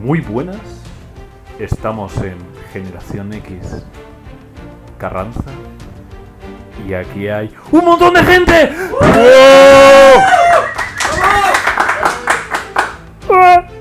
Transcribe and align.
Muy 0.00 0.20
buenas. 0.20 0.60
Estamos 1.58 2.16
en 2.18 2.36
Generación 2.72 3.32
X 3.32 3.84
Carranza. 4.96 5.42
Y 6.86 6.94
aquí 6.94 7.26
hay 7.26 7.52
¡Un 7.72 7.84
montón 7.84 8.14
de 8.14 8.22
gente! 8.22 8.72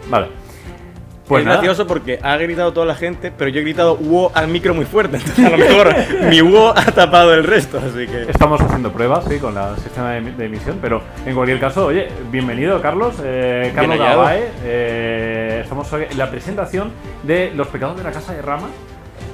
Vale. 0.10 0.28
Pues 1.28 1.42
es 1.42 1.46
nada. 1.46 1.58
gracioso 1.58 1.86
porque 1.86 2.20
ha 2.24 2.38
gritado 2.38 2.72
toda 2.72 2.86
la 2.86 2.96
gente, 2.96 3.34
pero 3.38 3.50
yo 3.52 3.60
he 3.60 3.64
gritado 3.64 3.98
wow 3.98 4.32
al 4.34 4.48
micro 4.48 4.74
muy 4.74 4.86
fuerte. 4.86 5.18
Entonces 5.18 5.46
a 5.46 5.50
lo 5.50 5.58
mejor 5.58 5.94
mi 6.30 6.42
wow 6.42 6.70
ha 6.70 6.86
tapado 6.86 7.34
el 7.34 7.44
resto, 7.44 7.78
así 7.78 8.08
que. 8.08 8.24
Estamos 8.24 8.62
haciendo 8.62 8.92
pruebas, 8.92 9.26
sí, 9.30 9.38
con 9.38 9.58
el 9.58 9.76
sistema 9.78 10.12
de, 10.14 10.46
emisión, 10.46 10.80
pero 10.82 11.02
en 11.26 11.36
cualquier 11.36 11.60
caso, 11.60 11.86
oye, 11.86 12.08
bienvenido, 12.32 12.82
Carlos. 12.82 13.16
Eh, 13.24 13.72
Carlos 13.76 14.00
hallado. 14.00 14.22
Gavae. 14.22 14.50
Eh, 14.64 15.37
estamos 15.62 15.92
hoy 15.94 16.06
en 16.10 16.18
la 16.18 16.30
presentación 16.30 16.92
de 17.24 17.52
Los 17.56 17.68
pecados 17.68 17.98
de 17.98 18.04
la 18.04 18.12
casa 18.12 18.34
de 18.34 18.42
Rama, 18.42 18.68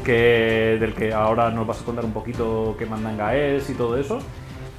que, 0.03 0.77
del 0.79 0.93
que 0.93 1.13
ahora 1.13 1.49
nos 1.51 1.65
vas 1.67 1.81
a 1.81 1.85
contar 1.85 2.05
un 2.05 2.13
poquito 2.13 2.75
qué 2.77 2.85
mandanga 2.85 3.35
es 3.35 3.69
y 3.69 3.73
todo 3.73 3.97
eso. 3.97 4.19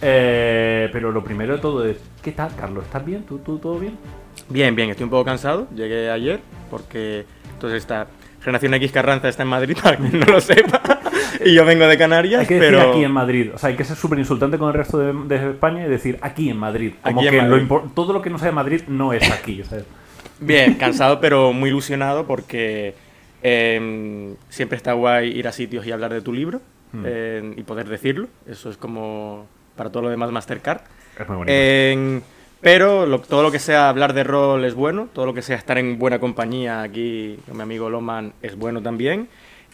Eh, 0.03 0.89
pero 0.93 1.13
lo 1.13 1.23
primero 1.25 1.55
de 1.55 1.61
todo 1.61 1.85
es, 1.87 1.97
¿qué 2.23 2.33
tal, 2.33 2.51
Carlos? 2.57 2.85
¿Estás 2.85 3.05
bien? 3.05 3.23
¿Tú, 3.25 3.39
tú 3.39 3.59
todo 3.59 3.79
bien? 3.79 3.97
Bien, 4.49 4.75
bien, 4.75 4.91
estoy 4.91 5.05
un 5.05 5.11
poco 5.11 5.25
cansado. 5.25 5.67
Llegué 5.75 6.11
ayer 6.11 6.41
porque 6.71 7.25
entonces 7.53 7.79
esta 7.79 8.07
Generación 8.43 8.75
X 8.75 8.93
Carranza 8.93 9.29
está 9.29 9.45
en 9.45 9.49
Madrid, 9.49 9.77
para 9.83 9.97
quien 9.97 10.19
no 10.21 10.27
lo 10.27 10.41
sepa. 10.41 10.83
y 11.43 11.55
yo 11.55 11.65
vengo 11.65 11.87
de 11.87 11.97
Canarias, 11.97 12.41
Hay 12.43 12.47
que 12.47 12.61
decir 12.61 12.77
pero. 12.77 12.91
aquí 12.91 13.05
en 13.05 13.13
Madrid. 13.13 13.51
O 13.55 13.59
sea, 13.59 13.71
hay 13.71 13.77
que 13.77 13.85
ser 13.85 13.97
súper 13.97 14.19
insultante 14.19 14.59
con 14.59 14.69
el 14.69 14.75
resto 14.75 14.99
de, 14.99 15.13
de 15.39 15.51
España 15.53 15.87
y 15.87 15.89
decir 15.89 16.19
aquí 16.21 16.51
en 16.51 16.59
Madrid. 16.59 16.93
Como 17.03 17.21
Aquí 17.21 17.29
en 17.29 17.33
que 17.35 17.43
lo 17.43 17.49
Madrid. 17.57 17.67
impor- 17.67 17.95
todo 17.95 18.13
lo 18.13 18.21
que 18.21 18.29
no 18.29 18.39
sea 18.39 18.49
de 18.49 18.55
Madrid 18.55 18.83
no 18.89 19.15
es 19.15 19.31
aquí. 19.31 19.63
¿sabes? 19.65 19.87
Bien, 20.45 20.75
cansado, 20.75 21.21
pero 21.21 21.53
muy 21.53 21.71
ilusionado 21.71 22.27
porque 22.27 22.95
eh, 23.43 24.35
siempre 24.49 24.77
está 24.77 24.93
guay 24.93 25.31
ir 25.37 25.49
a 25.49 25.53
sitios 25.53 25.87
y 25.87 25.93
hablar 25.93 26.13
de 26.13 26.21
tu 26.21 26.33
libro 26.33 26.61
Hmm. 26.93 27.03
eh, 27.07 27.55
y 27.57 27.63
poder 27.65 27.89
decirlo. 27.89 28.29
Eso 28.49 28.71
es 28.71 28.77
como 28.77 29.47
para 29.77 29.91
todo 29.91 30.05
lo 30.05 30.11
demás 30.11 30.31
Mastercard. 30.31 30.83
Es 31.19 31.27
muy 31.29 31.39
bonito. 31.39 31.53
En- 31.53 32.23
pero 32.61 33.05
lo- 33.05 33.21
todo 33.21 33.43
lo 33.43 33.51
que 33.51 33.59
sea 33.59 33.89
hablar 33.89 34.13
de 34.15 34.23
rol 34.25 34.65
es 34.65 34.75
bueno, 34.75 35.09
todo 35.13 35.27
lo 35.27 35.35
que 35.35 35.43
sea 35.43 35.57
estar 35.57 35.77
en 35.77 35.99
buena 35.99 36.19
compañía 36.21 36.83
aquí 36.83 37.37
con 37.49 37.57
mi 37.57 37.63
amigo 37.65 37.91
Loman 37.91 38.33
es 38.43 38.57
bueno 38.57 38.81
también. 38.81 39.29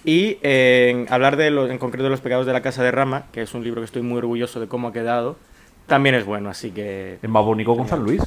Y 0.04 0.38
en 0.40 1.06
hablar 1.12 1.36
de 1.36 1.50
los, 1.50 1.70
en 1.70 1.76
concreto 1.78 2.04
de 2.04 2.10
los 2.10 2.22
pecados 2.22 2.46
de 2.46 2.54
la 2.54 2.62
casa 2.62 2.82
de 2.82 2.90
Rama, 2.90 3.26
que 3.32 3.42
es 3.42 3.52
un 3.52 3.62
libro 3.62 3.82
que 3.82 3.84
estoy 3.84 4.00
muy 4.02 4.16
orgulloso 4.18 4.58
de 4.58 4.66
cómo 4.66 4.88
ha 4.88 4.92
quedado, 4.94 5.36
también 5.86 6.14
es 6.14 6.24
bueno, 6.24 6.48
así 6.48 6.70
que 6.70 7.18
Es 7.22 7.28
más 7.28 7.44
bonito 7.44 7.76
con 7.76 7.86
San 7.86 8.02
Luis. 8.02 8.22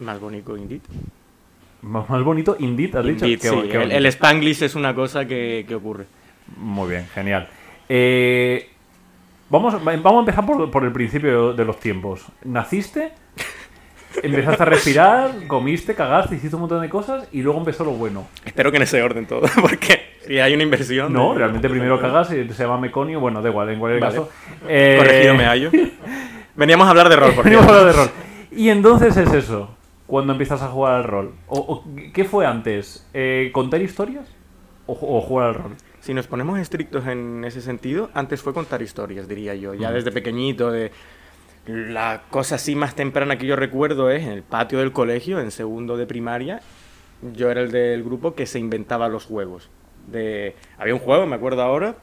Más 0.00 0.20
bonito 0.20 0.56
indeed. 0.56 0.80
Más, 1.82 2.08
más 2.10 2.22
bonito, 2.24 2.56
Indeed, 2.58 2.96
has 2.96 3.04
dicho. 3.04 3.24
Indeed, 3.24 3.40
Qué 3.40 3.48
sí, 3.48 3.54
bo- 3.54 3.62
qué 3.62 3.82
el, 3.82 3.92
el 3.92 4.06
Spanglish 4.06 4.62
es 4.64 4.74
una 4.74 4.94
cosa 4.96 5.26
que, 5.26 5.64
que 5.68 5.74
ocurre. 5.76 6.06
Muy 6.56 6.90
bien, 6.90 7.06
genial. 7.14 7.48
Eh, 7.88 8.68
vamos, 9.48 9.74
va- 9.76 9.96
vamos 9.96 10.16
a 10.16 10.18
empezar 10.20 10.44
por, 10.44 10.68
por 10.72 10.84
el 10.84 10.90
principio 10.92 11.52
de 11.52 11.64
los 11.64 11.78
tiempos. 11.78 12.22
¿Naciste? 12.44 13.12
Empezaste 14.22 14.62
a 14.62 14.66
respirar, 14.66 15.46
comiste, 15.46 15.94
cagaste, 15.94 16.34
hiciste 16.34 16.56
un 16.56 16.62
montón 16.62 16.80
de 16.82 16.88
cosas 16.88 17.28
y 17.30 17.42
luego 17.42 17.58
empezó 17.60 17.84
lo 17.84 17.92
bueno. 17.92 18.26
Espero 18.44 18.70
que 18.72 18.78
en 18.78 18.82
ese 18.82 19.00
orden 19.00 19.26
todo, 19.26 19.42
porque 19.60 20.00
si 20.26 20.40
hay 20.40 20.54
una 20.54 20.64
inversión... 20.64 21.12
No, 21.12 21.32
de- 21.32 21.38
realmente 21.38 21.68
primero 21.68 22.00
cagas 22.00 22.32
y 22.32 22.48
se 22.48 22.62
llama 22.64 22.78
meconio. 22.78 23.20
Bueno, 23.20 23.40
da 23.40 23.50
igual, 23.50 23.68
en 23.70 23.78
cualquier 23.78 24.00
Vale. 24.02 24.14
caso. 24.16 24.30
Eh, 24.66 24.96
Corregido 24.98 25.34
me 25.36 25.44
hallo. 25.44 25.70
Veníamos 26.56 26.88
a 26.88 26.90
hablar 26.90 27.08
de 27.08 27.14
rol, 27.14 27.32
por 27.34 27.44
Venimos 27.44 27.66
a 27.66 27.68
hablar 27.68 27.84
de 27.86 27.92
rol. 27.92 28.10
Y 28.50 28.70
entonces 28.70 29.16
es 29.16 29.32
eso, 29.32 29.76
cuando 30.08 30.32
empiezas 30.32 30.60
a 30.62 30.68
jugar 30.68 30.94
al 30.96 31.04
rol. 31.04 31.34
O, 31.46 31.58
o- 31.58 31.84
¿Qué 32.12 32.24
fue 32.24 32.44
antes? 32.46 33.06
Eh, 33.14 33.50
¿Contar 33.52 33.80
historias 33.82 34.26
o, 34.86 34.94
ju- 34.96 35.06
o 35.08 35.20
jugar 35.20 35.48
al 35.50 35.54
rol? 35.54 35.76
Si 36.00 36.14
nos 36.14 36.26
ponemos 36.26 36.58
estrictos 36.58 37.06
en 37.06 37.44
ese 37.44 37.60
sentido, 37.60 38.10
antes 38.14 38.42
fue 38.42 38.52
contar 38.54 38.82
historias, 38.82 39.28
diría 39.28 39.54
yo. 39.54 39.74
Ya 39.74 39.90
Mm. 39.90 39.94
desde 39.94 40.10
pequeñito, 40.10 40.72
de 40.72 40.90
la 41.66 42.22
cosa 42.30 42.54
así 42.56 42.74
más 42.74 42.94
temprana 42.94 43.36
que 43.38 43.46
yo 43.46 43.54
recuerdo 43.54 44.10
es 44.10 44.22
en 44.24 44.30
el 44.32 44.42
patio 44.42 44.78
del 44.80 44.92
colegio, 44.92 45.38
en 45.40 45.50
segundo 45.50 45.96
de 45.96 46.06
primaria. 46.06 46.60
Yo 47.34 47.50
era 47.50 47.60
el 47.60 47.70
del 47.70 48.02
grupo 48.02 48.34
que 48.34 48.46
se 48.46 48.58
inventaba 48.58 49.08
los 49.08 49.24
juegos. 49.26 49.68
De, 50.06 50.56
había 50.78 50.94
un 50.94 51.00
juego, 51.00 51.26
me 51.26 51.36
acuerdo 51.36 51.60
ahora, 51.62 51.96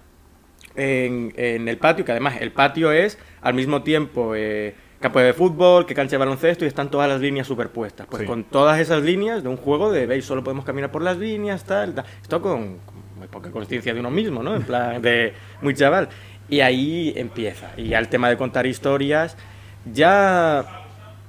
en, 0.76 1.34
en 1.38 1.68
el 1.68 1.78
patio, 1.78 2.06
que 2.06 2.12
además 2.12 2.36
el 2.42 2.52
patio 2.52 2.92
es 2.92 3.18
al 3.42 3.54
mismo 3.54 3.82
tiempo 3.82 4.36
eh, 4.36 4.76
campo 5.06 5.20
de 5.20 5.34
fútbol, 5.34 5.86
que 5.86 5.94
cancha 5.94 6.12
de 6.12 6.18
baloncesto 6.18 6.66
y 6.66 6.68
están 6.68 6.90
todas 6.90 7.08
las 7.08 7.22
líneas 7.22 7.46
superpuestas. 7.46 8.08
Pues 8.10 8.22
Sí. 8.22 8.28
con 8.28 8.44
todas 8.44 8.80
esas 8.80 9.04
líneas 9.04 9.44
de 9.44 9.50
un 9.50 9.58
juego 9.58 9.92
de, 9.92 10.08
veis, 10.08 10.26
solo 10.26 10.44
podemos 10.44 10.66
caminar 10.66 10.92
por 10.92 11.04
las 11.04 11.18
líneas, 11.18 11.64
tal, 11.64 11.94
tal. 11.94 12.06
Esto 12.22 12.42
con, 12.42 12.78
con 12.80 12.96
muy 13.18 13.28
poca 13.28 13.52
conciencia 13.52 13.94
de 13.94 14.00
uno 14.00 14.10
mismo, 14.10 14.42
¿no? 14.42 14.56
En 14.56 14.64
plan 14.64 15.02
de 15.02 15.34
muy 15.62 15.76
chaval. 15.76 16.10
Y 16.50 16.62
ahí 16.62 17.14
empieza. 17.16 17.72
Y 17.78 17.90
ya 17.90 18.00
el 18.00 18.08
tema 18.08 18.30
de 18.30 18.38
contar 18.38 18.66
historias, 18.66 19.38
ya 19.94 20.66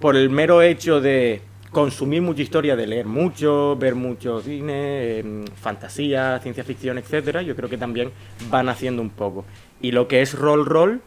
por 0.01 0.17
el 0.17 0.31
mero 0.31 0.63
hecho 0.63 1.01
de 1.01 1.43
consumir 1.71 2.23
mucha 2.23 2.41
historia, 2.43 2.77
de 2.77 2.87
leer 2.87 3.05
mucho, 3.07 3.77
ver 3.77 3.95
mucho 3.95 4.41
cine, 4.41 5.19
em, 5.19 5.45
fantasía, 5.61 6.39
ciencia 6.43 6.65
ficción, 6.65 6.97
etcétera, 6.97 7.43
yo 7.43 7.55
creo 7.55 7.69
que 7.69 7.77
también 7.77 8.11
van 8.51 8.71
haciendo 8.71 9.03
un 9.03 9.11
poco. 9.11 9.45
Y 9.83 9.93
lo 9.93 10.09
que 10.09 10.23
es 10.23 10.33
rol 10.33 10.65
rol 10.65 11.03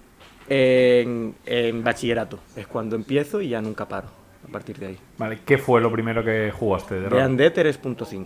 en, 0.49 1.35
en 1.45 1.83
bachillerato 1.83 2.39
es 2.55 2.67
cuando 2.67 2.95
empiezo 2.95 3.39
y 3.41 3.49
ya 3.49 3.61
nunca 3.61 3.87
paro 3.87 4.07
a 4.47 4.51
partir 4.51 4.77
de 4.79 4.87
ahí. 4.87 4.97
Vale, 5.17 5.39
¿qué 5.45 5.57
fue 5.57 5.79
lo 5.81 5.91
primero 5.91 6.23
que 6.23 6.51
jugaste 6.51 6.95
de 6.95 7.09
rol? 7.09 7.17
Vean 7.19 7.37
de 7.37 7.53
3.5. 7.53 8.25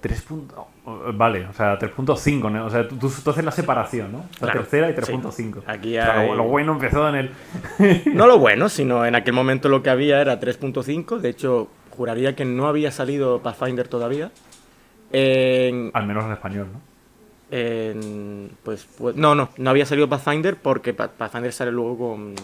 3. 0.00 0.22
punto- 0.22 0.66
oh, 0.84 1.12
Vale, 1.14 1.46
o 1.46 1.52
sea, 1.52 1.78
3.5, 1.78 2.50
¿no? 2.50 2.66
O 2.66 2.70
sea, 2.70 2.88
tú, 2.88 2.96
tú 3.22 3.30
haces 3.30 3.44
la 3.44 3.52
separación, 3.52 4.10
¿no? 4.10 4.18
La 4.40 4.48
Claro, 4.48 4.60
tercera 4.60 4.90
y 4.90 4.94
sí. 4.94 5.12
3.5. 5.12 5.62
Aquí 5.66 5.96
O 5.96 6.02
sea, 6.02 6.20
hay- 6.20 6.28
lo, 6.28 6.34
lo 6.34 6.44
bueno 6.44 6.72
empezó 6.72 7.08
en 7.08 7.14
el... 7.14 7.30
No 8.14 8.26
lo 8.26 8.38
bueno, 8.38 8.68
sino 8.68 9.06
en 9.06 9.14
aquel 9.14 9.34
momento 9.34 9.68
lo 9.68 9.82
que 9.84 9.90
había 9.90 10.20
era 10.20 10.40
3.5. 10.40 11.18
De 11.20 11.28
hecho, 11.28 11.68
juraría 11.90 12.34
que 12.34 12.44
no 12.44 12.66
había 12.66 12.90
salido 12.90 13.40
Pathfinder 13.42 13.86
todavía. 13.86 14.32
En, 15.12 15.90
Al 15.94 16.06
menos 16.06 16.24
en 16.24 16.32
español, 16.32 16.68
¿no? 16.72 16.80
En- 17.52 18.50
pues, 18.64 18.88
pues- 18.98 19.14
no, 19.14 19.34
no, 19.34 19.50
no 19.58 19.70
había 19.70 19.84
salido 19.86 20.08
Pathfinder 20.08 20.56
porque 20.56 20.94
Pa- 20.94 21.08
Pathfinder 21.08 21.52
sale 21.52 21.70
luego 21.70 21.98
con, 21.98 22.34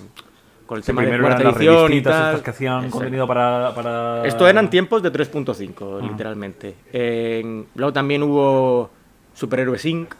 con 0.67 0.77
el 0.77 0.83
Sí, 0.85 0.89
tema 0.89 1.03
de 1.03 1.19
cuarta 1.19 1.43
las 1.45 1.57
edición 1.57 1.93
y 1.95 2.03
tal. 2.03 2.27
estas 2.27 2.43
que 2.43 2.51
hacían 2.51 2.91
contenido 2.91 3.27
para, 3.27 3.75
para... 3.75 4.27
Esto 4.27 4.47
eran 4.47 4.69
tiempos 4.69 5.03
de 5.03 5.11
3.5, 5.11 6.01
literalmente. 6.03 6.75
En- 6.93 7.67
luego 7.75 7.93
también 7.93 8.23
hubo 8.23 8.91
Superhéroes 9.33 9.85
Inc. 9.87 10.15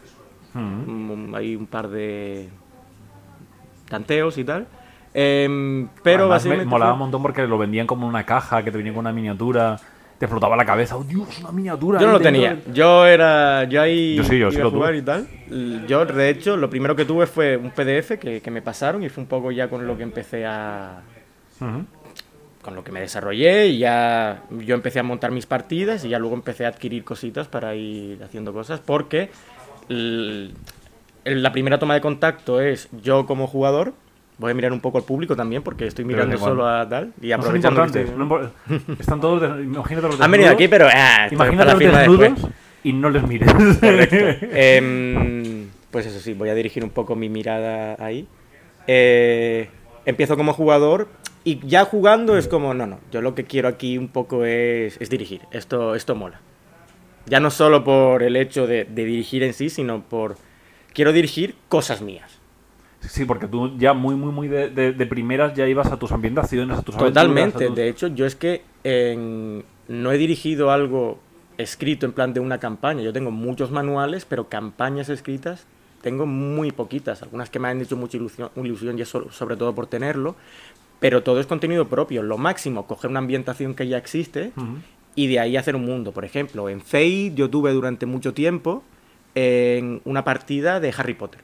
Mm. 0.55 0.59
Mm, 1.29 1.35
Hay 1.35 1.55
un 1.55 1.67
par 1.67 1.87
de 1.87 2.49
tanteos 3.87 4.37
y 4.37 4.43
tal. 4.43 4.67
Em, 5.13 5.87
pero 6.03 6.23
Además, 6.23 6.27
me 6.45 6.49
básicamente. 6.49 6.65
molaba 6.69 6.91
fue- 6.91 6.93
un 6.95 6.99
montón 6.99 7.21
porque 7.21 7.47
lo 7.47 7.57
vendían 7.57 7.87
como 7.87 8.07
una 8.07 8.25
caja 8.25 8.63
que 8.63 8.71
te 8.71 8.77
venía 8.77 8.93
con 8.93 9.01
una 9.01 9.11
miniatura. 9.11 9.79
Te 10.19 10.25
explotaba 10.25 10.55
la 10.57 10.65
cabeza. 10.65 10.97
¡Oh, 10.97 11.03
Dios, 11.03 11.39
una 11.39 11.51
miniatura! 11.53 11.99
Yo 11.99 12.07
no 12.07 12.13
lo 12.13 12.19
tenía. 12.19 12.53
del- 12.55 12.73
Yo 12.73 13.05
era. 13.05 13.63
Yo 13.63 13.81
ahí. 13.81 14.17
Yo 14.17 14.23
sí, 14.25 14.37
yo 14.37 14.51
sí 14.51 14.57
lo 14.57 14.69
jugar 14.69 14.89
tuve. 14.91 14.97
y 14.97 15.01
tal. 15.01 15.85
Yo, 15.87 16.05
de 16.05 16.29
hecho, 16.29 16.57
lo 16.57 16.69
primero 16.69 16.93
que 16.95 17.05
tuve 17.05 17.25
fue 17.25 17.55
un 17.55 17.71
PDF 17.71 18.19
que, 18.19 18.41
que 18.41 18.51
me 18.51 18.61
pasaron 18.61 19.01
y 19.03 19.07
fue 19.09 19.23
un 19.23 19.29
poco 19.29 19.49
ya 19.51 19.69
con 19.69 19.87
lo 19.87 19.95
que 19.97 20.03
empecé 20.03 20.45
a. 20.45 21.01
Con 22.61 22.75
lo 22.75 22.83
que 22.83 22.91
me 22.91 22.99
desarrollé 22.99 23.67
y 23.67 23.77
ya. 23.79 24.43
Yo 24.51 24.75
empecé 24.75 24.99
a 24.99 25.03
montar 25.03 25.31
mis 25.31 25.45
partidas 25.45 26.03
y 26.03 26.09
ya 26.09 26.19
luego 26.19 26.35
empecé 26.35 26.65
a 26.65 26.69
adquirir 26.69 27.05
cositas 27.05 27.47
para 27.47 27.73
ir 27.75 28.21
haciendo 28.23 28.51
cosas 28.53 28.81
porque. 28.81 29.29
el- 29.87 30.53
la 31.25 31.51
primera 31.51 31.79
toma 31.79 31.93
de 31.93 32.01
contacto 32.01 32.59
es 32.61 32.89
yo 33.03 33.25
como 33.25 33.47
jugador. 33.47 33.93
Voy 34.39 34.51
a 34.51 34.53
mirar 34.53 34.71
un 34.71 34.79
poco 34.79 34.97
al 34.97 35.03
público 35.03 35.35
también 35.35 35.61
porque 35.61 35.85
estoy 35.85 36.05
mirando 36.05 36.37
solo 36.37 36.65
a 36.67 36.87
tal. 36.87 37.13
Y 37.21 37.27
No 37.27 37.35
son 37.35 37.41
aprovechando 37.41 37.81
que 37.81 37.87
estoy- 38.01 38.15
no 38.17 38.51
Están 38.99 39.19
todos... 39.21 39.41
de- 39.41 39.63
Imagínate 39.63 40.07
los 40.07 40.21
Han 40.21 40.31
venido 40.31 40.49
aquí, 40.51 40.67
pero. 40.67 40.87
ah, 40.91 41.27
Imagínate 41.29 41.71
los 41.71 41.79
desnudos 41.79 42.19
después. 42.19 42.53
y 42.83 42.93
no 42.93 43.09
les 43.09 43.23
mires. 43.27 43.49
Em, 44.53 45.67
pues 45.91 46.05
eso 46.05 46.19
sí, 46.19 46.33
voy 46.33 46.49
a 46.49 46.55
dirigir 46.55 46.83
un 46.83 46.89
poco 46.89 47.15
mi 47.15 47.29
mirada 47.29 47.95
ahí. 48.03 48.27
Eh, 48.87 49.69
empiezo 50.05 50.37
como 50.37 50.53
jugador 50.53 51.09
y 51.43 51.59
ya 51.67 51.85
jugando 51.85 52.37
es 52.37 52.47
como, 52.47 52.73
no, 52.73 52.87
no, 52.87 52.99
yo 53.11 53.21
lo 53.21 53.35
que 53.35 53.43
quiero 53.43 53.67
aquí 53.67 53.97
un 53.97 54.07
poco 54.07 54.45
es, 54.45 54.99
es 55.01 55.09
dirigir. 55.09 55.41
Esto, 55.51 55.95
esto 55.95 56.15
mola. 56.15 56.39
Ya 57.25 57.39
no 57.39 57.51
solo 57.51 57.83
por 57.83 58.23
el 58.23 58.35
hecho 58.35 58.67
de, 58.67 58.85
de 58.85 59.05
dirigir 59.05 59.43
en 59.43 59.53
sí, 59.53 59.69
sino 59.69 60.01
por... 60.01 60.37
Quiero 60.93 61.11
dirigir 61.11 61.55
cosas 61.67 62.01
mías. 62.01 62.38
Sí, 63.01 63.25
porque 63.25 63.47
tú 63.47 63.77
ya 63.77 63.93
muy, 63.93 64.15
muy, 64.15 64.31
muy 64.31 64.47
de, 64.47 64.69
de- 64.69 64.91
de 64.91 65.05
primeras 65.05 65.53
ya 65.55 65.67
ibas 65.67 65.87
a 65.91 65.97
tus 65.97 66.11
ambientaciones, 66.11 66.77
a 66.77 66.81
tus 66.81 66.97
Totalmente. 66.97 67.63
a 67.65 67.67
tus- 67.67 67.75
De 67.75 67.87
hecho, 67.89 68.07
yo 68.07 68.25
es 68.25 68.35
que 68.35 68.61
en- 68.83 69.63
no 69.87 70.11
he 70.11 70.17
dirigido 70.17 70.71
algo 70.71 71.19
escrito 71.57 72.05
en 72.05 72.11
plan 72.11 72.33
de 72.33 72.39
una 72.39 72.57
campaña. 72.59 73.01
Yo 73.01 73.13
tengo 73.13 73.31
muchos 73.31 73.71
manuales, 73.71 74.25
pero 74.25 74.49
campañas 74.49 75.09
escritas 75.09 75.65
tengo 76.01 76.25
muy 76.25 76.71
poquitas. 76.71 77.21
Algunas 77.23 77.49
que 77.49 77.59
me 77.59 77.67
han 77.69 77.81
hecho 77.81 77.95
mucha 77.97 78.17
ilusión, 78.17 78.49
ilusión 78.55 78.97
y 78.97 79.01
eso 79.01 79.31
sobre 79.31 79.55
todo 79.55 79.73
por 79.75 79.87
tenerlo. 79.87 80.35
Pero 80.99 81.23
todo 81.23 81.39
es 81.39 81.47
contenido 81.47 81.87
propio. 81.87 82.21
Lo 82.23 82.37
máximo, 82.37 82.85
coger 82.85 83.09
una 83.09 83.19
ambientación 83.19 83.73
que 83.73 83.87
ya 83.87 83.97
existe 83.97 84.51
y 85.15 85.27
de 85.27 85.39
ahí 85.39 85.55
hacer 85.57 85.75
un 85.77 85.85
mundo. 85.85 86.11
Por 86.11 86.25
ejemplo, 86.25 86.67
en 86.69 86.81
Fate 86.81 87.31
yo 87.35 87.49
tuve 87.49 87.71
durante 87.71 88.05
mucho 88.05 88.33
tiempo 88.33 88.83
en 89.35 90.01
una 90.05 90.23
partida 90.23 90.79
de 90.79 90.93
Harry 90.97 91.13
Potter. 91.13 91.41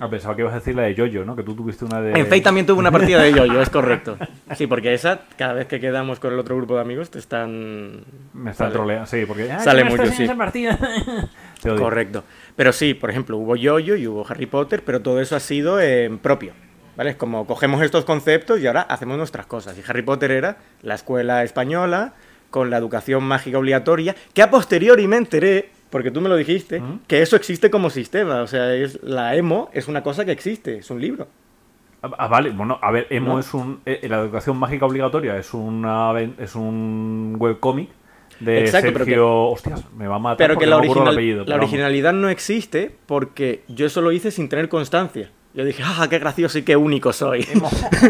Ah, 0.00 0.08
pensaba 0.08 0.36
que 0.36 0.42
ibas 0.42 0.54
a 0.54 0.58
decir 0.60 0.76
la 0.76 0.82
de 0.82 0.94
Jojo, 0.96 1.24
¿no? 1.24 1.34
Que 1.34 1.42
tú 1.42 1.54
tuviste 1.56 1.84
una 1.84 2.00
de... 2.00 2.12
En 2.12 2.26
Fate 2.26 2.40
también 2.40 2.64
tuve 2.66 2.78
una 2.78 2.92
partida 2.92 3.20
de 3.20 3.32
yo-yo, 3.32 3.60
es 3.60 3.68
correcto. 3.70 4.16
Sí, 4.56 4.66
porque 4.66 4.94
esa, 4.94 5.22
cada 5.36 5.52
vez 5.54 5.66
que 5.66 5.80
quedamos 5.80 6.20
con 6.20 6.32
el 6.32 6.38
otro 6.38 6.56
grupo 6.56 6.76
de 6.76 6.80
amigos, 6.80 7.10
te 7.10 7.18
están... 7.18 8.04
Me 8.32 8.52
está 8.52 8.64
Sale. 8.64 8.72
troleando, 8.76 9.06
sí, 9.06 9.24
porque... 9.26 9.50
"Ah, 9.50 9.58
Sale 9.60 9.82
¿qué 9.82 9.84
me 9.84 9.90
mucho, 9.90 10.06
sí. 10.12 10.24
esa 10.24 10.36
partida?". 10.36 10.78
Te 11.62 11.70
odio. 11.70 11.82
Correcto. 11.82 12.22
Pero 12.54 12.72
sí, 12.72 12.94
por 12.94 13.10
ejemplo, 13.10 13.36
hubo 13.36 13.56
yo-yo 13.56 13.96
y 13.96 14.06
hubo 14.06 14.24
Harry 14.28 14.46
Potter, 14.46 14.82
pero 14.86 15.02
todo 15.02 15.20
eso 15.20 15.34
ha 15.36 15.40
sido 15.40 15.80
en 15.80 16.18
propio. 16.18 16.52
¿Vale? 16.96 17.10
Es 17.10 17.16
como 17.16 17.46
cogemos 17.46 17.82
estos 17.82 18.04
conceptos 18.04 18.60
y 18.60 18.66
ahora 18.66 18.82
hacemos 18.82 19.18
nuestras 19.18 19.46
cosas. 19.46 19.76
Y 19.78 19.82
Harry 19.88 20.02
Potter 20.02 20.30
era 20.30 20.56
la 20.82 20.94
escuela 20.94 21.42
española 21.44 22.14
con 22.50 22.70
la 22.70 22.76
educación 22.78 23.22
mágica 23.24 23.58
obligatoria, 23.58 24.16
que 24.32 24.42
a 24.42 24.50
posteriori 24.50 25.06
me 25.06 25.16
enteré, 25.16 25.70
porque 25.90 26.10
tú 26.10 26.20
me 26.20 26.28
lo 26.28 26.36
dijiste, 26.36 26.80
¿Mm? 26.80 27.00
que 27.06 27.22
eso 27.22 27.36
existe 27.36 27.70
como 27.70 27.90
sistema. 27.90 28.42
O 28.42 28.46
sea, 28.46 28.74
es 28.74 29.02
la 29.02 29.34
emo 29.36 29.70
es 29.72 29.88
una 29.88 30.02
cosa 30.02 30.24
que 30.24 30.32
existe, 30.32 30.78
es 30.78 30.90
un 30.90 31.00
libro. 31.00 31.28
Ah, 32.02 32.10
ah, 32.16 32.28
vale, 32.28 32.50
bueno, 32.50 32.78
a 32.80 32.92
ver, 32.92 33.08
Emo 33.10 33.32
¿No? 33.34 33.38
es 33.40 33.52
un... 33.54 33.80
eh, 33.84 34.06
la 34.08 34.20
educación 34.20 34.56
mágica 34.56 34.86
obligatoria 34.86 35.36
es, 35.36 35.52
una, 35.52 36.12
es 36.38 36.54
un 36.54 37.34
webcómic 37.40 37.88
de 38.38 38.60
Exacto, 38.60 38.92
pero. 39.04 39.46
Hostias, 39.48 39.84
me 39.96 40.06
va 40.06 40.14
a 40.14 40.18
matar 40.20 40.36
Pero 40.46 40.58
que 40.60 40.66
la, 40.66 40.76
original- 40.76 41.14
apellido, 41.14 41.38
la 41.40 41.44
pero 41.46 41.56
vamos. 41.56 41.70
originalidad 41.70 42.12
no 42.12 42.28
existe 42.28 42.94
porque 43.06 43.64
yo 43.66 43.86
eso 43.86 44.00
lo 44.00 44.12
hice 44.12 44.30
sin 44.30 44.48
tener 44.48 44.68
constancia. 44.68 45.30
Yo 45.58 45.64
dije, 45.64 45.82
¡ah, 45.84 46.06
qué 46.08 46.20
gracioso 46.20 46.56
y 46.58 46.62
qué 46.62 46.76
único 46.76 47.12
soy! 47.12 47.44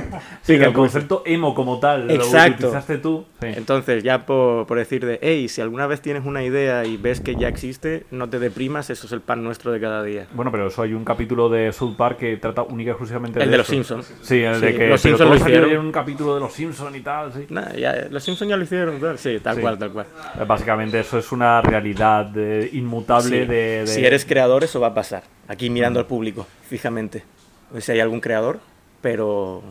Sí, 0.43 0.59
que 0.59 0.65
el 0.65 0.73
concepto 0.73 1.23
emo 1.27 1.55
como 1.55 1.79
tal 1.79 2.11
Exacto. 2.11 2.49
lo 2.63 2.69
utilizaste 2.69 2.99
tú. 2.99 3.25
Sí. 3.41 3.49
Entonces, 3.55 4.03
ya 4.03 4.25
por, 4.25 4.67
por 4.67 4.79
decir 4.79 5.05
de, 5.05 5.19
hey, 5.23 5.49
si 5.49 5.61
alguna 5.61 5.87
vez 5.87 6.01
tienes 6.01 6.25
una 6.25 6.43
idea 6.43 6.85
y 6.87 6.97
ves 6.97 7.21
que 7.21 7.37
ya 7.37 7.49
existe, 7.49 8.05
no 8.11 8.29
te 8.31 8.39
deprimas, 8.39 8.89
eso 8.91 9.07
es 9.07 9.13
el 9.13 9.21
pan 9.21 9.43
nuestro 9.45 9.73
de 9.73 9.81
cada 9.81 10.03
día. 10.03 10.27
Bueno, 10.33 10.51
pero 10.51 10.69
eso 10.69 10.81
hay 10.83 10.95
un 10.95 11.05
capítulo 11.05 11.49
de 11.51 11.71
South 11.73 11.97
Park 11.97 12.19
que 12.19 12.37
trata 12.39 12.63
única 12.63 12.89
y 12.89 12.93
exclusivamente 12.93 13.41
El 13.41 13.47
de 13.47 13.51
de 13.53 13.59
los 13.59 13.67
eso. 13.67 13.73
Simpsons. 13.75 14.13
Sí, 14.23 14.43
el 14.43 14.61
de 14.61 14.75
que 14.75 14.89
los 14.89 15.03
pero 15.03 15.17
Simpsons 15.17 15.31
lo 15.31 15.37
hicieron. 15.37 15.71
en 15.71 15.79
un 15.79 15.93
capítulo 15.93 16.35
de 16.35 16.41
los 16.41 16.53
Simpsons 16.53 16.97
y 16.97 17.01
tal, 17.01 17.33
sí. 17.33 17.47
Nah, 17.51 17.73
ya, 17.75 18.09
los 18.11 18.23
Simpsons 18.23 18.49
ya 18.51 18.57
lo 18.57 18.63
hicieron, 18.65 18.99
tal. 19.01 19.19
sí, 19.19 19.39
tal 19.43 19.61
cual, 19.61 19.79
tal 19.79 19.91
cual. 19.93 20.07
Básicamente 20.47 21.01
eso 21.01 21.19
es 21.19 21.31
una 21.33 21.61
realidad 21.63 22.31
eh, 22.37 22.71
inmutable 22.73 23.47
de, 23.47 23.81
de- 23.81 23.87
Si 23.87 24.05
eres 24.05 24.25
creador, 24.25 24.65
eso 24.65 24.81
va 24.81 24.89
a 24.89 24.95
pasar. 24.95 25.23
Aquí 25.47 25.69
mirando 25.71 25.99
al 26.01 26.07
público, 26.07 26.47
fijamente. 26.69 27.23
No 27.71 27.81
sé 27.81 27.87
si 27.87 27.93
hay 27.93 28.01
algún 28.01 28.21
creador, 28.21 28.61
pero... 29.03 29.63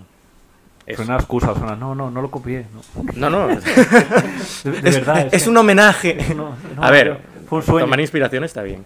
eso. 0.85 1.03
Suena 1.03 1.15
excusa, 1.17 1.53
suena, 1.55 1.75
no, 1.75 1.95
no, 1.95 2.09
no 2.11 2.21
lo 2.21 2.29
copié. 2.31 2.65
No. 2.73 3.03
No, 3.15 3.29
no. 3.29 3.47
De, 4.63 4.71
de 4.81 4.89
es, 4.89 4.95
verdad. 4.95 5.27
es 5.31 5.43
que- 5.43 5.49
un 5.49 5.57
homenaje. 5.57 6.17
no, 6.35 6.55
no, 6.75 6.83
a 6.83 6.91
ver, 6.91 7.19
fue 7.49 7.59
un 7.59 7.65
sueño. 7.65 7.85
tomar 7.85 7.99
inspiración 7.99 8.43
está 8.43 8.61
bien. 8.63 8.85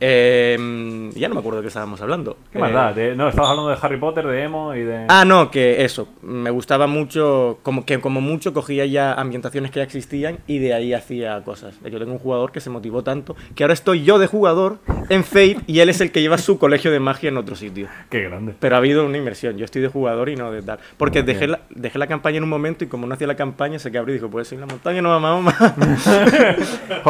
Eh, 0.00 1.10
ya 1.14 1.28
no 1.28 1.34
me 1.34 1.40
acuerdo 1.40 1.58
de 1.58 1.62
qué 1.62 1.68
estábamos 1.68 2.00
hablando. 2.02 2.36
¿Qué 2.52 2.58
más 2.58 2.70
Eh, 2.70 2.74
da? 2.74 2.92
De- 2.92 3.16
no, 3.16 3.28
estabas 3.28 3.50
hablando 3.50 3.70
de 3.70 3.78
Harry 3.80 3.96
Potter, 3.98 4.26
de 4.26 4.42
emo 4.42 4.74
y 4.74 4.80
de... 4.80 5.06
Ah, 5.08 5.24
no, 5.24 5.50
que 5.50 5.84
eso. 5.84 6.08
Me 6.22 6.50
gustaba 6.50 6.86
mucho, 6.86 7.58
como 7.62 7.84
que 7.86 7.98
como 8.00 8.20
mucho 8.20 8.52
cogía 8.52 8.84
ya 8.86 9.14
ambientaciones 9.14 9.70
que 9.70 9.80
ya 9.80 9.84
existían 9.84 10.38
y 10.46 10.58
de 10.58 10.74
ahí 10.74 10.92
hacía 10.92 11.42
cosas. 11.44 11.74
Yo 11.90 11.98
tengo 11.98 12.12
un 12.12 12.18
jugador 12.18 12.52
que 12.52 12.60
se 12.60 12.70
motivó 12.70 13.02
tanto 13.02 13.36
que 13.54 13.64
ahora 13.64 13.74
estoy 13.74 14.02
yo 14.04 14.18
de 14.18 14.26
jugador 14.26 14.78
en 15.08 15.24
Fate 15.24 15.58
y 15.66 15.80
él 15.80 15.88
es 15.88 16.00
el 16.00 16.12
que 16.12 16.20
lleva 16.20 16.38
su 16.38 16.58
colegio 16.58 16.90
de 16.90 17.00
magia 17.00 17.28
en 17.28 17.36
otro 17.38 17.56
sitio. 17.56 17.88
Qué 18.10 18.22
grande. 18.22 18.54
Pero 18.58 18.74
ha 18.74 18.78
habido 18.78 19.04
una 19.06 19.16
inversión. 19.16 19.56
Yo 19.56 19.64
estoy 19.64 19.82
de 19.82 19.88
jugador 19.88 20.28
y 20.28 20.36
no 20.36 20.50
de 20.52 20.62
tal. 20.62 20.78
Porque 20.96 21.20
Muy 21.22 21.26
dejé 21.28 21.40
bien. 21.46 21.50
la, 21.52 21.60
dejé 21.70 21.98
la 21.98 22.06
campaña 22.06 22.38
en 22.38 22.44
un 22.44 22.50
momento 22.50 22.84
y 22.84 22.88
como 22.88 23.06
no 23.06 23.14
hacía 23.14 23.26
la 23.26 23.36
campaña, 23.36 23.78
se 23.78 23.90
cabró 23.90 24.10
y 24.10 24.14
dijo, 24.14 24.28
pues 24.28 24.52
en 24.52 24.60
la 24.60 24.66
montaña 24.66 25.00
no 25.02 25.08
mamá, 25.18 25.40
mamá. 25.40 25.74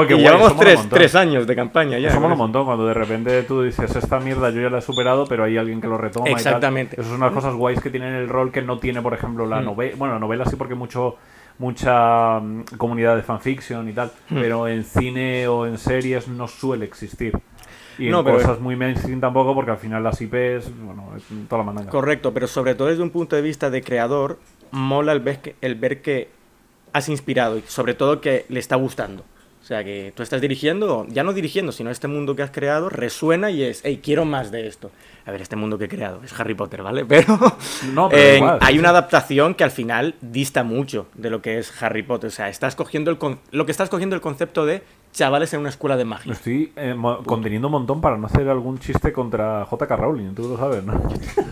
Qué 0.07 0.15
y 0.15 0.15
guay, 0.15 0.19
llevamos 0.19 0.57
tres, 0.57 0.87
tres 0.89 1.15
años 1.15 1.47
de 1.47 1.55
campaña 1.57 1.99
ya. 1.99 2.15
Con 2.15 2.25
un 2.31 2.39
montón 2.39 2.67
cuando 2.77 2.89
de 2.89 2.95
repente 2.95 3.43
tú 3.45 3.63
dices, 3.63 3.97
esta 3.97 4.21
mierda 4.21 4.51
yo 4.51 4.61
ya 4.61 4.69
la 4.71 4.79
he 4.79 4.83
superado, 4.83 5.27
pero 5.27 5.45
hay 5.45 5.57
alguien 5.57 5.81
que 5.81 5.89
lo 5.89 5.97
retoma. 5.99 6.29
y 6.29 6.33
tal. 6.33 6.39
Exactamente. 6.41 7.01
Eso 7.01 7.11
es 7.11 7.17
unas 7.17 7.33
cosas 7.33 7.55
guays 7.55 7.81
que 7.81 7.89
tienen 7.91 8.15
el 8.15 8.29
rol 8.29 8.53
que 8.53 8.61
no 8.63 8.79
tiene, 8.79 9.01
por 9.03 9.15
ejemplo, 9.15 9.47
la 9.47 9.61
Mm. 9.61 9.65
novela. 9.65 9.95
Bueno, 9.97 10.15
la 10.15 10.21
novela 10.21 10.45
sí 10.45 10.57
porque 10.57 10.75
mucho 10.75 11.17
mucha 11.59 12.39
mm, 12.39 12.65
comunidad 12.77 13.17
de 13.17 13.23
fanfiction 13.23 13.89
y 13.89 13.93
tal, 13.95 14.13
Mm. 14.29 14.35
pero 14.41 14.69
en 14.69 14.85
cine 14.85 15.49
o 15.49 15.67
en 15.67 15.79
series 15.79 16.29
no 16.29 16.49
suele 16.49 16.85
existir. 16.85 17.33
Y 17.99 18.11
No, 18.11 18.19
en 18.19 18.25
pero- 18.27 18.37
cosas 18.37 18.61
muy 18.61 18.77
mainstream 18.77 19.21
tampoco, 19.23 19.55
porque 19.55 19.71
al 19.71 19.79
final 19.79 20.05
las 20.05 20.21
IPs, 20.21 20.71
bueno, 20.85 21.13
es 21.17 21.23
toda 21.49 21.61
la 21.61 21.65
mandanga. 21.65 21.91
Correcto, 21.91 22.35
pero 22.35 22.47
sobre 22.47 22.75
todo 22.75 22.89
desde 22.89 23.03
un 23.03 23.09
punto 23.09 23.37
de 23.37 23.41
vista 23.43 23.71
de 23.71 23.81
creador, 23.83 24.39
mola 24.71 25.13
el 25.13 25.21
ver 25.21 25.41
que, 25.41 25.57
el 25.63 25.77
ver 25.77 26.03
que 26.03 26.29
has 26.93 27.09
inspirado 27.09 27.57
y 27.57 27.63
sobre 27.63 27.95
todo 27.95 28.21
que 28.21 28.45
le 28.51 28.61
está 28.61 28.77
gustando. 28.77 29.25
O 29.67 29.69
sea, 29.69 29.83
que 29.83 30.13
tú 30.15 30.23
estás 30.23 30.41
dirigiendo, 30.41 31.07
ya 31.09 31.25
no 31.25 31.33
dirigiendo, 31.33 31.73
sino 31.73 31.91
este 31.91 32.07
mundo 32.07 32.37
que 32.37 32.43
has 32.45 32.53
creado 32.53 32.89
resuena 32.89 33.51
y 33.51 33.65
es, 33.65 33.81
hey, 33.83 33.99
quiero 34.01 34.25
más 34.25 34.53
de 34.53 34.69
esto. 34.69 34.93
A 35.25 35.33
ver, 35.33 35.43
este 35.43 35.57
mundo 35.57 35.77
que 35.77 35.87
he 35.87 35.89
creado 35.89 36.21
es 36.23 36.33
Harry 36.39 36.55
Potter, 36.55 36.85
¿vale? 36.85 37.05
Pero, 37.09 37.37
No, 37.93 38.09
pero 38.09 38.23
eh, 38.23 38.37
igual, 38.37 38.59
hay 38.63 38.75
sí, 38.75 38.79
una 38.79 38.91
adaptación 38.91 39.55
que 39.57 39.65
al 39.65 39.73
final 39.73 40.15
dista 40.21 40.63
mucho 40.63 41.09
de 41.15 41.31
lo 41.31 41.43
que 41.43 41.59
es 41.59 41.83
Harry 41.83 42.05
Potter. 42.05 42.29
O 42.29 42.31
sea, 42.31 42.49
estás 42.49 42.77
cogiendo 42.77 43.11
el 43.11 43.19
con- 43.19 43.41
lo 43.51 43.67
que 43.67 43.73
estás 43.73 43.89
cogiendo 43.89 44.15
el 44.15 44.23
concepto 44.23 44.65
de 44.67 44.85
chavales 45.17 45.53
en 45.55 45.61
una 45.61 45.71
escuela 45.71 45.97
de 45.97 46.05
magia. 46.05 46.33
estoy 46.35 46.73
eh, 46.77 46.93
mo- 46.95 47.23
conteniendo 47.25 47.69
un 47.69 47.73
montón 47.73 48.03
para 48.03 48.19
no 48.19 48.27
hacer 48.27 48.47
algún 48.51 48.79
chiste 48.79 49.13
contra 49.15 49.65
JK 49.65 49.91
Rowling, 49.93 50.35
tú 50.35 50.47
lo 50.51 50.59
sabes, 50.59 50.85
¿no? 50.85 50.93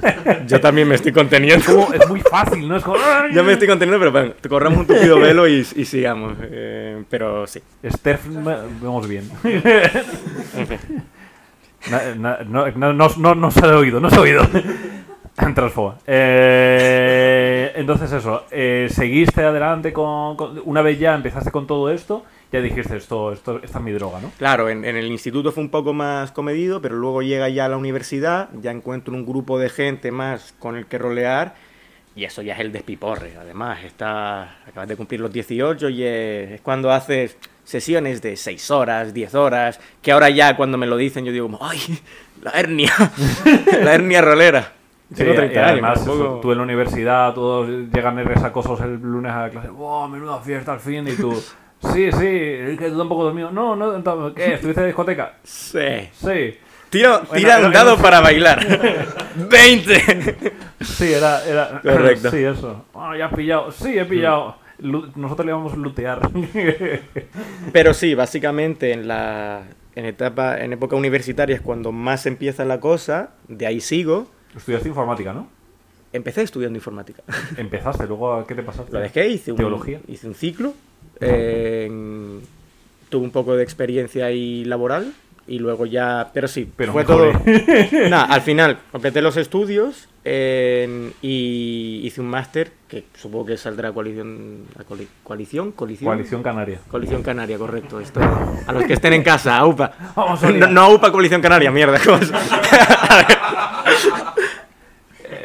Yo 0.46 0.61
también 0.61 0.87
me 0.87 0.94
estoy 0.96 1.12
conteniendo. 1.12 1.64
Como- 1.64 1.93
es 1.94 2.06
muy 2.08 2.20
fácil, 2.20 2.69
¿no? 2.69 2.76
Es 2.76 2.84
como... 2.84 2.99
Yo 3.32 3.43
me 3.43 3.55
estoy 3.55 3.66
conteniendo, 3.66 3.99
pero 3.99 4.12
bueno, 4.12 4.32
te 4.38 4.49
corramos 4.50 4.81
un 4.81 4.87
tupido 4.87 5.19
velo 5.19 5.49
y, 5.49 5.66
y 5.76 5.84
sigamos. 5.87 6.34
Eh, 6.43 7.02
pero 7.08 7.46
sí. 7.46 7.61
Steph, 7.90 8.26
vamos 8.82 9.08
bien. 9.08 9.31
Na- 11.90 12.14
na- 12.14 12.38
no, 12.46 12.66
no, 12.70 12.93
no, 12.94 13.08
no, 13.19 13.34
no 13.34 13.50
se 13.50 13.64
ha 13.66 13.76
oído, 13.78 13.99
no 14.00 14.08
se 14.11 14.16
ha 14.16 14.20
oído. 14.20 14.43
Transfoba. 15.55 15.99
Eh, 16.07 17.73
entonces 17.77 18.13
eso, 18.13 18.45
eh, 18.51 18.89
seguiste 18.91 19.43
adelante 19.43 19.93
con, 19.93 20.37
con- 20.37 20.63
Una 20.65 20.83
vez 20.83 20.99
ya 20.99 21.15
empezaste 21.15 21.51
con 21.51 21.67
todo 21.67 21.91
esto, 21.91 22.25
ya 22.53 22.61
dijiste 22.61 22.97
esto, 22.97 23.33
esto 23.33 23.61
esta 23.63 23.79
es 23.79 23.85
mi 23.85 23.93
droga, 23.93 24.21
¿no? 24.21 24.31
Claro, 24.39 24.69
en, 24.69 24.85
en 24.85 24.97
el 24.97 25.07
instituto 25.07 25.51
fue 25.53 25.63
un 25.65 25.71
poco 25.71 25.93
más 25.93 26.31
comedido, 26.33 26.81
pero 26.81 26.95
luego 26.97 27.23
llega 27.23 27.49
ya 27.49 27.65
a 27.65 27.69
la 27.69 27.77
universidad, 27.77 28.49
ya 28.61 28.71
encuentro 28.71 29.13
un 29.15 29.27
grupo 29.27 29.59
de 29.59 29.71
gente 29.71 30.11
más 30.13 30.55
con 30.59 30.77
el 30.77 30.87
que 30.87 30.99
rolear, 30.99 31.55
y 32.17 32.25
eso 32.25 32.43
ya 32.43 32.55
es 32.55 32.61
el 32.61 32.71
despiporre. 32.71 33.35
Además, 33.41 33.83
está, 33.85 34.59
acabas 34.69 34.89
de 34.89 34.95
cumplir 34.97 35.21
los 35.21 35.33
18 35.33 35.89
y 35.89 36.05
es, 36.05 36.51
es 36.53 36.61
cuando 36.61 36.93
haces 36.93 37.37
sesiones 37.65 38.23
de 38.23 38.37
6 38.37 38.71
horas, 38.71 39.12
10 39.12 39.35
horas, 39.35 39.81
que 40.00 40.12
ahora 40.12 40.31
ya 40.31 40.57
cuando 40.57 40.79
me 40.79 40.87
lo 40.87 40.97
dicen 40.97 41.25
yo 41.25 41.33
digo 41.33 41.59
¡ay! 41.61 41.79
La 42.43 42.53
hernia, 42.53 42.93
la 43.83 43.95
hernia 43.95 44.21
rolera. 44.21 44.73
Tengo 45.14 45.32
Sí, 45.32 45.37
30 45.37 45.54
y 45.54 45.58
años, 45.58 45.70
además, 45.73 45.94
tampoco- 45.99 46.25
eso, 46.25 46.40
tú 46.40 46.52
en 46.52 46.58
la 46.58 46.64
universidad, 46.64 47.34
todos 47.34 47.68
llegan 47.68 48.25
resacosos 48.25 48.80
el 48.80 48.94
lunes 49.00 49.32
a 49.32 49.42
la 49.42 49.50
clase, 49.50 49.68
¡wow! 49.68 50.08
Menuda 50.08 50.38
fiesta 50.40 50.73
al 50.73 50.80
fin, 50.80 51.06
y 51.08 51.12
tú, 51.12 51.32
sí, 51.92 52.11
sí, 52.11 52.26
es 52.26 52.78
que 52.78 52.88
tú 52.90 52.99
tampoco 52.99 53.25
dormido. 53.25 53.50
No, 53.50 53.76
no, 53.76 54.02
¿qué? 54.34 54.54
¿Estuviste 54.54 54.80
en 54.80 54.87
discoteca? 54.87 55.34
Sí. 55.42 56.08
Sí. 56.12 56.54
Tira, 56.90 57.18
Bueno, 57.18 57.32
tira 57.34 57.58
un 57.66 57.73
dado 57.73 57.99
para 57.99 58.20
bailar. 58.20 58.64
20. 59.50 60.37
Sí, 60.80 61.12
era. 61.12 61.44
era 61.44 61.80
Correcto. 61.82 62.30
Sí, 62.32 62.44
eso. 62.44 62.84
Ah, 62.94 63.14
ya 63.18 63.26
has 63.26 63.34
pillado. 63.34 63.73
Sí, 63.73 63.99
he 63.99 64.04
pillado. 64.04 64.56
Nosotros 64.78 65.44
le 65.44 65.52
vamos 65.52 65.73
a 65.73 65.76
lootear. 65.76 66.20
Pero 67.73 67.94
sí, 67.94 68.14
básicamente 68.14 68.92
en 68.92 69.08
la 69.08 69.62
en 69.96 70.04
etapa 70.04 70.61
en 70.61 70.73
época 70.73 70.96
universitaria 70.96 71.54
es 71.54 71.61
cuando 71.62 71.92
más 71.92 72.26
empieza 72.26 72.64
la 72.64 72.80
cosa, 72.80 73.30
de 73.49 73.66
ahí 73.66 73.80
sigo. 73.80 74.26
Estudiaste 74.56 74.88
informática, 74.88 75.32
¿no? 75.32 75.49
Empecé 76.12 76.42
estudiando 76.42 76.76
informática. 76.76 77.23
Empezaste, 77.56 78.06
luego 78.06 78.34
¿a 78.34 78.46
¿qué 78.46 78.54
te 78.54 78.62
pasaste? 78.62 78.92
Lo 78.92 79.00
dejé, 79.00 79.28
hice 79.28 79.50
un, 79.52 79.58
Teología. 79.58 80.00
hice 80.08 80.26
un 80.28 80.34
ciclo, 80.34 80.75
eh, 81.20 81.87
en- 81.88 82.40
tuve 83.08 83.25
un 83.25 83.30
poco 83.32 83.56
de 83.56 83.62
experiencia 83.62 84.26
ahí 84.26 84.64
laboral 84.64 85.12
y 85.46 85.58
luego 85.58 85.84
ya, 85.87 86.30
pero 86.32 86.49
sí, 86.49 86.70
Pero 86.76 86.92
fue 86.92 87.04
todo. 87.04 87.26
mejoré. 87.32 88.08
Nada, 88.08 88.25
al 88.25 88.40
final 88.42 88.78
completé 88.90 89.20
los 89.20 89.37
estudios 89.37 90.08
eh, 90.25 91.12
y 91.20 92.00
hice 92.04 92.20
un 92.23 92.28
máster 92.28 92.73
que 92.88 93.04
supongo 93.14 93.46
que 93.46 93.56
saldrá 93.58 93.92
coalición, 93.92 94.64
a 94.78 94.84
coali- 94.84 95.06
coalición, 95.23 95.73
coalición, 95.73 96.06
Coalición 96.06 96.42
Canaria. 96.42 96.78
Coalición 96.88 97.23
Canaria, 97.23 97.58
correcto. 97.58 98.00
Esto, 98.00 98.20
a 98.20 98.73
los 98.73 98.84
que 98.84 98.94
estén 98.94 99.12
en 99.12 99.23
casa, 99.23 99.56
AUPA. 99.58 99.92
Vamos 100.16 100.42
a 100.42 100.50
no, 100.50 100.66
no 100.68 100.80
AUPA 100.82 101.12
Coalición 101.12 101.42
Canaria, 101.42 101.70
mierda. 101.70 101.99
A 102.08 103.16
ver. 103.16 103.38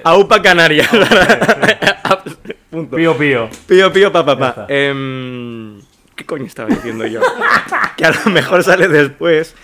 AUPA 0.04 0.42
Canaria. 0.42 0.88
Punto. 2.70 2.96
Pío, 2.96 3.18
pío. 3.18 3.50
Pío, 3.68 3.92
pío, 3.92 4.12
pa, 4.12 4.26
pa, 4.26 4.38
pa. 4.38 4.66
Em, 4.70 5.80
¿Qué 6.16 6.26
coño 6.26 6.46
estaba 6.46 6.70
diciendo 6.70 7.06
yo? 7.08 7.22
que 7.98 8.06
a 8.06 8.12
lo 8.12 8.32
mejor 8.32 8.64
sale 8.64 8.88
después. 8.88 9.56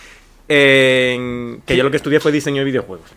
que 0.48 1.60
yo 1.75 1.84
lo 1.84 1.92
que 1.92 1.98
estudié 1.98 2.20
fue 2.20 2.32
diseño 2.32 2.60
de 2.60 2.65
videojuegos. 2.65 3.12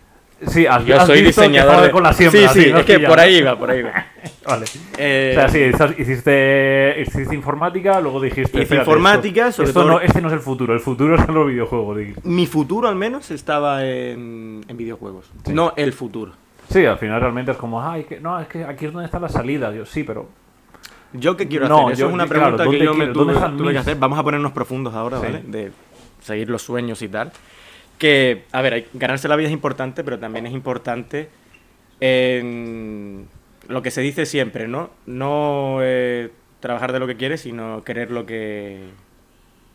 Sí, 0.47 0.67
has, 0.67 0.85
Yo 0.85 1.01
has 1.01 1.07
soy 1.07 1.21
diseñador 1.23 1.83
de... 1.83 1.91
con 1.91 2.05
la 2.05 2.13
siembra. 2.13 2.39
sí, 2.41 2.47
así, 2.47 2.63
sí, 2.63 2.71
es 2.71 2.85
que 2.85 3.01
por 3.01 3.19
ahí 3.19 3.43
va, 3.43 3.59
por 3.59 3.71
ahí 3.73 3.83
va. 3.83 4.07
Vale. 4.47 4.67
Eh, 4.97 5.35
O 5.37 5.41
sea, 5.41 5.49
sí, 5.49 5.59
hiciste, 6.01 6.95
hiciste 7.01 7.35
informática, 7.35 7.99
luego 8.01 8.21
dijiste. 8.21 8.63
Hice 8.63 8.77
informática, 8.77 9.49
esto, 9.49 9.57
sobre 9.63 9.71
esto 9.71 9.81
todo- 9.81 9.91
no, 9.91 10.01
este 10.01 10.21
no 10.21 10.29
es 10.29 10.35
el 10.35 10.41
futuro, 10.41 10.75
el 10.75 10.81
futuro 10.81 11.17
son 11.17 11.35
los 11.35 11.49
videojuegos. 11.49 11.99
Mi 12.23 12.47
futuro 12.47 12.87
al 12.87 12.95
menos 12.95 13.33
estaba 13.33 13.85
en, 13.85 14.65
en 14.69 14.77
videojuegos, 14.77 15.25
Sí. 15.45 15.53
no 15.53 15.73
el 15.77 15.93
futuro. 15.93 16.33
Sí, 16.71 16.85
al 16.85 16.99
final 16.99 17.21
realmente 17.21 17.53
es 17.53 17.57
como, 17.57 17.83
ay, 17.83 18.05
que, 18.05 18.21
no, 18.21 18.39
es 18.41 18.47
que 18.49 18.65
aquí 18.65 18.87
es 18.87 18.93
donde 18.93 19.07
está 19.07 19.19
la 19.19 19.29
salida. 19.29 19.73
Yo, 19.75 19.87
sí, 19.87 20.05
pero. 20.05 20.29
¿Yo 21.15 21.37
qué 21.37 21.49
quiero 21.49 21.69
No, 21.69 21.79
hacer? 21.87 21.93
Eso 21.93 22.01
yo- 22.03 22.09
es 22.09 22.13
una 22.15 22.27
claro, 22.27 22.57
pregunta 22.57 22.63
que 22.65 22.69
¿dónde 22.71 22.85
yo 22.85 22.95
me 22.95 23.07
tuve, 23.55 23.73
que 23.73 23.79
hacer. 23.79 23.97
Vamos 23.97 24.19
a 24.19 24.23
ponernos 24.23 24.53
profundos 24.53 24.95
ahora, 24.95 25.19
Sí. 25.19 25.25
¿vale? 25.27 25.43
De 25.47 25.73
seguir 26.21 26.51
los 26.51 26.61
sueños 26.63 27.01
y 27.01 27.09
tal. 27.09 27.33
Que, 27.97 28.45
a 28.53 28.61
ver, 28.63 28.89
ganarse 28.93 29.27
la 29.29 29.37
vida 29.37 29.49
es 29.49 29.53
importante, 29.55 30.05
pero 30.05 30.19
también 30.19 30.47
es 30.47 30.53
importante 30.53 31.31
en 32.01 33.27
lo 33.69 33.83
que 33.83 33.91
se 33.91 34.01
dice 34.03 34.27
siempre, 34.27 34.69
¿no? 34.69 34.91
No 35.07 35.79
eh, 35.83 36.31
trabajar 36.61 36.93
de 36.93 36.99
lo 37.01 37.07
que 37.07 37.17
quieres, 37.17 37.41
sino 37.43 37.83
querer 37.85 38.11
lo 38.11 38.27
que... 38.27 38.81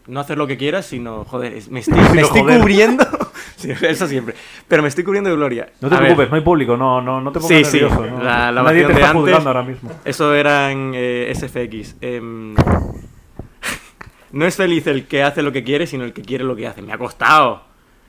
No 0.07 0.19
hacer 0.19 0.37
lo 0.37 0.47
que 0.47 0.57
quieras, 0.57 0.85
sino, 0.85 1.23
joder, 1.25 1.53
es- 1.53 1.69
me 1.69 1.79
estoy, 1.81 1.99
me 2.13 2.21
estoy 2.21 2.41
joder. 2.41 2.59
cubriendo... 2.59 3.05
Sí, 3.55 3.71
eso 3.87 4.07
siempre. 4.07 4.35
Pero 4.67 4.81
me 4.81 4.89
estoy 4.89 5.05
cubriendo 5.05 5.29
de 5.29 5.37
gloria. 5.37 5.69
No 5.79 5.87
te 5.87 5.95
A 5.95 5.99
ver, 5.99 6.07
preocupes, 6.07 6.29
no 6.31 6.35
hay 6.35 6.41
público, 6.41 6.75
no, 6.75 6.99
no, 7.01 7.21
no 7.21 7.31
te 7.31 7.39
pongas 7.39 7.59
Sí, 7.59 7.63
sí, 7.63 7.77
nervioso. 7.81 8.05
¿no? 8.07 8.21
la- 8.21 8.51
la 8.51 8.61
Nadie 8.63 8.81
te 8.81 8.87
de 8.87 8.93
está 8.95 9.09
antes- 9.11 9.21
juzgando 9.21 9.49
ahora 9.49 9.63
mismo. 9.63 9.89
Eso 10.03 10.33
era 10.35 10.69
en 10.69 10.91
eh, 10.93 11.31
SFX. 11.33 11.95
Em, 12.01 12.53
no 14.33 14.45
es 14.45 14.55
feliz 14.57 14.85
el 14.87 15.05
que 15.07 15.23
hace 15.23 15.41
lo 15.41 15.53
que 15.53 15.63
quiere, 15.63 15.87
sino 15.87 16.03
el 16.03 16.11
que 16.11 16.21
quiere 16.23 16.43
lo 16.43 16.55
que 16.57 16.67
hace. 16.67 16.81
Me 16.81 16.91
ha 16.91 16.97
costado. 16.97 17.63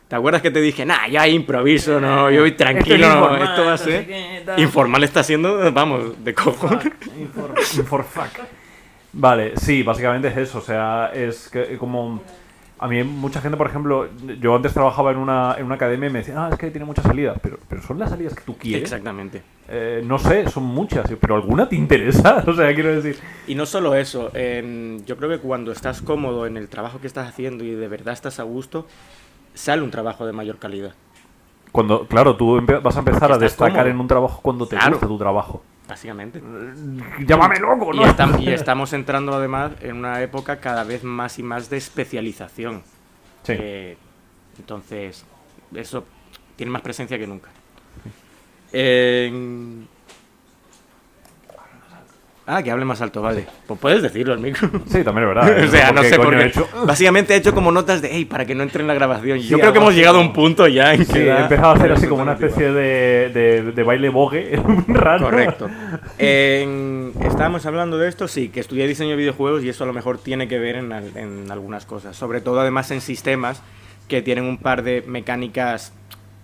¿Te 0.09 0.17
acuerdas 0.17 0.43
que 0.43 0.51
te 0.51 0.61
dije, 0.61 0.85
nah, 0.85 1.07
ya 1.09 1.29
improviso, 1.29 2.01
no, 2.01 2.31
yo 2.33 2.41
voy 2.41 2.53
tranquilo, 2.53 2.95
Esto 2.97 3.07
es 3.07 3.15
no, 3.15 3.21
informal, 3.21 3.43
esto 3.49 3.65
va 3.65 3.73
a 3.73 3.79
ser... 3.79 4.55
Informal 4.59 5.05
está 5.05 5.23
siendo, 5.23 5.73
vamos, 5.73 6.25
de 6.25 6.35
cojones. 6.35 6.93
Infor, 7.19 7.55
inforfac. 7.77 8.41
Vale, 9.15 9.57
sí, 9.57 9.83
básicamente 9.83 10.29
es 10.29 10.37
eso. 10.37 10.59
O 10.59 10.63
sea, 10.63 11.11
es 11.15 11.49
que 11.49 11.77
como. 11.79 12.21
A 12.77 12.89
mí 12.89 13.03
mucha 13.05 13.41
gente, 13.41 13.57
por 13.57 13.69
ejemplo, 13.69 14.09
yo 14.41 14.55
antes 14.55 14.75
trabajaba 14.75 15.13
en 15.13 15.17
una, 15.19 15.55
en 15.57 15.65
una 15.65 15.77
academia 15.77 16.09
y 16.09 16.13
me 16.13 16.19
decían, 16.19 16.37
ah, 16.39 16.49
es 16.53 16.59
que 16.59 16.71
tiene 16.71 16.85
muchas 16.85 17.05
salidas, 17.05 17.39
pero, 17.41 17.59
pero 17.69 17.81
son 17.81 17.99
las 17.99 18.11
salidas 18.11 18.35
que 18.35 18.43
tú 18.43 18.59
quieres. 18.59 18.83
Exactamente. 18.83 19.43
Eh, 19.69 20.03
no 20.05 20.19
sé, 20.19 20.51
son 20.51 20.65
muchas, 20.65 21.09
pero 21.21 21.37
¿alguna 21.37 21.69
te 21.69 21.77
interesa? 21.77 22.43
O 22.47 22.53
sea, 22.53 22.75
quiero 22.75 22.95
decir... 22.95 23.17
Y 23.47 23.55
no 23.55 23.65
solo 23.65 23.95
eso, 23.95 24.31
yo 24.33 25.17
creo 25.17 25.31
que 25.31 25.39
cuando 25.39 25.71
estás 25.73 26.03
cómodo 26.03 26.47
en 26.47 26.57
el 26.59 26.69
trabajo 26.69 27.01
que 27.01 27.07
estás 27.07 27.29
haciendo 27.29 27.65
y 27.65 27.71
de 27.71 27.89
verdad 27.89 28.13
estás 28.13 28.39
a 28.41 28.43
gusto, 28.43 28.87
sale 29.55 29.81
un 29.81 29.91
trabajo 29.93 30.27
de 30.27 30.33
mayor 30.33 30.59
calidad. 30.59 30.93
Cuando, 31.73 32.07
claro, 32.07 32.37
tú 32.37 32.61
vas 32.83 32.97
a 32.97 32.99
empezar 32.99 33.33
a 33.33 33.39
destacar 33.39 33.73
cómodo. 33.77 33.91
en 33.91 34.01
un 34.01 34.09
trabajo 34.09 34.41
cuando 34.43 34.67
te 34.67 34.77
Claro. 34.77 34.91
gusta 34.93 35.07
tu 35.07 35.17
trabajo. 35.17 35.63
Básicamente. 35.89 36.43
Llámame 37.27 37.59
loco, 37.59 37.93
¿no? 37.93 38.03
Y, 38.03 38.05
estam- 38.07 38.41
y 38.41 38.49
estamos 38.49 38.93
entrando 38.95 39.35
además 39.35 39.73
en 39.81 39.97
una 39.97 40.23
época 40.23 40.59
cada 40.59 40.83
vez 40.85 41.05
más 41.05 41.39
y 41.39 41.43
más 41.43 41.69
de 41.69 41.77
especialización. 41.77 42.83
Sí. 43.43 43.53
Eh, 43.59 43.97
entonces, 44.59 45.25
eso 45.75 46.07
tiene 46.57 46.73
más 46.73 46.81
presencia 46.83 47.19
que 47.19 47.27
nunca. 47.27 47.51
En- 48.73 49.87
Ah, 52.47 52.63
que 52.63 52.71
hable 52.71 52.85
más 52.85 53.01
alto, 53.01 53.23
vale. 53.23 53.47
Pues 53.67 53.81
puedes 53.81 54.03
decirlo 54.03 54.35
al 54.35 54.39
micro. 54.39 54.69
Sí, 54.87 55.03
también 55.03 55.29
es 55.29 55.35
verdad. 55.35 55.65
o 55.65 55.69
sea, 55.71 55.93
no 55.93 56.03
sé 56.03 56.17
por 56.17 56.37
qué. 56.37 56.43
he 56.43 56.47
hecho. 56.49 56.69
Básicamente 56.87 57.33
he 57.35 57.39
hecho 57.39 57.55
como 57.55 57.73
notas 57.73 58.03
de, 58.03 58.11
hey, 58.13 58.27
para 58.27 58.45
que 58.45 58.55
no 58.55 58.63
entre 58.63 58.83
en 58.83 58.87
la 58.87 58.93
grabación. 58.95 59.41
Sí, 59.41 59.49
Yo 59.49 59.59
creo 59.59 59.73
que 59.73 59.79
hemos 59.79 59.95
llegado 59.95 60.19
a 60.19 60.21
un 60.21 60.33
punto 60.35 60.67
ya 60.69 60.93
en 60.93 61.07
que 61.07 61.13
Sí, 61.13 61.19
he 61.21 61.41
empezado 61.41 61.71
a 61.71 61.75
hacer 61.75 61.93
así 61.93 62.07
como 62.07 62.23
una 62.23 62.33
especie 62.35 62.71
de, 62.71 63.31
de, 63.33 63.73
de 63.73 63.83
baile 63.83 64.11
bogue 64.11 64.61
raro. 64.89 65.25
Correcto. 65.31 65.71
Estábamos 66.19 67.65
hablando 67.67 67.99
de 67.99 68.09
esto, 68.09 68.29
sí, 68.29 68.49
que 68.49 68.61
estudié 68.61 68.87
diseño 68.87 69.11
de 69.11 69.17
videojuegos 69.17 69.65
y 69.65 69.69
eso 69.69 69.85
a 69.85 69.87
lo 69.87 69.93
mejor 69.93 70.19
tiene 70.19 70.47
que 70.49 70.59
ver 70.59 70.77
en, 70.77 70.93
en 70.93 71.51
algunas 71.51 71.87
cosas. 71.87 72.17
Sobre 72.17 72.41
todo 72.41 72.61
además 72.61 72.91
en 72.91 73.01
sistemas 73.01 73.63
que 74.09 74.21
tienen 74.23 74.45
un 74.45 74.59
par 74.59 74.83
de 74.83 75.03
mecánicas 75.07 75.93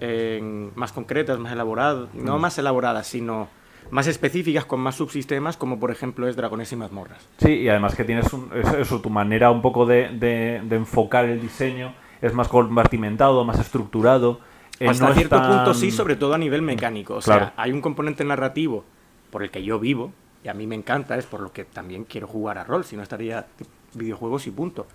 eh, 0.00 0.40
más 0.74 0.92
concretas, 0.92 1.38
más 1.38 1.52
elaboradas, 1.52 2.08
no 2.14 2.38
Mm. 2.38 2.40
más 2.40 2.56
elaboradas, 2.58 3.06
sino 3.06 3.48
más 3.90 4.06
específicas 4.06 4.64
con 4.64 4.80
más 4.80 4.94
subsistemas, 4.96 5.56
como 5.56 5.78
por 5.80 5.90
ejemplo 5.90 6.28
es 6.28 6.36
Dragones 6.36 6.70
y 6.72 6.76
Mazmorras. 6.76 7.26
Sí, 7.38 7.50
y 7.52 7.68
además 7.68 7.94
que 7.94 8.04
tienes 8.04 8.32
un- 8.32 8.50
eso, 8.78 9.00
tu 9.00 9.10
manera 9.10 9.50
un 9.50 9.62
poco 9.62 9.86
de, 9.86 10.08
de- 10.10 10.60
de 10.64 10.76
enfocar 10.76 11.24
el 11.26 11.40
diseño 11.40 11.92
es 12.22 12.32
más 12.34 12.48
compartimentado, 12.48 13.44
más 13.44 13.58
estructurado. 13.58 14.40
eh, 14.78 14.88
Hasta 14.88 15.08
no 15.08 15.14
cierto 15.14 15.36
tan- 15.36 15.46
punto 15.56 15.74
sí, 15.74 15.90
sobre 15.90 16.16
todo 16.16 16.32
a 16.34 16.38
nivel 16.38 16.62
mecánico. 16.62 17.16
O 17.16 17.20
Claro. 17.20 17.46
sea, 17.46 17.54
hay 17.56 17.70
un 17.72 17.80
componente 17.82 18.24
narrativo 18.24 18.84
por 19.30 19.42
el 19.42 19.50
que 19.50 19.62
yo 19.62 19.78
vivo, 19.78 20.12
y 20.42 20.48
a 20.48 20.54
mí 20.54 20.66
me 20.66 20.74
encanta, 20.74 21.18
es 21.18 21.26
por 21.26 21.40
lo 21.40 21.52
que 21.52 21.64
también 21.64 22.04
quiero 22.04 22.26
jugar 22.26 22.56
a 22.56 22.64
rol, 22.64 22.84
si 22.84 22.96
no 22.96 23.02
estaría 23.02 23.46
videojuegos 23.94 24.46
y 24.46 24.50
punto. 24.50 24.86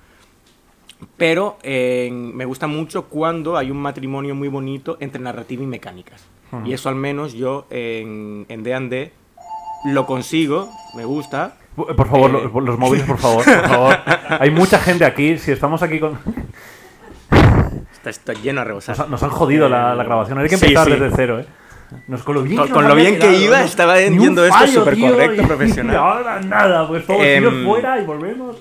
Pero 1.17 1.57
eh, 1.61 2.09
me 2.11 2.45
gusta 2.45 2.67
mucho 2.67 3.05
cuando 3.05 3.57
hay 3.57 3.69
un 3.69 3.77
matrimonio 3.77 4.33
muy 4.33 4.47
bonito 4.47 4.97
entre 4.99 5.21
narrativa 5.21 5.61
y 5.61 5.67
mecánicas. 5.67 6.23
Y 6.65 6.73
eso 6.73 6.89
al 6.89 6.95
menos 6.95 7.33
yo 7.33 7.65
en 7.69 8.45
D&D 8.47 9.11
lo 9.85 10.05
consigo, 10.05 10.69
me 10.95 11.05
gusta. 11.05 11.57
Por 11.75 12.07
favor, 12.07 12.29
Eh. 12.31 12.49
los, 12.53 12.63
los 12.63 12.79
móviles, 12.79 13.05
por 13.05 13.17
favor, 13.17 13.43
por 13.43 13.67
favor. 13.67 13.97
Hay 14.39 14.49
mucha 14.51 14.79
gente 14.79 15.03
aquí, 15.05 15.37
si 15.37 15.51
estamos 15.51 15.83
aquí 15.83 15.99
con... 15.99 16.17
Está, 17.93 18.09
está 18.09 18.33
lleno 18.33 18.61
a 18.61 18.63
rebosar. 18.63 18.97
Nos, 18.97 19.09
nos 19.09 19.23
han 19.23 19.29
jodido 19.31 19.67
la, 19.67 19.95
la 19.95 20.03
grabación, 20.03 20.37
hay 20.37 20.47
que 20.47 20.57
Sí, 20.57 20.65
empezar 20.67 20.85
sí. 20.85 20.91
desde 20.93 21.15
cero, 21.15 21.39
¿eh? 21.39 21.45
Nos, 22.07 22.23
con 22.23 22.35
lo 22.35 22.41
bien 22.43 22.57
Con- 22.57 22.67
que, 22.67 22.73
con 22.73 22.87
lo 22.87 22.95
bien 22.95 23.19
que 23.19 23.35
iba, 23.37 23.59
¿no? 23.59 23.65
estaba 23.65 23.99
yendo 23.99 24.45
esto 24.45 24.67
súper 24.67 24.95
tío, 24.95 25.09
correcto, 25.11 25.41
y- 25.41 25.45
profesional. 25.45 25.93
Y 25.93 25.97
ahora 25.97 26.41
nada, 26.41 26.87
pues 26.87 27.05
todos 27.05 27.21
Em, 27.21 27.43
tiros 27.43 27.63
fuera 27.65 27.99
y 27.99 28.05
volvemos. 28.05 28.57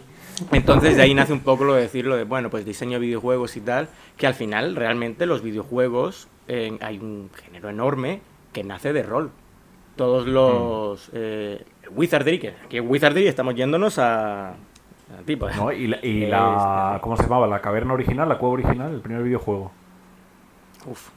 Entonces 0.53 0.97
de 0.97 1.03
ahí 1.03 1.15
nace 1.15 1.33
un 1.33 1.41
poco 1.41 1.65
lo 1.65 1.75
de 1.75 1.83
decirlo 1.83 2.17
de, 2.17 2.25
bueno, 2.25 2.51
pues 2.51 2.65
diseño 2.65 2.99
de 2.99 3.07
videojuegos 3.07 3.57
y 3.57 3.61
tal, 3.61 3.89
que 4.17 4.27
al 4.27 4.35
final 4.35 4.75
realmente 4.77 5.27
los 5.27 5.43
videojuegos, 5.43 6.29
eh, 6.49 6.77
hay 6.81 6.99
un 6.99 7.31
género 7.45 7.69
enorme 7.69 8.21
que 8.53 8.65
nace 8.65 8.93
de 8.93 9.03
rol. 9.03 9.31
Todos 9.97 10.27
los... 10.27 11.11
eh, 11.13 11.65
Wizardry, 11.91 12.39
que 12.39 12.55
aquí 12.65 12.79
en 12.79 12.89
Wizardry 12.91 13.27
estamos 13.29 13.55
yéndonos 13.55 13.99
a... 13.99 14.55
tipo, 15.25 15.49
¿no? 15.51 15.71
Y, 15.73 15.87
la, 15.87 15.99
y 16.05 16.27
la- 16.27 16.99
¿Cómo 17.03 17.17
se 17.17 17.23
llamaba? 17.25 17.47
La 17.47 17.61
caverna 17.61 17.95
original, 17.95 18.29
la 18.29 18.39
cueva 18.39 18.55
original, 18.55 18.93
el 18.95 19.01
primer 19.01 19.23
videojuego. 19.23 19.71
Uf. 20.87 21.11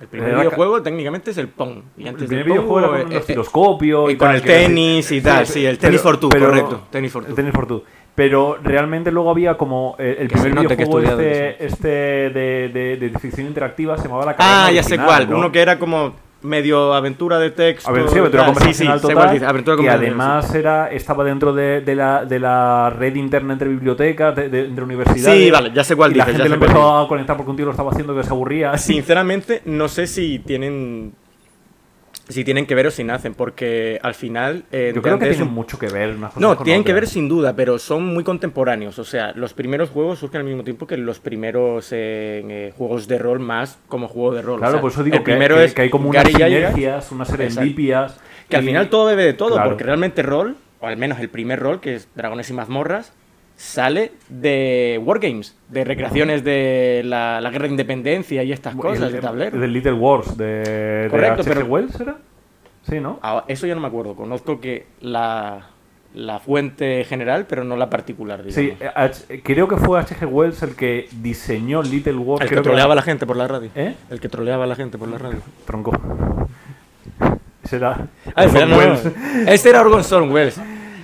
El 0.00 0.06
primer 0.06 0.28
Era 0.28 0.36
ca- 0.38 0.42
videojuego 0.44 0.82
técnicamente 0.82 1.30
es 1.32 1.38
el 1.38 1.48
Pong. 1.48 1.82
Y 1.96 2.02
el 2.02 2.08
antes 2.08 2.28
primer 2.28 2.44
del 2.44 2.54
Pong, 2.54 2.64
videojuego 2.66 2.94
era 2.96 2.98
eh, 2.98 3.02
con 3.02 3.12
un 3.12 3.12
eh, 3.12 3.20
y 4.10 4.12
y, 4.12 4.16
con 4.16 4.28
tal, 4.28 4.36
el 4.36 4.42
tenis 4.42 5.10
y 5.12 5.20
tal, 5.20 5.46
sí, 5.46 5.64
el 5.66 5.78
tenis 5.78 6.00
for 6.00 6.18
two, 6.20 6.28
correcto, 6.28 6.82
tenis 6.90 7.10
for 7.12 7.24
el 7.26 7.34
tenis 7.34 7.52
for 7.52 7.66
two. 7.66 7.82
Pero 8.18 8.58
realmente 8.60 9.12
luego 9.12 9.30
había 9.30 9.56
como 9.56 9.94
eh, 9.96 10.16
el 10.18 10.28
se 10.28 10.34
primer 10.40 10.66
videojuego 10.66 11.20
este, 11.20 11.64
este 11.64 11.88
de, 11.88 12.68
de, 12.74 12.96
de 12.96 13.18
ficción 13.20 13.46
interactiva 13.46 13.96
se 13.96 14.08
llamaba 14.08 14.26
la 14.26 14.34
caverna 14.34 14.66
Ah, 14.66 14.72
ya 14.72 14.82
sé 14.82 14.98
cuál. 14.98 15.30
¿no? 15.30 15.38
Uno 15.38 15.52
que 15.52 15.60
era 15.60 15.78
como 15.78 16.16
medio 16.42 16.94
aventura 16.94 17.38
de 17.38 17.52
texto. 17.52 17.88
A 17.88 17.92
ver, 17.92 18.08
sí, 18.08 18.18
aventura 18.18 18.46
conversacional 18.46 18.98
sí, 18.98 19.06
sí, 19.06 19.12
total, 19.14 19.44
aventura 19.44 19.76
conversacional, 19.76 20.20
además 20.20 20.52
era, 20.52 20.90
estaba 20.90 21.22
dentro 21.22 21.52
de, 21.52 21.80
de 21.80 21.94
la, 21.94 22.24
de 22.24 22.40
la 22.40 22.90
red 22.90 23.14
interna 23.14 23.52
entre 23.52 23.68
bibliotecas, 23.68 24.34
de, 24.34 24.48
de- 24.48 24.64
entre 24.66 24.82
universidades. 24.82 25.40
Sí, 25.40 25.50
vale, 25.52 25.70
ya 25.72 25.84
sé 25.84 25.94
cuál 25.94 26.10
y 26.10 26.14
la 26.16 26.24
dices, 26.24 26.40
gente 26.42 26.50
ya 26.50 26.56
lo 26.56 26.60
empezó 26.66 26.98
a 26.98 27.06
conectar 27.06 27.36
porque 27.36 27.50
un 27.52 27.56
tío 27.56 27.66
lo 27.66 27.70
estaba 27.70 27.92
haciendo 27.92 28.16
que 28.16 28.24
se 28.24 28.30
aburría. 28.30 28.76
Sinceramente, 28.78 29.62
no 29.64 29.86
sé 29.86 30.08
si 30.08 30.40
tienen. 30.40 31.12
Si 32.28 32.44
tienen 32.44 32.66
que 32.66 32.74
ver 32.74 32.86
o 32.86 32.90
si 32.90 33.04
nacen, 33.04 33.34
porque 33.34 33.98
al 34.02 34.14
final. 34.14 34.64
eh, 34.70 34.92
Yo 34.94 35.00
creo 35.00 35.18
que 35.18 35.30
tienen 35.30 35.48
mucho 35.52 35.78
que 35.78 35.86
ver. 35.88 36.10
unas 36.10 36.32
cosas 36.34 36.40
No, 36.42 36.56
tienen 36.62 36.84
que 36.84 36.92
ver 36.92 37.06
sin 37.06 37.28
duda, 37.28 37.56
pero 37.56 37.78
son 37.78 38.04
muy 38.06 38.22
contemporáneos. 38.22 38.98
O 38.98 39.04
sea, 39.04 39.32
los 39.32 39.54
primeros 39.54 39.88
juegos 39.90 40.18
surgen 40.18 40.40
al 40.40 40.46
mismo 40.46 40.62
tiempo 40.62 40.86
que 40.86 40.96
los 40.98 41.20
primeros 41.20 41.90
eh, 41.92 42.44
eh, 42.48 42.72
juegos 42.76 43.08
de 43.08 43.18
rol 43.18 43.40
más 43.40 43.78
como 43.88 44.08
juego 44.08 44.34
de 44.34 44.42
rol. 44.42 44.58
Claro, 44.58 44.72
O 44.72 44.74
sea, 44.74 44.80
por 44.82 44.90
eso 44.92 45.02
digo 45.04 45.16
el 45.16 45.22
que, 45.22 45.30
primero 45.32 45.56
que- 45.56 45.64
es 45.64 45.74
que 45.74 45.82
hay 45.82 45.90
como 45.90 46.10
unas 46.10 46.26
sinergias, 46.28 47.10
unas 47.12 47.28
serendipias. 47.28 48.18
que 48.48 48.56
al 48.56 48.64
final 48.64 48.88
todo 48.90 49.06
bebe 49.06 49.24
de 49.24 49.32
todo, 49.32 49.54
Claro. 49.54 49.70
porque 49.70 49.84
realmente 49.84 50.22
rol, 50.22 50.56
o 50.80 50.86
al 50.86 50.96
menos 50.96 51.18
el 51.20 51.28
primer 51.30 51.58
rol, 51.60 51.80
que 51.80 51.94
es 51.94 52.08
Dragones 52.14 52.48
y 52.50 52.52
Mazmorras, 52.52 53.12
sale 53.60 54.12
de 54.28 55.00
Wargames, 55.04 55.56
de 55.68 55.82
recreaciones 55.82 56.44
de 56.44 57.02
la, 57.04 57.40
la 57.40 57.50
Guerra 57.50 57.64
de 57.64 57.70
Independencia 57.72 58.44
y 58.44 58.52
estas 58.52 58.76
cosas 58.76 59.08
el- 59.08 59.12
de 59.14 59.20
tablero. 59.20 59.58
Del 59.58 59.72
Little 59.72 59.94
Wars 59.94 60.36
de, 60.36 60.44
de 60.44 61.08
Correcto, 61.10 61.42
H.G. 61.42 61.54
pero- 61.54 61.66
Wells, 61.66 62.00
¿era? 62.00 62.16
Sí, 62.88 63.00
¿no? 63.00 63.18
Ah, 63.20 63.44
eso 63.48 63.66
yo 63.66 63.74
no 63.74 63.80
me 63.80 63.88
acuerdo, 63.88 64.14
conozco 64.14 64.60
que 64.60 64.86
la, 65.00 65.66
la 66.14 66.38
fuente 66.38 67.04
general, 67.04 67.46
pero 67.48 67.64
no 67.64 67.76
la 67.76 67.90
particular, 67.90 68.44
digamos. 68.44 68.54
Sí, 68.54 68.76
eh, 68.80 68.90
H- 68.94 69.42
creo 69.42 69.66
que 69.66 69.76
fue 69.76 69.98
H.G. 69.98 70.24
Wells 70.30 70.62
el 70.62 70.76
que 70.76 71.08
diseñó 71.20 71.82
Little 71.82 72.14
Wars. 72.14 72.42
el 72.44 72.48
que 72.48 72.60
troleaba 72.62 72.92
a 72.92 72.94
era- 72.94 72.94
la 72.94 73.02
gente 73.02 73.26
por 73.26 73.36
la 73.36 73.48
radio. 73.48 73.70
¿Eh? 73.74 73.94
El 74.08 74.20
que 74.20 74.28
troleaba 74.28 74.62
a 74.64 74.66
la 74.68 74.76
gente 74.76 74.96
por 74.98 75.08
la 75.08 75.18
radio. 75.18 75.40
Tronco. 75.66 75.90
Ese 77.64 77.76
era. 77.76 78.06
Ah, 78.34 78.44
espera, 78.44 78.64
Orson 78.66 78.70
no, 78.70 78.76
no. 78.76 78.78
Welles. 78.78 79.48
Este 79.48 79.68
era 79.70 79.80
Orgon 79.82 80.30
Wells. 80.32 80.58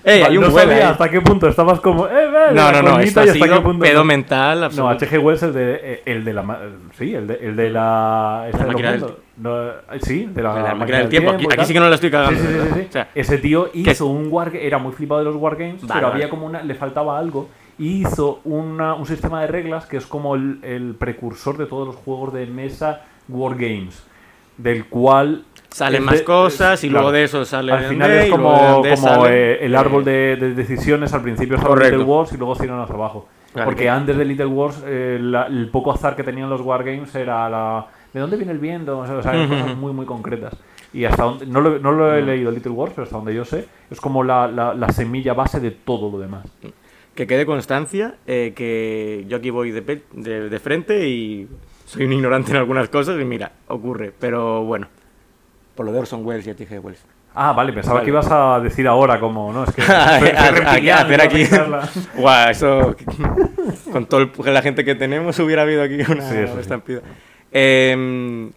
¡Eh, 0.06 0.22
hay 0.22 0.36
un 0.36 0.44
no 0.44 0.50
sabía 0.50 0.90
hasta 0.90 1.10
qué 1.10 1.20
punto 1.20 1.48
estabas 1.48 1.80
como. 1.80 2.06
¡Eh, 2.06 2.30
No, 2.52 2.72
la 2.72 2.82
no, 2.82 2.82
no, 2.82 3.00
esto 3.00 3.20
ha 3.20 3.26
sido 3.26 3.78
pedo 3.78 3.98
no. 3.98 4.04
mental 4.04 4.70
No. 4.76 4.88
H.G. 4.88 5.18
Wells, 5.18 5.42
el 5.42 5.52
de, 5.54 5.80
eh, 5.82 6.02
el 6.06 6.24
de 6.24 6.32
la. 6.32 6.58
Sí, 6.98 7.14
el 7.14 7.26
de, 7.26 7.34
el 7.34 7.56
de 7.56 7.70
la. 7.70 8.48
los 8.52 8.66
máquina 8.66 8.92
del. 8.92 9.04
No, 9.36 9.68
eh, 9.68 9.72
sí, 10.02 10.26
de 10.32 10.42
la, 10.42 10.62
la 10.62 10.74
máquina 10.74 10.98
del 10.98 11.08
tiempo. 11.08 11.30
Aquí, 11.30 11.46
sí 11.64 11.72
que 11.72 11.80
no 11.80 11.88
la 11.88 11.94
estoy 11.96 12.10
cagando. 12.10 12.38
Sí, 12.40 12.46
sí, 12.74 12.88
sí, 12.92 12.98
Ese 13.14 13.38
tío 13.38 13.70
que- 13.72 13.78
hizo 13.90 14.06
un 14.06 14.28
war 14.30 14.54
era 14.54 14.78
muy 14.78 14.92
flipado 14.92 15.20
de 15.20 15.24
los 15.26 15.36
wargames, 15.36 15.82
Vale, 15.82 15.92
pero 15.94 16.06
vale. 16.08 16.14
había 16.24 16.30
como 16.30 16.46
una, 16.46 16.62
le 16.62 16.74
faltaba 16.74 17.18
algo 17.18 17.48
y 17.78 18.02
hizo 18.06 18.40
una- 18.44 18.94
un 18.94 19.06
sistema 19.06 19.40
de 19.40 19.48
reglas 19.48 19.86
que 19.86 19.96
es 19.96 20.06
como 20.06 20.34
el, 20.36 20.60
el 20.62 20.94
precursor 20.94 21.56
de 21.56 21.66
todos 21.66 21.86
los 21.86 21.96
juegos 21.96 22.32
de 22.32 22.46
mesa 22.46 23.02
wargames, 23.28 24.04
del 24.56 24.84
cual 24.86 25.44
Salen 25.74 26.04
más 26.04 26.22
cosas 26.22 26.84
y 26.84 26.88
claro. 26.88 27.02
luego 27.02 27.12
de 27.12 27.24
eso 27.24 27.44
sale 27.44 27.72
al 27.72 27.84
final 27.86 28.10
es 28.12 28.30
como, 28.30 28.80
de 28.82 28.90
como 28.94 29.08
sale, 29.08 29.52
eh, 29.54 29.66
el 29.66 29.74
árbol 29.74 30.02
eh, 30.06 30.36
de, 30.36 30.36
de 30.36 30.54
decisiones 30.54 31.12
al 31.12 31.22
principio 31.22 31.56
estaba 31.56 31.74
Correcto. 31.74 31.96
Little 31.98 32.12
Wars 32.12 32.32
y 32.32 32.36
luego 32.36 32.54
se 32.54 32.64
iban 32.66 32.80
hacia 32.80 32.94
abajo. 32.94 33.28
Claro, 33.52 33.70
Porque 33.70 33.82
que- 33.84 33.88
antes 33.90 34.16
de 34.16 34.24
Little 34.24 34.46
Wars 34.46 34.82
eh, 34.86 35.18
la- 35.20 35.46
el 35.46 35.68
poco 35.70 35.90
azar 35.92 36.14
que 36.14 36.22
tenían 36.22 36.48
los 36.48 36.60
wargames 36.60 37.12
era 37.16 37.48
la 37.50 37.86
¿de 38.12 38.20
dónde 38.20 38.36
viene 38.36 38.52
el 38.52 38.58
viento? 38.58 38.98
O 39.00 39.06
sea, 39.06 39.16
o 39.16 39.22
sea, 39.22 39.32
Ujú. 39.32 39.48
cosas 39.48 39.76
muy 39.76 39.92
muy 39.92 40.06
concretas. 40.06 40.54
Y 40.92 41.06
hasta 41.06 41.24
donde, 41.24 41.46
no 41.46 41.60
lo, 41.60 41.78
no 41.80 41.90
lo 41.90 42.14
he 42.14 42.22
leído 42.22 42.52
Little 42.52 42.70
Wars, 42.70 42.92
pero 42.94 43.02
hasta 43.02 43.16
donde 43.16 43.34
yo 43.34 43.44
sé, 43.44 43.66
es 43.90 44.00
como 44.00 44.22
la, 44.22 44.46
la, 44.46 44.74
la 44.74 44.88
semilla 44.92 45.34
base 45.34 45.58
de 45.58 45.72
todo 45.72 46.08
lo 46.08 46.20
demás. 46.20 46.46
Que 47.16 47.26
quede 47.26 47.44
constancia 47.46 48.14
eh, 48.28 48.52
que 48.54 49.24
yo 49.28 49.38
aquí 49.38 49.50
voy 49.50 49.72
de, 49.72 49.82
pe- 49.82 50.04
de, 50.12 50.48
de 50.48 50.58
frente 50.60 51.08
y 51.08 51.48
soy 51.84 52.04
un 52.04 52.12
ignorante 52.12 52.52
en 52.52 52.58
algunas 52.58 52.88
cosas 52.88 53.20
y 53.20 53.24
mira, 53.24 53.50
ocurre. 53.66 54.12
Pero 54.20 54.62
bueno, 54.64 54.86
por 55.74 55.86
lo 55.86 55.92
de 55.92 55.98
Orson 55.98 56.24
Welles 56.26 56.46
y 56.46 56.50
H.G. 56.50 56.78
Wells. 56.78 57.04
Ah, 57.36 57.52
vale, 57.52 57.72
pensaba 57.72 57.94
Vale. 57.94 58.04
que 58.04 58.10
ibas 58.10 58.28
a 58.30 58.60
decir 58.60 58.86
ahora 58.86 59.18
como, 59.18 59.52
¿no? 59.52 59.64
Es 59.64 59.74
que 59.74 59.82
A- 59.88 60.14
a- 60.14 60.16
a- 60.16 60.50
reptiliano, 60.52 61.00
hacer 61.04 61.20
a 61.20 61.24
aquí. 61.24 61.44
Guau, 62.16 62.50
eso. 62.50 62.96
Con 63.92 64.06
toda 64.06 64.28
la 64.52 64.62
gente 64.62 64.84
que 64.84 64.94
tenemos 64.94 65.38
hubiera 65.40 65.62
habido 65.62 65.82
aquí 65.82 65.94
una, 65.94 66.22
Sí, 66.28 66.36
una 66.36 66.46
sí. 66.54 66.58
estampida. 66.60 67.00
Em, 67.50 68.50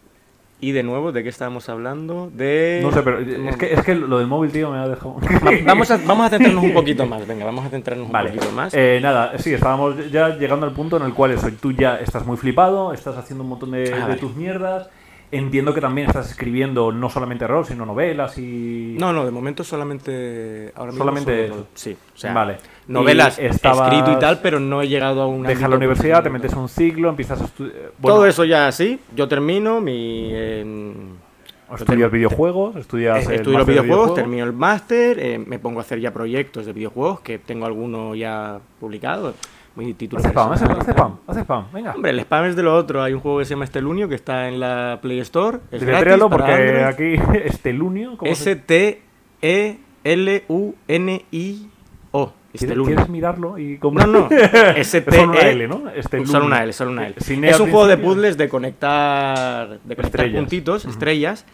y 0.60 0.72
de 0.72 0.82
nuevo, 0.84 1.12
¿de 1.12 1.22
qué 1.24 1.30
estábamos 1.30 1.70
hablando? 1.70 2.32
De. 2.34 2.80
No 2.84 2.92
sé, 2.92 3.02
pero 3.04 3.20
es 3.20 3.58
que, 3.58 3.74
es 3.74 3.82
que 3.84 3.94
lo 3.96 4.18
del 4.18 4.28
móvil, 4.28 4.52
tío, 4.52 4.72
me 4.72 4.78
ha 4.80 4.88
dejado... 4.88 5.16
Va- 5.16 5.52
Vamos 5.66 5.92
a, 5.92 5.98
vamos 5.98 6.26
a 6.26 6.30
centrarnos 6.30 6.64
un 6.64 6.74
poquito 6.74 7.06
más, 7.06 7.28
venga, 7.28 7.46
vamos 7.46 7.64
a 7.66 7.70
centrarnos 7.70 8.12
Vale. 8.12 8.32
un 8.32 8.36
poquito 8.38 8.54
más. 8.56 8.74
Eh, 8.74 9.00
nada, 9.02 9.38
sí, 9.38 9.54
estábamos 9.54 10.12
ya 10.12 10.30
llegando 10.36 10.66
al 10.66 10.72
punto 10.74 10.98
en 10.98 11.04
el 11.04 11.14
cual 11.14 11.32
eso, 11.32 11.48
tú 11.62 11.72
ya 11.74 11.98
estás 12.00 12.26
muy 12.26 12.38
flipado, 12.38 12.92
estás 12.92 13.16
haciendo 13.18 13.44
un 13.44 13.50
montón 13.52 13.72
de, 13.72 13.92
Ah, 13.94 13.98
de 13.98 14.02
vale. 14.04 14.16
tus 14.18 14.36
mierdas. 14.36 14.90
Entiendo 15.30 15.74
que 15.74 15.82
también 15.82 16.08
estás 16.08 16.32
escribiendo 16.32 16.92
no 16.94 17.10
solamente 17.10 17.46
rol, 17.48 17.66
sino 17.66 17.86
novelas 17.86 18.38
y. 18.38 18.96
No, 18.98 19.12
no, 19.12 19.26
de 19.26 19.32
momento 19.32 19.64
solamente. 19.64 20.72
Ahora 20.74 20.92
mismo 20.94 21.04
Solamente 21.04 21.48
solo-. 21.50 21.68
Sí, 21.74 21.98
o 22.16 22.18
sea, 22.18 22.34
Vale. 22.34 22.58
novelas 22.88 23.38
estabas- 23.38 23.92
escrito 23.92 24.14
y 24.14 24.20
tal, 24.20 24.40
pero 24.42 24.62
no 24.62 24.82
he 24.82 24.88
llegado 24.88 25.22
a 25.22 25.28
una. 25.28 25.50
Dejas 25.50 25.70
la 25.70 25.76
universidad, 25.76 26.24
te 26.24 26.30
metes 26.30 26.54
a 26.54 26.60
un 26.60 26.70
ciclo, 26.70 27.10
empiezas 27.10 27.42
a 27.42 27.46
estudiar. 27.46 27.76
Todo 28.02 28.26
eso 28.26 28.46
ya 28.46 28.72
sí, 28.72 29.00
yo 29.16 29.28
termino 29.28 29.82
mi. 29.82 30.30
em, 30.34 30.94
Estudias 31.78 32.10
videojuegos, 32.10 32.78
estudias. 32.78 33.28
el 33.28 33.34
estudio 33.36 33.58
los 33.58 33.68
videojuegos, 33.68 34.14
termino 34.14 34.46
el 34.46 34.54
máster, 34.54 35.20
eh, 35.20 35.38
me 35.38 35.60
pongo 35.60 35.80
a 35.80 35.82
hacer 35.82 36.00
ya 36.00 36.14
proyectos 36.14 36.66
de 36.66 36.72
videojuegos, 36.72 37.20
que 37.20 37.38
tengo 37.40 37.66
alguno 37.66 38.16
ya 38.16 38.60
publicado. 38.80 39.34
Muy 39.78 39.94
títulos 39.94 40.26
Haz 40.26 40.32
spam, 40.32 40.52
haz 40.52 40.62
spam, 40.90 41.18
haz 41.28 41.38
spam, 41.38 41.66
venga. 41.72 41.94
Hombre, 41.94 42.10
el 42.12 42.20
spam 42.22 42.46
es 42.46 42.56
de 42.56 42.64
lo 42.64 42.76
otro. 42.76 43.02
Hay 43.04 43.14
un 43.14 43.20
juego 43.22 43.38
que 43.40 43.46
se 43.46 43.52
llama 43.52 43.64
Estelunio 43.64 44.10
que 44.10 44.16
está 44.16 44.48
en 44.50 44.60
la 44.60 44.98
Play 45.02 45.20
Store. 45.20 45.60
Es 45.72 45.84
gratis 45.84 46.14
para 46.18 46.28
porque 46.30 46.52
Android. 46.52 46.82
aquí 46.84 47.38
Estelunio. 47.46 48.18
¿cómo 48.18 48.34
se- 48.36 48.52
E 48.52 49.02
S-T-E-L-U-N-I-O. 50.98 52.34
¿Quieres, 52.52 52.62
Estelunio. 52.72 52.86
quieres 52.96 53.10
mirarlo? 53.10 53.58
Y 53.60 53.78
cómo- 53.78 54.00
No, 54.00 54.08
no. 54.08 54.30
ST 54.78 55.12
solo 55.14 55.32
una 55.32 55.42
L, 55.42 55.68
¿no? 55.68 55.90
Estelunio. 55.90 56.32
Solo 56.32 56.46
una 56.48 56.64
L, 56.64 56.74
solo 56.74 56.92
una 56.92 57.06
L. 57.08 57.16
E 57.16 57.50
Es 57.50 57.60
un 57.60 57.70
juego 57.70 57.86
de 57.88 57.98
puzzles 57.98 58.36
de 58.38 58.50
conectar, 58.50 59.70
de 59.70 59.96
conectar 59.96 60.06
Estrellas. 60.06 60.40
puntitos, 60.42 60.86
estrellas. 60.86 61.46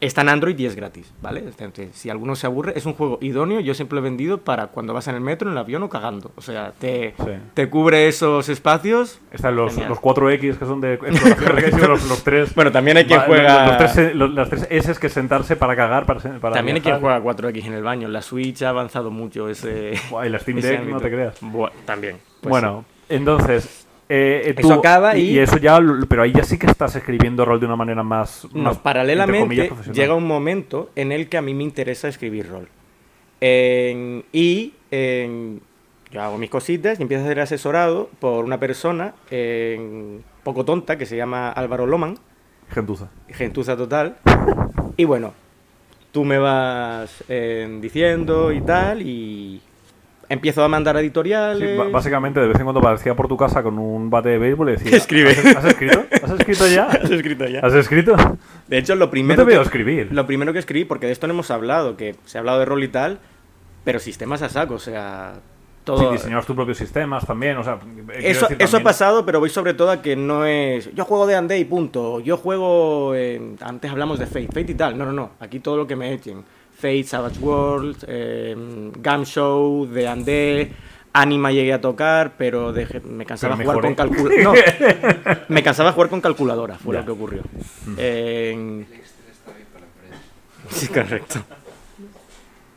Está 0.00 0.20
en 0.20 0.28
Android 0.28 0.56
y 0.56 0.64
es 0.64 0.76
gratis, 0.76 1.12
¿vale? 1.20 1.40
Entonces, 1.40 1.90
si 1.92 2.08
alguno 2.08 2.36
se 2.36 2.46
aburre, 2.46 2.72
es 2.76 2.86
un 2.86 2.94
juego 2.94 3.18
idóneo. 3.20 3.58
Yo 3.58 3.74
siempre 3.74 3.96
lo 3.96 4.00
he 4.00 4.04
vendido 4.08 4.38
para 4.38 4.68
cuando 4.68 4.94
vas 4.94 5.08
en 5.08 5.16
el 5.16 5.20
metro, 5.20 5.48
en 5.48 5.52
el 5.54 5.58
avión 5.58 5.82
o 5.82 5.88
cagando. 5.88 6.30
O 6.36 6.40
sea, 6.40 6.72
te, 6.78 7.14
Sí. 7.18 7.30
te 7.54 7.68
cubre 7.68 8.06
esos 8.06 8.48
espacios. 8.48 9.20
Están 9.32 9.56
los, 9.56 9.76
los 9.76 9.98
4X 9.98 10.56
que 10.56 10.64
son 10.66 10.80
de 10.80 10.94
exploración, 10.94 11.80
los, 11.90 12.08
los 12.08 12.22
tres. 12.22 12.54
Bueno, 12.54 12.70
también 12.70 12.96
hay 12.98 13.06
quien 13.06 13.18
Va- 13.18 13.24
juega. 13.24 13.66
Los, 13.66 13.92
tres, 13.92 14.14
las 14.14 14.48
tres 14.50 14.66
S 14.70 14.94
que 15.00 15.08
sentarse 15.08 15.56
para 15.56 15.74
cagar, 15.74 16.06
para, 16.06 16.20
para 16.38 16.54
También 16.54 16.76
hay 16.76 16.80
quien 16.80 17.00
juega 17.00 17.20
4X 17.20 17.64
en 17.66 17.72
el 17.72 17.82
baño. 17.82 18.06
La 18.06 18.22
Switch 18.22 18.62
ha 18.62 18.68
avanzado 18.68 19.10
mucho 19.10 19.48
ese. 19.48 19.94
Buah, 20.10 20.26
y 20.26 20.28
la 20.30 20.38
Steam 20.38 20.60
Deck, 20.60 20.82
no 20.84 21.00
te 21.00 21.10
creas. 21.10 21.38
Buah, 21.40 21.70
también. 21.84 22.18
Pues 22.40 22.50
bueno, 22.50 22.84
entonces. 23.08 23.87
Eh, 24.08 24.42
eh, 24.46 24.54
Eso 24.56 24.74
acaba 24.74 25.16
y- 25.16 25.38
eso 25.38 25.58
ya. 25.58 25.78
Pero 26.08 26.22
ahí 26.22 26.32
ya 26.32 26.42
sí 26.44 26.58
que 26.58 26.66
estás 26.66 26.96
escribiendo 26.96 27.44
rol 27.44 27.60
de 27.60 27.66
una 27.66 27.76
manera 27.76 28.02
más. 28.02 28.46
No, 28.52 28.62
más, 28.62 28.72
entre 28.72 28.82
paralelamente 28.84 29.68
comillas, 29.68 29.86
llega 29.94 30.14
un 30.14 30.26
momento 30.26 30.90
en 30.96 31.12
el 31.12 31.28
que 31.28 31.36
a 31.38 31.42
mí 31.42 31.54
me 31.54 31.64
interesa 31.64 32.08
escribir 32.08 32.48
rol. 32.48 32.68
En- 33.40 34.24
y 34.32 34.74
en- 34.90 35.60
yo 36.10 36.22
hago 36.22 36.38
mis 36.38 36.50
cositas 36.50 36.98
y 36.98 37.02
empiezo 37.02 37.24
a 37.24 37.28
ser 37.28 37.40
asesorado 37.40 38.08
por 38.18 38.44
una 38.44 38.58
persona 38.58 39.14
en- 39.30 40.24
poco 40.42 40.64
tonta 40.64 40.96
que 40.96 41.04
se 41.06 41.16
llama 41.16 41.50
Álvaro 41.50 41.86
Loman, 41.86 42.18
Gentuza. 42.70 43.10
gentuza 43.28 43.76
total. 43.76 44.16
Y 44.96 45.04
bueno, 45.04 45.32
tú 46.10 46.24
me 46.24 46.38
vas 46.38 47.22
eh, 47.28 47.78
diciendo 47.80 48.50
y 48.50 48.60
tal 48.62 49.02
y 49.02 49.60
empiezo 50.28 50.62
a 50.64 50.68
mandar 50.68 50.96
a 50.96 51.00
Sí, 51.00 51.06
editoriales. 51.06 51.78
ba- 51.78 51.88
básicamente, 51.88 52.40
de 52.40 52.48
vez 52.48 52.56
en 52.58 52.64
cuando 52.64 52.80
aparecía 52.80 53.14
por 53.16 53.28
tu 53.28 53.36
casa 53.36 53.62
con 53.62 53.78
un 53.78 54.10
bate 54.10 54.28
de 54.30 54.38
béisbol 54.38 54.68
y 54.68 54.72
decía: 54.72 54.96
Escribe. 54.96 55.30
¿Has, 55.30 55.56
has 55.56 55.64
escrito? 55.64 56.04
¿Has 56.22 56.30
escrito 56.32 56.66
ya? 56.68 56.84
Has 57.02 57.10
escrito 57.10 57.46
ya. 57.46 57.60
¿Has 57.60 57.74
escrito? 57.74 58.16
De 58.66 58.78
hecho, 58.78 58.94
lo 58.94 59.06
No 59.06 59.10
primero 59.10 59.42
te 59.44 59.50
veo 59.50 59.60
que- 59.60 59.64
escribir. 59.66 60.08
Lo 60.12 60.26
primero 60.26 60.52
que 60.52 60.58
escribí, 60.58 60.84
porque 60.84 61.06
de 61.06 61.12
esto 61.12 61.26
no 61.26 61.34
hemos 61.34 61.50
hablado, 61.50 61.96
que 61.96 62.14
se 62.24 62.38
ha 62.38 62.40
hablado 62.40 62.58
de 62.58 62.64
rol 62.64 62.82
y 62.84 62.88
tal, 62.88 63.18
pero 63.84 63.98
sistemas 63.98 64.42
a 64.42 64.48
saco, 64.48 64.74
o 64.74 64.78
sea, 64.78 65.34
Sí, 65.34 65.40
todo... 65.94 66.12
diseñabas 66.12 66.44
tus 66.44 66.54
propios 66.54 66.76
sistemas 66.76 67.24
también, 67.26 67.56
o 67.56 67.64
sea... 67.64 67.78
quiero 67.78 68.12
eso, 68.12 68.40
decir 68.42 68.42
eso 68.42 68.48
ha 68.50 68.56
también- 68.80 68.82
pasado, 68.84 69.24
pero 69.24 69.40
voy 69.40 69.48
sobre 69.48 69.72
todo 69.72 69.90
a 69.90 70.02
que 70.02 70.16
no 70.16 70.44
es... 70.44 70.94
Yo 70.94 71.06
juego 71.06 71.26
de 71.26 71.34
Ande 71.34 71.58
y 71.58 71.64
punto. 71.64 72.20
Yo 72.20 72.36
juego... 72.36 73.14
en- 73.14 73.56
Antes 73.62 73.90
hablamos 73.90 74.18
de 74.18 74.26
Fate. 74.26 74.48
Fate 74.48 74.72
y 74.72 74.74
tal. 74.74 74.98
No, 74.98 75.06
no, 75.06 75.12
no. 75.12 75.30
Aquí 75.40 75.60
todo 75.60 75.78
lo 75.78 75.86
que 75.86 75.96
me 75.96 76.12
echen. 76.12 76.44
Fate, 76.78 77.04
Savage 77.04 77.38
World, 77.40 78.04
eh, 78.08 78.56
Gam 79.00 79.24
Show, 79.24 79.86
de 79.86 80.08
Ande... 80.08 80.72
Anima 81.10 81.50
llegué 81.50 81.72
a 81.72 81.80
tocar, 81.80 82.34
pero 82.36 82.72
dejé- 82.72 83.00
me 83.02 83.24
cansaba 83.24 83.56
Pero 83.56 83.70
jugar 83.70 83.82
con 83.82 83.94
calculadora. 83.94 84.42
No, 84.44 84.52
me 85.48 85.62
cansaba 85.64 85.90
jugar 85.92 86.10
con 86.10 86.20
calculadora, 86.20 86.76
fue 86.76 86.94
Ya. 86.94 87.00
lo 87.00 87.06
que 87.06 87.12
ocurrió. 87.12 87.42
Sí, 90.70 90.86
correcto. 90.88 91.40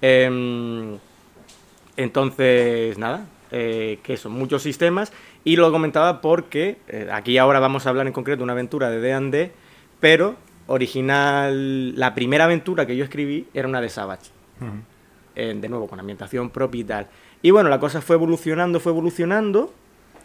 Em, 0.01 0.97
entonces, 1.97 2.97
nada, 2.97 3.25
eh, 3.51 3.99
que 4.01 4.17
son 4.17 4.31
muchos 4.31 4.63
sistemas. 4.63 5.11
Y 5.43 5.57
lo 5.57 5.71
comentaba 5.71 6.21
porque 6.21 6.77
eh, 6.87 7.09
aquí 7.11 7.37
ahora 7.37 7.59
vamos 7.59 7.85
a 7.85 7.89
hablar 7.89 8.07
en 8.07 8.13
concreto 8.13 8.37
de 8.39 8.43
una 8.45 8.53
aventura 8.53 8.89
de 8.89 9.01
D&D, 9.01 9.51
pero 9.99 10.35
original, 10.71 11.95
la 11.97 12.13
primera 12.15 12.45
aventura 12.45 12.85
que 12.85 12.95
yo 12.95 13.03
escribí 13.03 13.47
era 13.53 13.67
una 13.67 13.81
de 13.81 13.89
Savage. 13.89 14.31
Eh, 15.35 15.55
de 15.59 15.69
nuevo, 15.69 15.87
con 15.87 15.99
ambientación 15.99 16.49
propia 16.49 16.81
y 16.81 16.83
tal. 16.83 17.07
Y 17.41 17.51
bueno, 17.51 17.69
la 17.69 17.79
cosa 17.79 18.01
fue 18.01 18.15
evolucionando, 18.15 18.79
fue 18.79 18.91
evolucionando. 18.91 19.73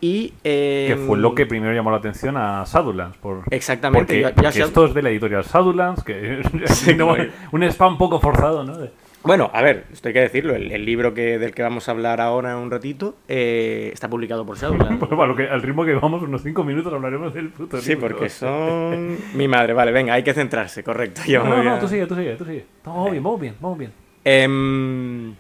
Y. 0.01 0.31
Que 0.43 0.93
em, 0.93 1.07
fue 1.07 1.17
lo 1.19 1.35
que 1.35 1.47
primero 1.47 1.73
llamó 1.73 1.91
la 1.91 1.97
atención 1.99 2.37
a 2.37 2.65
Shadowlands. 2.67 3.17
Por, 3.19 3.43
Exactamente. 3.51 3.99
Porque, 3.99 4.21
ya- 4.21 4.29
ya 4.31 4.35
porque 4.35 4.63
esto 4.63 4.85
es 4.87 4.95
de 4.95 5.03
la 5.03 5.11
editorial 5.11 5.43
Shadowlands, 5.45 6.05
que 6.05 6.43
Sí, 6.67 6.95
no, 6.95 7.15
un 7.53 7.63
spam 7.63 7.97
poco 7.97 8.21
forzado, 8.21 8.63
¿no? 8.65 8.77
Bueno, 9.23 9.51
a 9.53 9.61
ver, 9.61 9.87
esto 9.93 10.07
hay 10.09 10.15
que 10.15 10.21
decirlo, 10.21 10.55
el, 10.55 10.71
el 10.71 10.85
libro 10.85 11.13
que, 11.13 11.39
del 11.39 11.53
que 11.53 11.63
vamos 11.63 11.89
a 11.89 11.91
hablar 11.91 12.21
ahora 12.21 12.53
en 12.53 12.59
un 12.59 12.71
ratito 12.71 13.17
eh, 13.27 13.91
está 13.93 14.09
publicado 14.09 14.47
por 14.47 14.57
Shadowlands. 14.57 14.99
Pues, 15.01 15.11
bueno, 15.11 15.35
que 15.35 15.49
al 15.49 15.63
ritmo 15.63 15.85
que 15.85 15.95
vamos, 15.95 16.23
unos 16.23 16.43
5 16.43 16.63
minutos 16.63 16.93
hablaremos 16.93 17.35
del 17.35 17.49
puto 17.49 17.81
Sí, 17.81 17.91
libro. 17.95 18.09
porque 18.09 18.29
son... 18.29 19.19
Mi 19.35 19.49
madre, 19.49 19.73
vale, 19.73 19.91
venga, 19.91 20.15
hay 20.15 20.23
que 20.23 20.33
centrarse, 20.33 20.85
correcto. 20.85 21.23
yo 21.27 21.41
No, 21.43 21.51
no, 21.51 21.57
voy 21.57 21.65
no, 21.65 21.75
a- 21.75 21.79
tú 21.81 21.89
sigue, 21.89 22.07
tú 22.07 22.15
sigue, 22.15 22.37
tú 22.37 22.45
sigue. 22.45 22.67
Vamos 22.85 23.11
bien, 23.11 23.23
vamos 23.25 23.41
bien, 23.41 23.55
vamos 23.61 23.79
bien. 23.79 23.93
Em, 24.25 25.35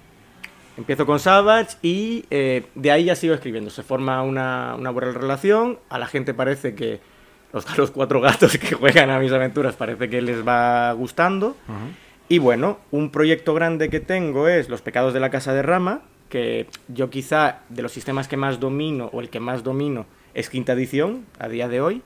empiezo 0.77 1.07
con 1.07 1.21
Savage 1.21 1.77
y 1.83 2.25
eh, 2.31 2.65
de 2.75 2.91
ahí 2.91 3.05
ya 3.05 3.15
sigo 3.15 3.35
escribiendo. 3.35 3.71
Se 3.71 3.85
forma 3.85 4.21
una, 4.23 4.75
una 4.77 4.91
buena 4.91 5.13
relación. 5.13 5.79
A 5.91 5.99
la 6.01 6.07
gente 6.09 6.35
parece 6.35 6.75
que 6.75 6.99
los, 7.53 7.79
los 7.79 7.93
cuatro 7.93 8.21
gatos 8.21 8.59
que 8.59 8.75
juegan 8.75 9.11
a 9.11 9.21
mis 9.21 9.31
aventuras 9.31 9.77
parece 9.77 10.09
que 10.11 10.21
les 10.23 10.45
va 10.47 10.91
gustando. 10.93 11.51
Ujú. 11.69 12.06
Y 12.29 12.39
bueno, 12.39 12.79
un 12.91 13.11
proyecto 13.11 13.55
grande 13.55 13.89
que 13.89 14.01
tengo 14.01 14.49
es 14.49 14.69
Los 14.69 14.83
pecados 14.83 15.15
de 15.15 15.21
la 15.21 15.31
casa 15.31 15.53
de 15.55 15.63
Rama, 15.63 16.01
que 16.29 16.67
yo 16.89 17.09
quizá 17.09 17.61
de 17.69 17.83
los 17.83 17.93
sistemas 17.93 18.27
que 18.29 18.37
más 18.37 18.59
domino 18.59 19.11
o 19.13 19.21
el 19.21 19.31
que 19.31 19.39
más 19.41 19.63
domino 19.63 20.07
es 20.35 20.51
quinta 20.51 20.73
edición 20.73 21.25
a 21.39 21.49
día 21.49 21.69
de 21.69 21.81
hoy. 21.81 22.03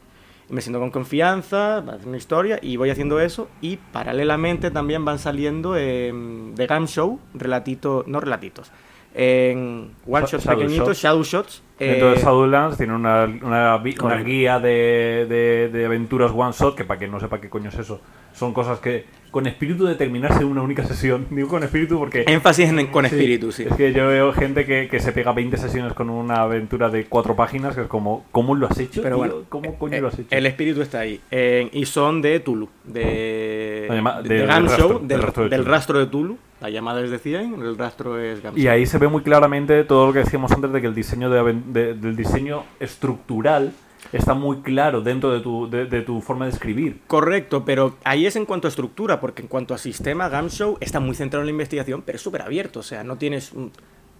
Me 0.50 0.60
siento 0.60 0.80
con 0.80 0.90
confianza, 0.90 1.80
va 1.80 1.92
a 1.92 1.96
hacer 1.96 2.08
una 2.08 2.16
historia 2.16 2.58
y 2.60 2.76
voy 2.76 2.90
haciendo 2.90 3.20
eso 3.20 3.48
y 3.60 3.76
paralelamente 3.76 4.70
también 4.70 5.04
van 5.04 5.18
saliendo 5.20 5.74
eh, 5.76 6.12
de 6.54 6.66
Game 6.66 6.86
Show 6.88 7.20
relatitos, 7.34 8.06
no 8.08 8.18
relatitos, 8.20 8.70
en 9.14 9.92
one 10.06 10.26
shots 10.26 10.44
Shadow 10.44 10.58
pequeñitos, 10.58 10.88
Shots. 10.88 11.02
shadow 11.02 11.22
shots. 11.22 11.62
Dentro 11.78 12.10
de 12.10 12.16
eh, 12.16 12.20
Shadowlands 12.20 12.76
tiene 12.76 12.94
una, 12.94 13.24
una, 13.42 14.16
guía 14.22 14.58
de, 14.58 15.26
de- 15.28 15.68
de 15.72 15.86
aventuras 15.86 16.32
one 16.34 16.52
shot, 16.52 16.74
que 16.76 16.84
para 16.84 16.98
quien 16.98 17.10
no 17.12 17.20
sepa 17.20 17.40
qué 17.40 17.48
coño 17.48 17.68
es 17.70 17.78
eso, 17.78 18.00
son 18.34 18.52
cosas 18.52 18.80
que 18.80 19.06
con 19.30 19.46
espíritu 19.46 19.84
de 19.84 19.94
terminarse 19.94 20.40
en 20.42 20.48
una 20.48 20.62
única 20.62 20.84
sesión. 20.84 21.26
Digo 21.30 21.48
con 21.48 21.62
espíritu 21.62 21.98
porque... 21.98 22.24
énfasis 22.26 22.68
en, 22.68 22.86
con 22.88 23.04
Sí, 23.06 23.14
espíritu, 23.14 23.52
sí. 23.52 23.64
Es 23.68 23.74
que 23.76 23.92
yo 23.92 24.06
veo 24.08 24.32
gente 24.32 24.64
que, 24.66 24.88
que 24.88 25.00
se 25.00 25.12
pega 25.12 25.32
20 25.32 25.56
sesiones 25.56 25.92
con 25.92 26.10
una 26.10 26.42
aventura 26.42 26.88
de 26.90 27.04
cuatro 27.06 27.36
páginas, 27.36 27.74
que 27.74 27.82
es 27.82 27.86
como, 27.86 28.24
¿cómo 28.32 28.54
lo 28.54 28.66
has 28.66 28.78
hecho? 28.78 29.02
Pero 29.02 29.16
tío? 29.16 29.18
bueno, 29.18 29.34
¿Cómo 29.48 29.78
coño 29.78 29.96
Eh, 29.96 30.00
lo 30.00 30.08
has 30.08 30.18
hecho? 30.18 30.28
El 30.30 30.46
espíritu 30.46 30.82
está 30.82 31.00
ahí. 31.00 31.20
Eh, 31.30 31.68
y 31.72 31.84
son 31.86 32.20
de 32.22 32.40
Tulu, 32.40 32.68
de, 32.84 33.86
La 33.88 33.94
llama- 33.94 34.22
de, 34.22 34.28
del 34.28 34.38
de 34.40 34.46
Game 34.46 34.68
rastro, 34.68 34.88
Show, 34.88 35.00
del 35.06 35.22
rastro 35.22 35.44
de 35.44 35.48
del 35.50 35.60
Tulu. 35.60 35.70
rastro 35.72 35.98
de 35.98 36.06
Tulu. 36.06 36.38
La 36.60 36.68
llamada 36.68 37.00
les 37.00 37.10
decían, 37.10 37.54
el 37.62 37.78
rastro 37.78 38.18
es 38.20 38.42
Game 38.42 38.58
Y 38.58 38.64
Show. 38.64 38.72
ahí 38.72 38.84
se 38.84 38.98
ve 38.98 39.08
muy 39.08 39.22
claramente 39.22 39.82
todo 39.84 40.08
lo 40.08 40.12
que 40.12 40.18
decíamos 40.18 40.52
antes 40.52 40.70
de 40.72 40.80
que 40.82 40.86
el 40.88 40.94
diseño 40.94 41.30
de- 41.30 41.94
del 41.94 42.16
diseño 42.16 42.64
estructural 42.80 43.72
está 44.12 44.34
muy 44.34 44.58
claro 44.62 45.00
dentro 45.00 45.32
de 45.32 45.40
tu, 45.40 45.68
de, 45.70 45.86
de 45.86 46.02
tu 46.02 46.20
forma 46.20 46.46
de 46.46 46.52
escribir. 46.52 47.00
Correcto, 47.06 47.64
pero 47.64 47.96
ahí 48.04 48.26
es 48.26 48.36
en 48.36 48.44
cuanto 48.46 48.66
a 48.66 48.70
estructura, 48.70 49.20
porque 49.20 49.42
en 49.42 49.48
cuanto 49.48 49.74
a 49.74 49.78
sistema, 49.78 50.28
Game 50.28 50.48
Show 50.50 50.76
está 50.80 50.98
muy 51.00 51.14
centrado 51.14 51.42
en 51.42 51.46
la 51.46 51.52
investigación, 51.52 52.02
pero 52.04 52.16
es 52.16 52.22
súper 52.22 52.42
abierto. 52.42 52.80
O 52.80 52.82
sea, 52.82 53.04
no 53.04 53.16
tienes 53.16 53.52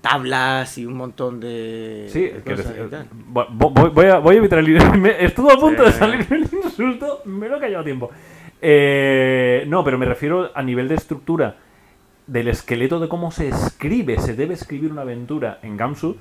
tablas 0.00 0.78
y 0.78 0.86
un 0.86 0.94
montón 0.94 1.40
de. 1.40 2.06
Sí, 2.08 2.30
que 2.44 2.52
cosas 2.56 2.74
des- 2.74 2.86
y 2.86 2.90
tal. 2.90 3.06
vo- 3.32 3.48
vo- 3.48 3.92
voy, 3.92 4.06
a, 4.06 4.18
voy 4.18 4.36
a 4.36 4.38
evitar 4.38 4.58
el 4.60 4.68
me- 4.98 5.22
Estuvo 5.24 5.50
a 5.52 5.58
punto 5.58 5.82
de 5.84 5.92
Sí. 5.92 5.98
salirme 5.98 6.36
el 6.36 6.48
insulto, 6.64 7.20
me 7.26 7.48
lo 7.48 7.56
he 7.56 7.60
callado 7.60 7.82
a 7.82 7.84
tiempo. 7.84 8.10
Eh, 8.62 9.64
no, 9.68 9.82
pero 9.84 9.98
me 9.98 10.06
refiero 10.06 10.50
a 10.54 10.62
nivel 10.62 10.86
de 10.88 10.94
estructura 10.94 11.56
del 12.26 12.48
esqueleto 12.48 13.00
de 13.00 13.08
cómo 13.08 13.30
se 13.30 13.48
escribe, 13.48 14.18
se 14.20 14.34
debe 14.34 14.54
escribir 14.54 14.92
una 14.92 15.02
aventura 15.02 15.58
en 15.62 15.76
Gamsu, 15.76 16.16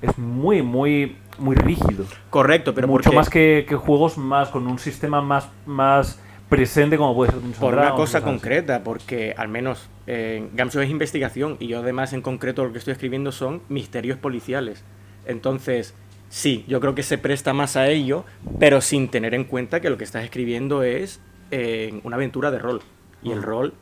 es 0.00 0.16
muy, 0.18 0.62
muy, 0.62 1.16
muy 1.38 1.56
rígido. 1.56 2.04
Correcto, 2.30 2.74
pero 2.74 2.86
Mucho 2.88 3.04
porque- 3.04 3.16
más 3.16 3.30
que, 3.30 3.66
que 3.68 3.76
juegos 3.76 4.18
más 4.18 4.48
con 4.48 4.66
un 4.66 4.78
sistema 4.78 5.20
más, 5.22 5.48
más 5.66 6.18
presente 6.48 6.96
como 6.96 7.14
puede 7.14 7.32
ser 7.32 7.40
Por 7.60 7.74
una 7.74 7.94
cosa 7.94 8.22
concreta, 8.22 8.82
porque 8.82 9.34
al 9.36 9.48
menos 9.48 9.88
en 10.06 10.50
Gamso 10.54 10.80
es 10.80 10.88
investigación 10.90 11.56
y 11.60 11.66
yo 11.68 11.80
además 11.80 12.12
en 12.14 12.22
concreto 12.22 12.64
lo 12.64 12.72
que 12.72 12.78
estoy 12.78 12.92
escribiendo 12.92 13.32
son 13.32 13.60
misterios 13.68 14.16
policiales. 14.18 14.82
Entonces, 15.26 15.94
sí, 16.30 16.64
yo 16.66 16.80
creo 16.80 16.94
que 16.94 17.02
se 17.02 17.18
presta 17.18 17.52
más 17.52 17.76
a 17.76 17.88
ello, 17.88 18.24
pero 18.58 18.80
sin 18.80 19.08
tener 19.08 19.34
en 19.34 19.44
cuenta 19.44 19.80
que 19.80 19.90
lo 19.90 19.98
que 19.98 20.04
estás 20.04 20.24
escribiendo 20.24 20.82
es 20.82 21.20
eh, 21.50 22.00
una 22.04 22.16
aventura 22.16 22.50
de 22.50 22.58
rol. 22.58 22.80
Y 23.22 23.32
el 23.32 23.40
Mm. 23.40 23.42
rol 23.42 23.74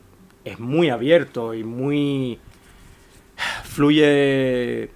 es 0.45 0.59
muy 0.59 0.89
abierto 0.89 1.53
y 1.53 1.63
muy... 1.63 2.39
fluye... 3.63 4.89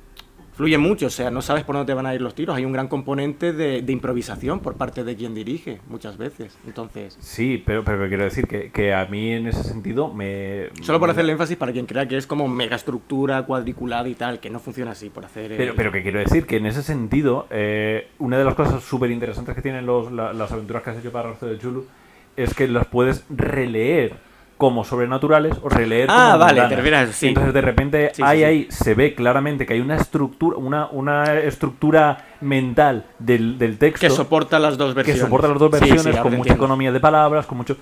Fluye 0.54 0.78
mucho, 0.78 1.08
o 1.08 1.10
sea, 1.10 1.32
no 1.32 1.42
sabes 1.42 1.64
por 1.64 1.76
dónde 1.76 1.90
te 1.92 1.96
van 1.96 2.06
a 2.06 2.14
ir 2.14 2.22
los 2.22 2.36
tiros. 2.36 2.56
Hay 2.56 2.66
un 2.66 2.74
gran 2.74 2.88
componente 2.88 3.54
de, 3.54 3.82
de 3.82 3.94
improvisación 3.94 4.60
por 4.60 4.76
parte 4.76 5.04
de 5.04 5.16
quien 5.16 5.34
dirige, 5.34 5.80
muchas 5.88 6.18
veces. 6.18 6.58
Entonces, 6.68 7.18
Sí, 7.22 7.64
pero, 7.66 7.84
pero 7.84 8.08
quiero 8.10 8.26
decir 8.26 8.48
que, 8.48 8.70
que 8.70 8.94
a 8.94 9.06
mí 9.06 9.32
en 9.32 9.48
ese 9.48 9.64
sentido 9.64 10.14
me... 10.14 10.68
Solo 10.82 11.00
por 11.00 11.10
hacerle 11.10 11.32
énfasis 11.32 11.56
para 11.58 11.72
quien 11.72 11.86
crea 11.86 12.08
que 12.08 12.18
es 12.18 12.28
como 12.28 12.48
mega 12.48 12.76
estructura 12.76 13.44
cuadriculada 13.46 14.08
y 14.10 14.16
tal, 14.16 14.40
que 14.40 14.50
no 14.50 14.60
funciona 14.60 14.92
así, 14.92 15.10
por 15.10 15.24
hacer... 15.26 15.54
Pero, 15.56 15.74
pero 15.76 15.92
que 15.92 16.04
quiero 16.04 16.20
decir 16.20 16.46
que 16.46 16.58
en 16.58 16.66
ese 16.66 16.84
sentido, 16.84 17.48
eh, 17.50 18.10
una 18.20 18.38
de 18.38 18.44
las 18.46 18.54
cosas 18.56 18.84
súper 18.84 19.10
interesantes 19.10 19.56
que 19.56 19.62
tienen 19.62 19.86
los, 19.86 20.12
la- 20.12 20.34
las 20.34 20.52
aventuras 20.52 20.84
que 20.84 20.90
has 20.92 20.98
hecho 20.98 21.12
para 21.12 21.30
Rastro 21.30 21.48
de 21.48 21.58
Chulu 21.58 21.86
es 22.36 22.54
que 22.54 22.68
las 22.68 22.88
puedes 22.88 23.24
releer 23.30 24.16
como 24.62 24.84
sobrenaturales 24.84 25.58
o 25.64 25.70
releer 25.70 26.06
Ah, 26.08 26.34
como 26.34 26.46
vale, 26.46 26.62
te 26.70 26.76
refieres 26.76 27.16
sí. 27.16 27.30
Entonces 27.30 27.52
de 27.52 27.62
repente 27.62 28.10
Sí, 28.10 28.18
sí, 28.18 28.22
hay 28.24 28.38
sí. 28.38 28.44
ahí, 28.44 28.68
se 28.70 28.94
ve 28.94 29.16
claramente 29.16 29.66
que 29.66 29.74
hay 29.74 29.80
una 29.82 29.96
estructura, 29.96 30.56
una, 30.56 30.86
una 30.92 31.34
estructura 31.34 32.26
mental 32.42 33.06
del, 33.18 33.58
del 33.58 33.80
texto 33.80 34.06
que 34.06 34.12
soporta 34.14 34.60
las 34.60 34.78
dos 34.78 34.90
que 34.90 34.98
versiones. 34.98 35.22
soporta 35.24 35.48
las 35.48 35.58
dos 35.58 35.72
versiones 35.72 36.16
con 36.18 36.36
mucha 36.38 36.54
economía 36.54 36.92
de 36.92 37.00
palabras, 37.00 37.48
con 37.48 37.58
mucho... 37.58 37.76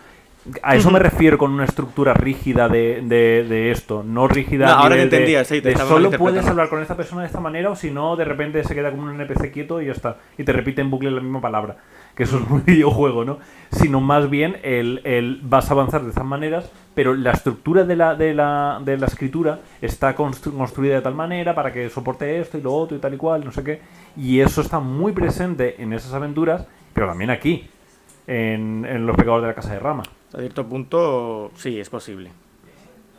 A 0.64 0.78
eso 0.78 0.90
me 0.90 1.00
refiero 1.00 1.38
con 1.38 1.52
una 1.52 1.66
estructura 1.66 2.14
rígida 2.14 2.70
de, 2.70 3.02
de- 3.04 3.44
de 3.44 3.72
esto, 3.72 4.04
no 4.08 4.26
rígida 4.30 4.68
No, 4.68 4.72
ahora 4.76 4.96
te 4.96 5.02
entendía, 5.04 5.44
sí, 5.44 5.60
te 5.62 5.72
de 5.72 5.76
solo 5.76 6.10
puedes 6.12 6.48
hablar 6.48 6.70
con 6.70 6.82
esta 6.82 6.96
persona 6.96 7.22
de 7.24 7.28
esta 7.28 7.42
manera 7.42 7.70
o 7.72 7.76
si 7.76 7.92
no, 7.92 8.16
de 8.16 8.24
repente 8.24 8.64
se 8.64 8.74
queda 8.74 8.90
como 8.90 9.04
un 9.04 9.20
NPC 9.20 9.52
quieto 9.52 9.82
y 9.82 9.88
ya 9.88 9.92
está. 9.92 10.16
Y 10.38 10.46
te 10.46 10.54
repite 10.54 10.80
en 10.80 10.90
bucle 10.90 11.12
la 11.12 11.20
misma 11.20 11.42
palabra. 11.42 11.76
Que 12.20 12.24
eso 12.26 12.38
es 12.38 12.50
un 12.52 12.66
videojuego, 12.66 13.24
¿no? 13.24 13.40
Sino 13.72 14.02
más 14.02 14.30
bien 14.30 14.58
el, 14.62 15.00
el 15.06 15.40
vas 15.42 15.70
a 15.70 15.74
avanzar 15.74 16.04
de 16.04 16.10
estas 16.10 16.26
maneras, 16.26 16.70
pero 16.94 17.14
la 17.16 17.32
estructura 17.32 17.86
de 17.86 17.96
la, 17.96 18.14
de 18.16 18.34
la, 18.34 18.82
de 18.84 18.98
la 18.98 19.06
escritura 19.06 19.62
está 19.82 20.16
constru- 20.18 20.52
construida 20.52 20.96
de 20.96 21.02
tal 21.02 21.16
manera 21.16 21.56
para 21.56 21.72
que 21.72 21.90
soporte 21.90 22.40
esto 22.42 22.58
y 22.58 22.62
lo 22.62 22.74
otro 22.76 22.98
y 22.98 23.00
tal 23.00 23.14
y 23.14 23.18
cual, 23.18 23.46
no 23.46 23.54
sé 23.54 23.64
qué. 23.64 23.80
Y 24.18 24.42
eso 24.42 24.60
está 24.60 24.82
muy 24.82 25.14
presente 25.14 25.82
en 25.82 25.94
esas 25.94 26.14
aventuras, 26.14 26.68
pero 26.94 27.08
también 27.08 27.30
aquí, 27.30 27.70
en, 28.28 28.86
en 28.86 29.06
Los 29.08 29.16
Pecadores 29.16 29.44
de 29.44 29.48
la 29.48 29.56
Casa 29.56 29.72
de 29.74 29.80
Rama. 29.80 30.04
A 30.34 30.40
cierto 30.40 30.66
punto, 30.68 31.52
sí, 31.56 31.80
es 31.80 31.90
posible. 31.90 32.32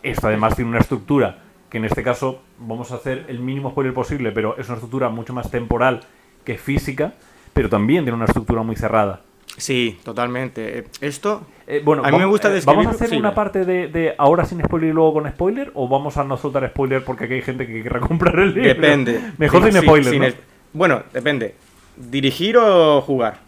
Esto 0.03 0.29
además 0.29 0.55
tiene 0.57 0.71
una 0.71 0.81
estructura 0.81 1.39
que 1.71 1.79
en 1.79 1.85
este 1.87 2.03
caso 2.03 2.43
vamos 2.59 2.93
a 2.93 2.97
hacer 2.97 3.25
el 3.29 3.39
mínimo 3.39 3.71
spoiler 3.71 3.95
posible, 3.95 4.31
pero 4.33 4.57
es 4.59 4.67
una 4.69 4.75
estructura 4.77 5.09
mucho 5.09 5.33
más 5.33 5.51
temporal 5.51 6.01
que 6.45 6.59
física, 6.59 7.15
pero 7.53 7.69
también 7.69 8.05
tiene 8.05 8.17
una 8.17 8.25
estructura 8.27 8.63
muy 8.63 8.77
cerrada. 8.77 9.21
Sí, 9.57 9.99
totalmente. 10.05 10.79
Eh, 10.79 10.85
Esto, 11.01 11.43
Eh, 11.67 11.83
bueno, 11.85 12.03
A 12.05 12.11
mí 12.11 12.19
me 12.19 12.25
gusta 12.25 12.49
eh, 12.49 12.53
describir- 12.55 12.77
¿Vamos 12.87 12.87
a 12.87 12.91
hacer 12.97 13.11
sí, 13.11 13.17
una 13.17 13.33
parte 13.35 13.65
de, 13.65 13.87
de 13.89 14.15
ahora 14.19 14.45
sin 14.45 14.61
spoiler 14.65 14.91
y 14.91 14.93
luego 14.93 15.13
con 15.15 15.29
spoiler? 15.31 15.71
¿O 15.75 15.87
vamos 15.89 16.17
a 16.17 16.25
no 16.25 16.37
soltar 16.37 16.67
spoiler 16.69 17.05
porque 17.05 17.25
aquí 17.25 17.35
hay 17.35 17.43
gente 17.43 17.67
que 17.67 17.83
querrá 17.83 18.01
comprar 18.09 18.39
el 18.41 18.55
libro? 18.55 18.69
depende. 18.69 19.21
Mejor 19.39 19.63
Sí, 19.65 19.71
sin 19.73 19.81
sí, 19.81 19.87
spoiler, 19.87 20.11
sin 20.13 20.23
¿no? 20.23 20.27
es- 20.29 20.37
Bueno, 20.73 21.03
depende. 21.13 21.55
¿Dirigir 21.97 22.57
o 22.59 23.01
jugar? 23.03 23.39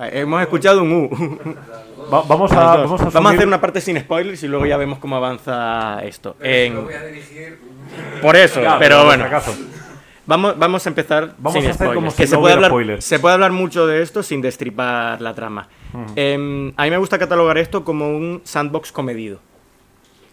Eh, 0.00 0.20
Hemos 0.20 0.40
escuchado 0.42 0.82
un 0.82 0.92
U. 0.92 1.10
Va- 2.12 2.22
vamos, 2.22 2.52
a, 2.52 2.76
vamos 2.76 3.00
a 3.00 3.10
Vamos 3.10 3.32
a 3.32 3.34
hacer 3.34 3.46
una 3.46 3.60
parte 3.60 3.80
sin 3.80 3.98
spoilers 3.98 4.42
y 4.42 4.48
luego 4.48 4.66
ya 4.66 4.76
vemos 4.76 4.98
cómo 4.98 5.16
avanza 5.16 6.02
esto. 6.04 6.36
Pero 6.38 6.52
si 6.54 6.66
En- 6.66 6.74
lo 6.74 6.82
voy 6.84 6.94
a 6.94 7.04
dirigir. 7.04 7.58
Por 8.20 8.36
eso, 8.36 8.60
Claro, 8.60 8.78
pero 8.78 9.04
bueno. 9.04 9.24
Si. 10.24 10.30
Vamos, 10.30 10.58
vamos 10.58 10.86
a 10.86 10.88
empezar 10.88 11.34
Vamos 11.38 11.54
sin 11.54 11.66
a 11.66 11.70
hacer 11.70 11.74
spoilers, 11.74 11.94
como 11.94 12.10
si 12.10 12.16
que 12.16 12.26
se, 12.26 12.34
no 12.34 12.40
puede 12.40 12.54
hablar, 12.54 12.70
spoilers. 12.70 13.04
se 13.04 13.18
puede 13.18 13.34
hablar 13.34 13.52
mucho 13.52 13.86
de 13.86 14.02
esto 14.02 14.22
sin 14.22 14.40
destripar 14.40 15.20
la 15.20 15.34
trama. 15.34 15.68
Em, 16.16 16.72
a 16.76 16.84
mí 16.84 16.90
me 16.90 16.96
gusta 16.96 17.18
catalogar 17.18 17.58
esto 17.58 17.84
como 17.84 18.08
un 18.08 18.40
sandbox 18.44 18.92
comedido. 18.92 19.40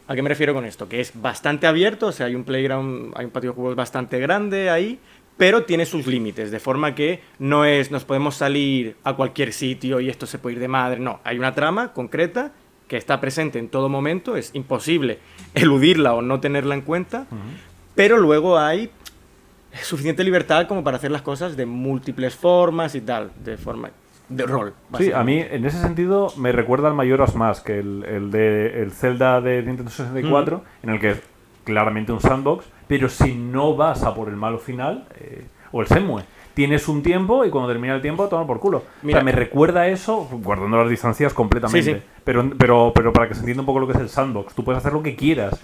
¿A 0.07 0.15
qué 0.15 0.23
me 0.23 0.29
refiero 0.29 0.55
con 0.55 0.65
esto? 0.65 0.89
Que 0.89 1.01
es 1.01 1.11
bastante 1.21 1.67
abierto, 1.67 2.07
o 2.07 2.11
sea, 2.11 2.25
hay 2.25 2.35
un 2.35 2.43
playground, 2.43 3.13
hay 3.15 3.25
un 3.25 3.31
patio 3.31 3.51
de 3.51 3.55
juegos 3.55 3.75
bastante 3.75 4.19
grande 4.19 4.69
ahí, 4.71 4.99
pero 5.37 5.63
tiene 5.63 5.85
sus 5.85 6.07
límites, 6.07 6.49
de 6.49 6.59
forma 6.59 6.95
que 6.95 7.21
no 7.37 7.63
es 7.63 7.91
nos 7.91 8.05
podemos 8.05 8.35
salir 8.35 8.97
a 9.03 9.13
cualquier 9.13 9.53
sitio 9.53 9.99
y 9.99 10.09
esto 10.09 10.25
se 10.25 10.39
puede 10.39 10.55
ir 10.55 10.59
de 10.59 10.67
madre, 10.67 10.99
no, 10.99 11.19
hay 11.23 11.37
una 11.37 11.53
trama 11.53 11.93
concreta 11.93 12.51
que 12.87 12.97
está 12.97 13.21
presente 13.21 13.59
en 13.59 13.69
todo 13.69 13.87
momento, 13.87 14.35
es 14.35 14.49
imposible 14.53 15.19
eludirla 15.53 16.13
o 16.15 16.21
no 16.21 16.39
tenerla 16.39 16.73
en 16.73 16.81
cuenta, 16.81 17.27
pero 17.93 18.17
luego 18.17 18.57
hay 18.57 18.89
suficiente 19.83 20.23
libertad 20.23 20.67
como 20.67 20.83
para 20.83 20.97
hacer 20.97 21.11
las 21.11 21.21
cosas 21.21 21.55
de 21.57 21.65
múltiples 21.65 22.35
formas 22.35 22.95
y 22.95 23.01
tal, 23.01 23.31
de 23.43 23.57
forma 23.57 23.91
de 24.29 24.45
rol. 24.45 24.73
Sí, 24.97 25.11
a 25.11 25.23
mí 25.23 25.39
en 25.39 25.65
ese 25.65 25.81
sentido 25.81 26.31
me 26.37 26.51
recuerda 26.51 26.87
al 26.87 26.93
Mayoras 26.93 27.35
más 27.35 27.61
que 27.61 27.79
el, 27.79 28.03
el 28.05 28.31
de 28.31 28.81
el 28.81 28.91
Zelda 28.91 29.41
de 29.41 29.63
Nintendo 29.63 29.89
64, 29.91 30.63
en 30.83 30.89
el 30.91 30.99
que 30.99 31.11
es 31.11 31.21
claramente 31.63 32.11
un 32.11 32.21
sandbox, 32.21 32.65
pero 32.87 33.09
si 33.09 33.33
no 33.35 33.75
vas 33.75 34.03
a 34.03 34.13
por 34.13 34.29
el 34.29 34.35
malo 34.35 34.59
final, 34.59 35.07
eh, 35.19 35.45
o 35.71 35.81
el 35.81 35.87
Semue, 35.87 36.23
tienes 36.53 36.87
un 36.87 37.03
tiempo 37.03 37.45
y 37.45 37.49
cuando 37.49 37.69
termina 37.69 37.95
el 37.95 38.01
tiempo, 38.01 38.27
toma 38.27 38.45
por 38.45 38.59
culo. 38.59 38.83
Mira. 39.01 39.17
o 39.17 39.21
sea, 39.21 39.23
me 39.23 39.31
recuerda 39.31 39.87
eso, 39.87 40.27
guardando 40.31 40.77
las 40.77 40.89
distancias 40.89 41.33
completamente, 41.33 41.93
Sí, 41.93 41.99
sí. 41.99 42.05
Pero, 42.23 42.49
pero, 42.57 42.91
pero 42.93 43.13
para 43.13 43.27
que 43.27 43.33
se 43.33 43.41
entienda 43.41 43.61
un 43.61 43.65
poco 43.65 43.79
lo 43.79 43.87
que 43.87 43.93
es 43.93 43.99
el 43.99 44.09
sandbox, 44.09 44.53
tú 44.53 44.63
puedes 44.63 44.79
hacer 44.79 44.93
lo 44.93 45.03
que 45.03 45.15
quieras. 45.15 45.59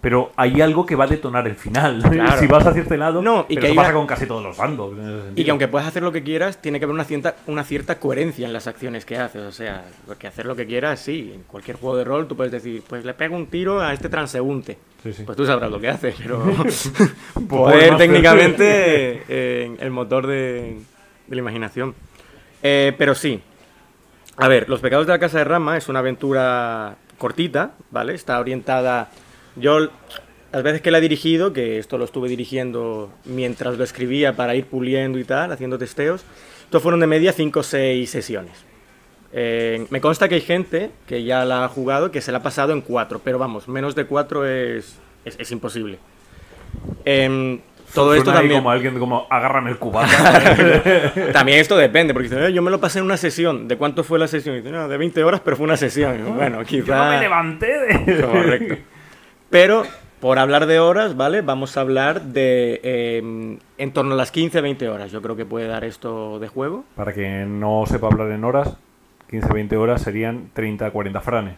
Pero 0.00 0.30
hay 0.36 0.60
algo 0.60 0.84
que 0.86 0.94
va 0.94 1.04
a 1.04 1.06
detonar 1.08 1.46
el 1.48 1.56
final. 1.56 2.02
Claro. 2.10 2.38
si 2.38 2.46
vas 2.46 2.64
hacia 2.66 2.82
este 2.82 2.96
lado, 2.96 3.22
No, 3.22 3.46
y 3.48 3.54
pero 3.54 3.60
que 3.62 3.66
eso 3.68 3.76
pasa 3.76 3.88
una- 3.90 3.98
con 3.98 4.06
casi 4.06 4.26
todos 4.26 4.42
los 4.42 4.56
ese 4.56 5.32
Y 5.40 5.44
que 5.44 5.50
aunque 5.50 5.68
puedas 5.68 5.88
hacer 5.88 6.02
lo 6.02 6.12
que 6.12 6.22
quieras, 6.22 6.60
tiene 6.62 6.78
que 6.78 6.84
haber 6.84 6.94
una 6.94 7.04
cierta, 7.04 7.34
una 7.46 7.64
cierta 7.64 7.98
coherencia 7.98 8.46
en 8.46 8.52
las 8.52 8.66
acciones 8.66 9.04
que 9.04 9.16
haces. 9.18 9.42
O 9.42 9.52
sea, 9.52 9.84
porque 10.06 10.26
hacer 10.26 10.46
lo 10.46 10.54
que 10.54 10.66
quieras, 10.66 11.00
sí. 11.00 11.32
En 11.34 11.42
cualquier 11.44 11.76
juego 11.78 11.96
de 11.96 12.04
rol 12.04 12.28
tú 12.28 12.36
puedes 12.36 12.52
decir, 12.52 12.82
pues 12.86 13.04
le 13.04 13.14
pego 13.14 13.34
un 13.36 13.46
tiro 13.46 13.80
a 13.80 13.92
este 13.92 14.08
transeúnte. 14.08 14.78
Sí, 15.02 15.12
sí. 15.12 15.22
Pues 15.24 15.36
tú 15.36 15.44
sabrás 15.46 15.70
lo 15.70 15.80
que 15.80 15.88
haces, 15.88 16.14
pero 16.22 16.42
Poder 17.48 17.96
técnicamente 17.96 19.22
eh, 19.28 19.76
el 19.80 19.90
motor 19.90 20.26
de, 20.26 20.76
de 21.26 21.34
la 21.36 21.40
imaginación. 21.40 21.94
Eh, 22.62 22.92
pero 22.96 23.14
sí. 23.14 23.40
A 24.38 24.48
ver, 24.48 24.68
Los 24.68 24.80
Pecados 24.80 25.06
de 25.06 25.12
la 25.14 25.18
Casa 25.18 25.38
de 25.38 25.44
Rama 25.44 25.76
es 25.76 25.88
una 25.88 26.00
aventura 26.00 26.96
cortita, 27.18 27.72
¿vale? 27.90 28.14
Está 28.14 28.38
orientada... 28.38 29.10
Yo, 29.56 29.88
las 30.52 30.62
veces 30.62 30.80
que 30.82 30.90
la 30.90 30.98
he 30.98 31.00
dirigido, 31.00 31.52
que 31.52 31.78
esto 31.78 31.98
lo 31.98 32.04
estuve 32.04 32.28
dirigiendo 32.28 33.10
mientras 33.24 33.76
lo 33.76 33.84
escribía 33.84 34.34
para 34.34 34.54
ir 34.54 34.66
puliendo 34.66 35.18
y 35.18 35.24
tal, 35.24 35.52
haciendo 35.52 35.78
testeos, 35.78 36.24
esto 36.64 36.80
fueron 36.80 37.00
de 37.00 37.06
media 37.06 37.32
5 37.32 37.60
o 37.60 37.62
6 37.62 38.08
sesiones. 38.10 38.64
Eh, 39.32 39.86
me 39.90 40.00
consta 40.00 40.28
que 40.28 40.36
hay 40.36 40.40
gente 40.40 40.90
que 41.06 41.24
ya 41.24 41.44
la 41.44 41.64
ha 41.64 41.68
jugado, 41.68 42.10
que 42.10 42.20
se 42.20 42.32
la 42.32 42.38
ha 42.38 42.42
pasado 42.42 42.72
en 42.72 42.80
4, 42.80 43.20
pero 43.24 43.38
vamos, 43.38 43.68
menos 43.68 43.94
de 43.94 44.06
4 44.06 44.46
es 44.46 44.98
es, 45.26 45.36
es 45.38 45.50
imposible. 45.52 45.98
Em, 47.04 47.58
todo 47.92 48.14
esto 48.14 48.26
Suena 48.26 48.40
también... 48.40 48.60
como 48.60 48.70
alguien 48.70 48.98
como 48.98 49.26
agárrame 49.28 49.70
el 49.70 49.78
cubata. 49.78 51.12
También 51.32 51.58
esto 51.58 51.76
depende, 51.76 52.14
porque 52.14 52.28
dice, 52.28 52.46
"Eh, 52.46 52.52
yo 52.52 52.62
me 52.62 52.70
lo 52.70 52.80
pasé 52.80 53.00
en 53.00 53.04
una 53.04 53.16
sesión. 53.16 53.68
¿De 53.68 53.76
cuánto 53.76 54.04
fue 54.04 54.18
la 54.18 54.28
sesión? 54.28 54.54
Y 54.56 54.58
dice, 54.58 54.70
no, 54.70 54.88
de 54.88 54.96
20 54.96 55.22
horas, 55.24 55.40
pero 55.44 55.56
fue 55.56 55.64
una 55.64 55.76
sesión. 55.76 56.36
Bueno, 56.36 56.62
quizá... 56.64 56.86
Yo 56.86 56.94
no 56.96 57.10
me 57.10 57.20
levanté 57.20 57.66
de... 57.66 58.20
Correcto. 58.22 58.76
Pero, 59.56 59.84
por 60.20 60.38
hablar 60.38 60.66
de 60.66 60.80
horas, 60.80 61.16
¿vale? 61.16 61.40
Vamos 61.40 61.78
a 61.78 61.80
hablar 61.80 62.20
de 62.20 62.78
eh, 62.82 63.58
en 63.78 63.92
torno 63.94 64.12
a 64.12 64.16
las 64.18 64.30
15 64.30 64.60
20 64.60 64.86
horas. 64.90 65.10
Yo 65.10 65.22
creo 65.22 65.34
que 65.34 65.46
puede 65.46 65.66
dar 65.66 65.82
esto 65.82 66.38
de 66.38 66.48
juego. 66.48 66.84
Para 66.94 67.14
quien 67.14 67.58
no 67.58 67.84
sepa 67.86 68.08
hablar 68.08 68.30
en 68.32 68.44
horas, 68.44 68.76
15-20 69.30 69.78
horas 69.78 70.02
serían 70.02 70.50
30-40 70.54 71.22
franes. 71.22 71.54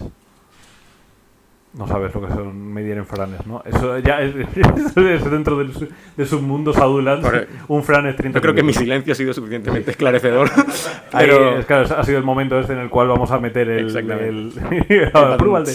No 1.74 1.88
sabes 1.88 2.14
lo 2.14 2.20
que 2.24 2.32
son 2.32 2.72
medir 2.72 2.98
en 2.98 3.04
franes, 3.04 3.44
¿no? 3.48 3.64
Eso 3.64 3.98
ya 3.98 4.20
es, 4.20 4.32
dentro 4.94 5.58
del 5.58 5.72
de 6.16 6.24
submundos 6.24 6.76
adulants. 6.76 7.26
Correcto. 7.26 7.52
Un 7.66 7.82
fran 7.82 8.06
es 8.06 8.14
30 8.14 8.38
Yo 8.38 8.42
creo 8.42 8.54
que 8.54 8.62
mi 8.62 8.74
silencio 8.74 9.12
ha 9.12 9.16
sido 9.16 9.34
suficientemente 9.34 9.90
esclarecedor. 9.90 10.48
Ahí, 11.12 11.26
pero 11.26 11.58
es, 11.58 11.66
claro, 11.66 11.96
ha 11.98 12.04
sido 12.04 12.18
el 12.18 12.24
momento 12.24 12.60
este 12.60 12.74
en 12.74 12.78
el 12.78 12.90
cual 12.90 13.08
vamos 13.08 13.32
a 13.32 13.40
meter 13.40 13.68
el... 13.68 13.86
Exactamente. 13.86 14.60
el, 14.88 15.10
pruébate. 15.36 15.72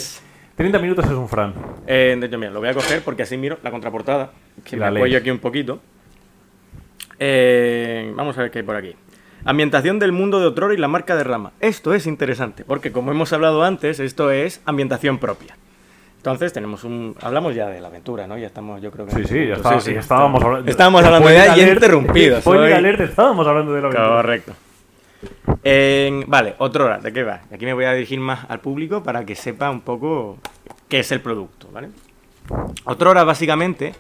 30 0.56 0.80
minutos 0.80 1.06
es 1.06 1.12
un 1.12 1.28
fran. 1.28 1.54
Eh, 1.88 2.16
de 2.20 2.28
hecho, 2.28 2.38
mira, 2.38 2.52
lo 2.52 2.60
voy 2.60 2.70
a 2.70 2.74
coger 2.74 3.02
porque 3.04 3.24
así 3.24 3.38
miro 3.38 3.58
la 3.63 3.72
contraportada, 3.72 4.32
que 4.63 4.78
me 4.78 4.86
apoyo 4.86 5.18
aquí 5.18 5.32
un 5.32 5.39
poquito. 5.39 5.80
Eh, 7.20 8.12
vamos 8.16 8.38
a 8.38 8.42
ver 8.44 8.52
qué 8.52 8.60
hay 8.60 8.66
por 8.66 8.76
aquí. 8.76 8.96
Ambientación 9.46 10.00
del 10.00 10.12
mundo 10.12 10.39
de 10.39 10.48
Otrora 10.48 10.74
y 10.74 10.78
la 10.78 10.88
marca 10.88 11.16
de 11.16 11.24
Rama. 11.24 11.52
Esto 11.60 11.94
es 11.94 12.08
interesante, 12.08 12.63
porque 12.66 12.92
como 12.92 13.12
hemos 13.12 13.34
hablado 13.34 13.63
antes, 13.63 14.00
esto 14.00 14.32
es 14.32 14.62
ambientación 14.66 15.18
propia. 15.18 15.58
Entonces 16.18 16.54
tenemos 16.54 16.86
un... 16.86 17.16
Hablamos 17.20 17.54
ya 17.54 17.68
de 17.68 17.82
la 17.82 17.89
aventura, 17.89 18.28
¿no? 18.28 18.38
Ya 18.38 18.48
estamos, 18.48 18.82
yo 18.82 18.92
creo 18.92 19.06
que... 19.06 19.12
Sí, 19.12 19.24
sí, 19.26 19.48
ya, 19.48 19.58
Sí, 19.58 19.80
sí. 19.82 19.94
ya 19.94 20.00
estábamos 20.00 20.42
hablando. 20.42 20.72
Estábamos 20.72 21.04
hablando 21.04 21.28
Spoiler 21.28 21.48
ya 21.48 21.58
y 21.58 21.62
alert, 21.62 21.74
interrumpidos. 21.76 22.42
Spoiler 22.42 22.74
alert, 22.74 23.02
estábamos 23.02 23.46
hablando 23.46 23.74
de 23.74 23.82
la 23.82 23.88
aventura. 23.88 24.16
Correcto. 24.16 24.54
En- 25.64 26.26
vale, 26.28 26.56
Otrora, 26.58 27.00
¿de 27.00 27.12
qué 27.12 27.24
va? 27.24 27.42
Aquí 27.52 27.66
me 27.66 27.74
voy 27.74 27.86
a 27.86 27.94
dirigir 27.94 28.20
más 28.20 28.46
al 28.50 28.60
público 28.60 29.04
para 29.04 29.26
que 29.26 29.36
sepa 29.36 29.70
un 29.70 29.82
poco 29.82 30.38
qué 30.88 31.00
es 31.00 31.12
el 31.12 31.22
producto, 31.22 31.70
¿vale? 31.72 31.90
Otrora 32.86 33.24
básicamente 33.24 33.94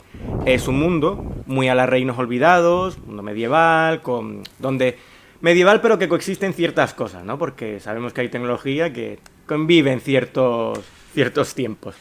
es 0.45 0.67
un 0.67 0.77
mundo 0.79 1.23
muy 1.45 1.69
a 1.69 1.75
la 1.75 1.85
Reinos 1.85 2.17
Olvidados, 2.17 2.97
mundo 2.99 3.23
medieval, 3.23 4.01
con 4.01 4.43
donde 4.59 4.97
medieval 5.41 5.81
pero 5.81 5.97
que 5.97 6.09
coexisten 6.09 6.53
ciertas 6.53 6.93
cosas, 6.93 7.23
¿no? 7.23 7.37
Porque 7.37 7.79
sabemos 7.79 8.13
que 8.13 8.21
hay 8.21 8.29
tecnología 8.29 8.91
que 8.91 9.19
convive 9.45 9.91
en 9.91 10.01
ciertos, 10.01 10.79
ciertos 11.13 11.55
tiempos. 11.55 11.95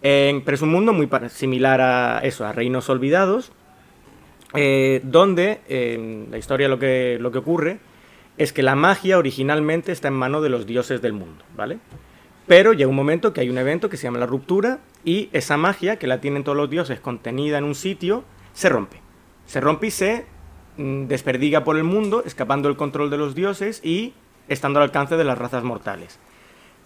Pero 0.00 0.54
es 0.54 0.62
un 0.62 0.70
mundo 0.70 0.92
muy 0.92 1.08
similar 1.28 1.80
a 1.80 2.18
eso, 2.20 2.44
a 2.44 2.52
Reinos 2.52 2.88
Olvidados, 2.88 3.52
eh, 4.54 5.00
donde 5.04 6.26
la 6.30 6.38
historia 6.38 6.68
lo 6.68 6.78
que, 6.78 7.18
lo 7.20 7.30
que 7.30 7.38
ocurre 7.38 7.78
es 8.38 8.52
que 8.52 8.62
la 8.62 8.74
magia 8.74 9.18
originalmente 9.18 9.92
está 9.92 10.08
en 10.08 10.14
manos 10.14 10.42
de 10.42 10.48
los 10.48 10.66
dioses 10.66 11.02
del 11.02 11.12
mundo, 11.12 11.44
¿vale? 11.56 11.78
Pero 12.46 12.72
llega 12.72 12.88
un 12.88 12.96
momento 12.96 13.32
que 13.32 13.40
hay 13.40 13.50
un 13.50 13.58
evento 13.58 13.88
que 13.88 13.96
se 13.96 14.04
llama 14.04 14.18
la 14.18 14.26
ruptura 14.26 14.80
y 15.04 15.28
esa 15.32 15.56
magia 15.56 15.96
que 15.96 16.06
la 16.06 16.20
tienen 16.20 16.44
todos 16.44 16.56
los 16.56 16.70
dioses 16.70 17.00
contenida 17.00 17.58
en 17.58 17.64
un 17.64 17.74
sitio 17.74 18.24
se 18.52 18.68
rompe. 18.68 18.98
Se 19.46 19.60
rompe 19.60 19.88
y 19.88 19.90
se 19.90 20.26
mm, 20.76 21.06
desperdiga 21.06 21.64
por 21.64 21.76
el 21.76 21.84
mundo, 21.84 22.22
escapando 22.24 22.68
del 22.68 22.76
control 22.76 23.10
de 23.10 23.18
los 23.18 23.34
dioses 23.34 23.80
y 23.84 24.14
estando 24.48 24.80
al 24.80 24.84
alcance 24.84 25.16
de 25.16 25.24
las 25.24 25.38
razas 25.38 25.62
mortales. 25.62 26.18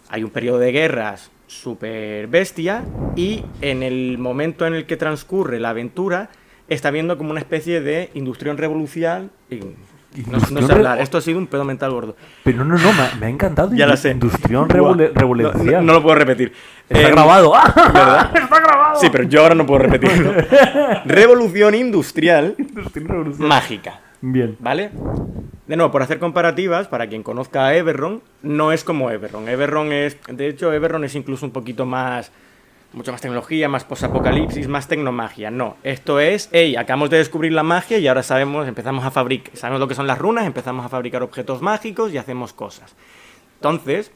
Hay 0.08 0.24
un 0.24 0.30
periodo 0.30 0.58
de 0.58 0.72
guerras 0.72 1.30
super 1.46 2.26
bestia 2.26 2.84
y 3.14 3.44
en 3.60 3.82
el 3.82 4.18
momento 4.18 4.66
en 4.66 4.74
el 4.74 4.86
que 4.86 4.96
transcurre 4.96 5.58
la 5.58 5.70
aventura 5.70 6.30
está 6.68 6.90
viendo 6.90 7.16
como 7.16 7.30
una 7.30 7.40
especie 7.40 7.80
de 7.80 8.10
industrión 8.14 8.56
revolucional 8.56 9.30
no, 10.30 10.38
no 10.38 10.66
sé 10.66 10.72
hablar, 10.72 11.00
esto 11.00 11.18
ha 11.18 11.20
sido 11.20 11.38
un 11.38 11.46
pedo 11.46 11.64
mental 11.64 11.90
gordo. 11.90 12.16
Pero 12.44 12.64
no, 12.64 12.76
no, 12.78 12.92
me, 12.92 13.20
me 13.20 13.26
ha 13.26 13.28
encantado. 13.28 13.70
Ya 13.74 13.86
la 13.86 13.96
sé. 13.96 14.10
Industrión 14.12 14.68
revole- 14.68 15.12
No, 15.14 15.52
no- 15.72 15.82
no 15.82 15.92
lo 15.92 16.02
puedo 16.02 16.14
repetir. 16.14 16.52
Está 16.88 17.08
Em, 17.08 17.14
grabado. 17.14 17.52
¿verdad? 17.76 18.30
Está 18.36 18.60
grabado. 18.60 19.00
Sí, 19.00 19.08
pero 19.10 19.24
yo 19.24 19.42
ahora 19.42 19.54
no 19.54 19.66
puedo 19.66 19.80
repetirlo. 19.80 20.32
Revolución 21.04 21.74
industrial 21.74 22.54
mágica. 23.38 24.00
Bien. 24.20 24.56
¿Vale? 24.58 24.90
De 25.66 25.76
nuevo, 25.76 25.90
por 25.92 26.02
hacer 26.02 26.18
comparativas, 26.18 26.86
para 26.88 27.08
quien 27.08 27.22
conozca 27.22 27.66
a 27.66 27.74
Everron, 27.74 28.22
no 28.42 28.72
es 28.72 28.84
como 28.84 29.10
Everron. 29.10 29.48
Everron 29.48 29.92
es, 29.92 30.16
de 30.28 30.48
hecho, 30.48 30.72
Everron 30.72 31.04
es 31.04 31.14
incluso 31.16 31.44
un 31.44 31.52
poquito 31.52 31.86
más, 31.86 32.30
mucho 32.96 33.12
más 33.12 33.20
tecnología, 33.20 33.68
más 33.68 33.84
posapocalipsis, 33.84 34.68
más 34.68 34.88
tecnomagia. 34.88 35.50
No, 35.50 35.76
esto 35.82 36.18
es, 36.18 36.48
hey, 36.50 36.76
acabamos 36.76 37.10
de 37.10 37.18
descubrir 37.18 37.52
la 37.52 37.62
magia 37.62 37.98
y 37.98 38.08
ahora 38.08 38.22
sabemos, 38.22 38.66
empezamos 38.66 39.04
a 39.04 39.10
fabricar, 39.10 39.54
sabemos 39.54 39.80
lo 39.80 39.86
que 39.86 39.94
son 39.94 40.06
las 40.06 40.18
runas, 40.18 40.46
empezamos 40.46 40.84
a 40.84 40.88
fabricar 40.88 41.22
objetos 41.22 41.60
mágicos 41.60 42.12
y 42.12 42.18
hacemos 42.18 42.54
cosas. 42.54 42.96
Entonces, 43.56 44.12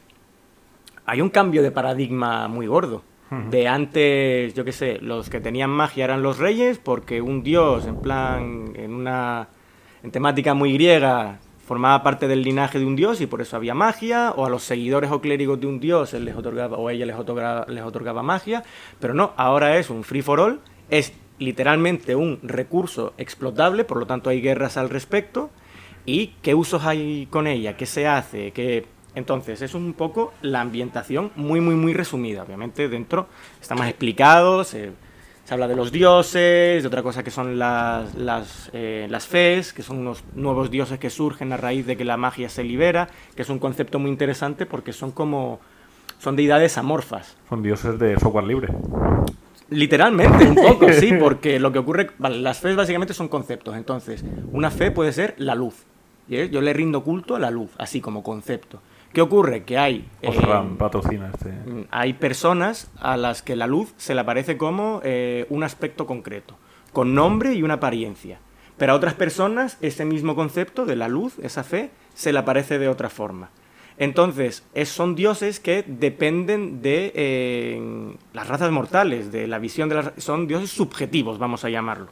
hay 1.05 1.21
un 1.21 1.29
cambio 1.29 1.61
de 1.61 1.71
paradigma 1.71 2.47
muy 2.47 2.67
gordo. 2.67 3.03
De 3.49 3.65
antes, 3.65 4.53
yo 4.55 4.65
qué 4.65 4.73
sé, 4.73 4.97
los 4.99 5.29
que 5.29 5.39
tenían 5.39 5.69
magia 5.69 6.03
eran 6.03 6.21
los 6.21 6.37
reyes, 6.37 6.79
porque 6.79 7.21
un 7.21 7.43
dios, 7.43 7.85
en 7.85 7.95
plan, 7.95 8.73
en 8.75 8.93
una 8.93 9.47
en 10.03 10.11
temática 10.11 10.53
muy 10.53 10.73
griega, 10.73 11.39
formaba 11.71 12.03
parte 12.03 12.27
del 12.27 12.41
linaje 12.41 12.79
de 12.79 12.85
un 12.85 12.97
dios 12.97 13.21
y 13.21 13.27
por 13.27 13.39
eso 13.39 13.55
había 13.55 13.73
magia, 13.73 14.33
o 14.35 14.45
a 14.45 14.49
los 14.49 14.61
seguidores 14.61 15.09
o 15.09 15.21
clérigos 15.21 15.57
de 15.57 15.67
un 15.67 15.79
dios 15.79 16.13
él 16.13 16.25
les 16.25 16.35
otorgaba, 16.35 16.75
o 16.75 16.89
ella 16.89 17.05
les 17.05 17.15
otorgaba, 17.15 17.65
les 17.69 17.81
otorgaba 17.81 18.21
magia, 18.21 18.61
pero 18.99 19.13
no, 19.13 19.31
ahora 19.37 19.77
es 19.77 19.89
un 19.89 20.03
free 20.03 20.21
for 20.21 20.41
all, 20.41 20.59
es 20.89 21.13
literalmente 21.39 22.13
un 22.13 22.39
recurso 22.43 23.13
explotable, 23.17 23.85
por 23.85 23.99
lo 23.99 24.05
tanto 24.05 24.29
hay 24.29 24.41
guerras 24.41 24.75
al 24.75 24.89
respecto, 24.89 25.49
y 26.05 26.33
qué 26.41 26.55
usos 26.55 26.83
hay 26.83 27.29
con 27.29 27.47
ella, 27.47 27.77
qué 27.77 27.85
se 27.85 28.05
hace, 28.05 28.51
qué... 28.51 28.85
Entonces, 29.15 29.61
es 29.61 29.73
un 29.73 29.93
poco 29.93 30.33
la 30.41 30.59
ambientación 30.59 31.31
muy, 31.37 31.61
muy, 31.61 31.75
muy 31.75 31.93
resumida. 31.93 32.43
Obviamente, 32.43 32.89
dentro 32.89 33.27
está 33.61 33.75
más 33.75 33.87
explicado, 33.87 34.65
se, 34.65 34.91
se 35.51 35.55
habla 35.55 35.67
de 35.67 35.75
los 35.75 35.91
dioses, 35.91 36.81
de 36.81 36.87
otra 36.87 37.03
cosa 37.03 37.23
que 37.23 37.29
son 37.29 37.59
las, 37.59 38.15
las, 38.15 38.69
eh, 38.71 39.05
las 39.09 39.27
fes, 39.27 39.73
que 39.73 39.83
son 39.83 39.97
unos 39.97 40.23
nuevos 40.33 40.71
dioses 40.71 40.97
que 40.97 41.09
surgen 41.09 41.51
a 41.51 41.57
raíz 41.57 41.85
de 41.85 41.97
que 41.97 42.05
la 42.05 42.15
magia 42.15 42.47
se 42.47 42.63
libera, 42.63 43.09
que 43.35 43.41
es 43.41 43.49
un 43.49 43.59
concepto 43.59 43.99
muy 43.99 44.09
interesante 44.09 44.65
porque 44.65 44.93
son 44.93 45.11
como. 45.11 45.59
son 46.19 46.37
deidades 46.37 46.77
amorfas. 46.77 47.35
Son 47.49 47.61
dioses 47.61 47.99
de 47.99 48.17
software 48.17 48.45
libre. 48.45 48.69
Literalmente, 49.69 50.45
un 50.47 50.55
poco, 50.55 50.87
sí, 50.93 51.11
porque 51.19 51.59
lo 51.59 51.73
que 51.73 51.79
ocurre. 51.79 52.11
Vale, 52.17 52.37
las 52.37 52.61
fes 52.61 52.77
básicamente 52.77 53.13
son 53.13 53.27
conceptos. 53.27 53.75
Entonces, 53.75 54.23
una 54.53 54.71
fe 54.71 54.89
puede 54.89 55.11
ser 55.11 55.35
la 55.37 55.53
luz. 55.53 55.83
¿sí? 56.29 56.47
Yo 56.49 56.61
le 56.61 56.71
rindo 56.71 57.03
culto 57.03 57.35
a 57.35 57.39
la 57.39 57.51
luz, 57.51 57.71
así 57.77 57.99
como 57.99 58.23
concepto. 58.23 58.79
¿Qué 59.13 59.21
ocurre? 59.21 59.63
Que 59.63 59.77
hay. 59.77 60.07
eh, 60.21 60.27
patrocina 60.77 61.31
este. 61.33 61.53
Hay 61.91 62.13
personas 62.13 62.89
a 62.99 63.17
las 63.17 63.41
que 63.41 63.55
la 63.55 63.67
luz 63.67 63.93
se 63.97 64.15
le 64.15 64.21
aparece 64.21 64.57
como 64.57 65.01
eh, 65.03 65.45
un 65.49 65.63
aspecto 65.63 66.05
concreto, 66.05 66.57
con 66.93 67.13
nombre 67.13 67.53
y 67.53 67.63
una 67.63 67.75
apariencia. 67.75 68.39
Pero 68.77 68.93
a 68.93 68.95
otras 68.95 69.13
personas 69.13 69.77
ese 69.81 70.05
mismo 70.05 70.33
concepto 70.35 70.85
de 70.85 70.95
la 70.95 71.07
luz, 71.09 71.37
esa 71.39 71.63
fe, 71.63 71.91
se 72.13 72.31
le 72.33 72.39
aparece 72.39 72.79
de 72.79 72.87
otra 72.87 73.09
forma. 73.09 73.49
Entonces, 73.97 74.63
es- 74.73 74.89
son 74.89 75.13
dioses 75.15 75.59
que 75.59 75.83
dependen 75.85 76.81
de 76.81 77.11
eh, 77.13 78.15
las 78.33 78.47
razas 78.47 78.71
mortales, 78.71 79.31
de 79.31 79.45
la 79.47 79.59
visión 79.59 79.89
de 79.89 79.95
las... 79.95 80.11
Son 80.17 80.47
dioses 80.47 80.71
subjetivos, 80.71 81.37
vamos 81.37 81.65
a 81.65 81.69
llamarlo. 81.69 82.07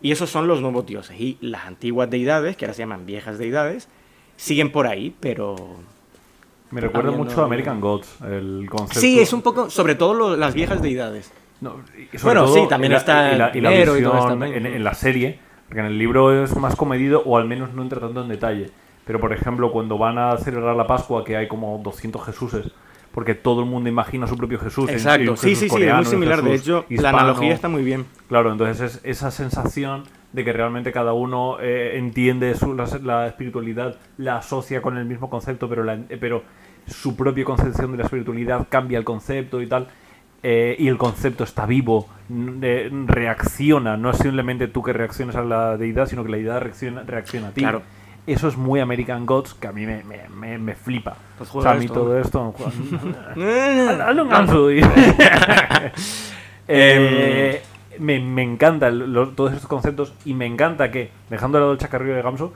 Y 0.00 0.10
esos 0.12 0.30
son 0.30 0.48
los 0.48 0.60
nuevos 0.62 0.86
dioses. 0.86 1.20
Y 1.20 1.36
las 1.40 1.66
antiguas 1.66 2.10
deidades, 2.10 2.56
que 2.56 2.64
ahora 2.64 2.74
se 2.74 2.80
llaman 2.82 3.06
viejas 3.06 3.38
deidades, 3.38 3.88
siguen 4.36 4.72
por 4.72 4.86
ahí, 4.86 5.14
pero 5.20 5.76
Me 6.70 6.80
recuerda 6.80 7.10
habiendo- 7.10 7.24
mucho 7.30 7.42
a 7.42 7.44
American 7.46 7.80
Gods, 7.80 8.16
el 8.22 8.66
concepto. 8.68 9.00
Sí, 9.00 9.20
es 9.20 9.32
un 9.32 9.42
poco, 9.42 9.70
sobre 9.70 9.94
todo 9.94 10.14
lo- 10.14 10.36
las 10.36 10.54
viejas 10.54 10.82
deidades. 10.82 11.32
No, 11.60 11.76
y 11.96 12.18
sobre 12.18 12.34
Bueno, 12.34 12.44
todo, 12.46 12.54
sí, 12.54 12.68
también 12.68 12.92
la- 12.92 12.98
está 12.98 13.32
la, 13.32 13.50
y 13.56 13.60
la 13.60 13.70
visión 13.70 13.96
esto 14.16 14.28
también. 14.28 14.54
en, 14.54 14.66
en 14.66 14.84
la 14.84 14.94
serie, 14.94 15.38
porque 15.68 15.80
en 15.80 15.86
el 15.86 15.98
libro 15.98 16.42
es 16.44 16.54
más 16.56 16.76
comedido 16.76 17.22
o 17.24 17.36
al 17.38 17.46
menos 17.46 17.72
no 17.72 17.82
entra 17.82 18.00
tanto 18.00 18.20
en 18.22 18.28
detalle. 18.28 18.70
Pero 19.06 19.20
por 19.20 19.32
ejemplo, 19.32 19.70
cuando 19.70 19.96
van 19.96 20.18
a 20.18 20.36
celebrar 20.38 20.74
la 20.76 20.86
Pascua, 20.86 21.24
que 21.24 21.36
hay 21.36 21.46
como 21.48 21.80
200 21.82 22.24
Jesuses, 22.24 22.72
porque 23.12 23.34
todo 23.34 23.60
el 23.60 23.66
mundo 23.66 23.88
imagina 23.88 24.26
su 24.26 24.36
propio 24.36 24.58
Jesús. 24.58 24.84
en- 24.88 24.90
en 24.90 24.96
Exacto, 24.96 25.30
un 25.30 25.36
sí, 25.36 25.48
Jesús 25.50 25.50
sí, 25.50 25.54
sí, 25.60 25.64
es 25.66 25.72
coreano, 25.72 25.96
muy 25.98 26.06
similar. 26.06 26.42
De 26.42 26.50
Jesús 26.50 26.62
hecho, 26.66 26.84
la 26.88 26.94
hispano. 26.94 27.18
analogía 27.18 27.54
está 27.54 27.68
muy 27.68 27.82
bien. 27.84 28.04
Claro, 28.28 28.52
entonces 28.52 28.80
es 28.96 29.00
esa 29.04 29.30
sensación 29.30 30.02
de 30.32 30.44
que 30.44 30.52
realmente 30.52 30.92
cada 30.92 31.12
uno 31.12 31.56
eh, 31.60 31.92
entiende 31.96 32.54
su- 32.54 32.74
la, 32.74 32.86
la 33.02 33.26
espiritualidad, 33.26 33.96
la 34.18 34.36
asocia 34.38 34.82
con 34.82 34.96
el 34.98 35.04
mismo 35.06 35.30
concepto, 35.30 35.68
pero, 35.68 35.82
la- 35.84 35.94
eh, 35.94 36.18
pero 36.20 36.42
su 36.86 37.16
propia 37.16 37.44
concepción 37.44 37.92
de 37.92 37.98
la 37.98 38.04
espiritualidad 38.04 38.66
cambia 38.68 38.98
el 38.98 39.04
concepto 39.04 39.60
y 39.62 39.66
tal. 39.66 39.86
eh, 40.42 40.76
y 40.78 40.86
el 40.86 40.96
concepto 40.98 41.42
está 41.42 41.66
vivo, 41.66 42.06
eh, 42.62 42.88
reacciona, 43.06 43.96
no 43.96 44.10
es 44.10 44.18
simplemente 44.18 44.68
tú 44.68 44.80
que 44.82 44.92
reacciones 44.92 45.34
a 45.34 45.42
la 45.42 45.76
deidad, 45.76 46.06
sino 46.06 46.22
que 46.22 46.30
la 46.30 46.36
deidad 46.36 46.60
reacciona, 46.60 47.02
reacciona 47.04 47.48
a 47.48 47.50
ti. 47.50 47.62
Claro. 47.62 47.82
Eso 48.28 48.46
es 48.48 48.56
muy 48.56 48.78
American 48.80 49.24
Gods, 49.26 49.54
que 49.54 49.66
a 49.68 49.72
mí 49.72 49.86
me, 49.86 50.04
me, 50.04 50.28
me- 50.28 50.58
me 50.58 50.74
flipa. 50.74 51.16
Pues 51.38 51.50
o 51.54 51.62
sea, 51.62 51.72
a 51.72 51.74
mí 51.74 51.86
esto. 51.86 51.94
todo 51.94 52.18
esto... 52.20 52.54
Hazle 54.34 54.82
un 54.82 54.90
Eh, 56.68 57.62
me, 58.00 58.20
me 58.20 58.42
encanta 58.42 58.90
lo- 58.90 59.28
todos 59.30 59.52
estos 59.52 59.68
conceptos 59.68 60.12
y 60.24 60.34
me 60.34 60.46
encanta 60.46 60.90
que, 60.90 61.10
dejando 61.30 61.58
de 61.58 61.62
lado 61.62 61.72
el 61.72 61.78
chacarrillo 61.78 62.14
de 62.14 62.22
Gamso, 62.22 62.52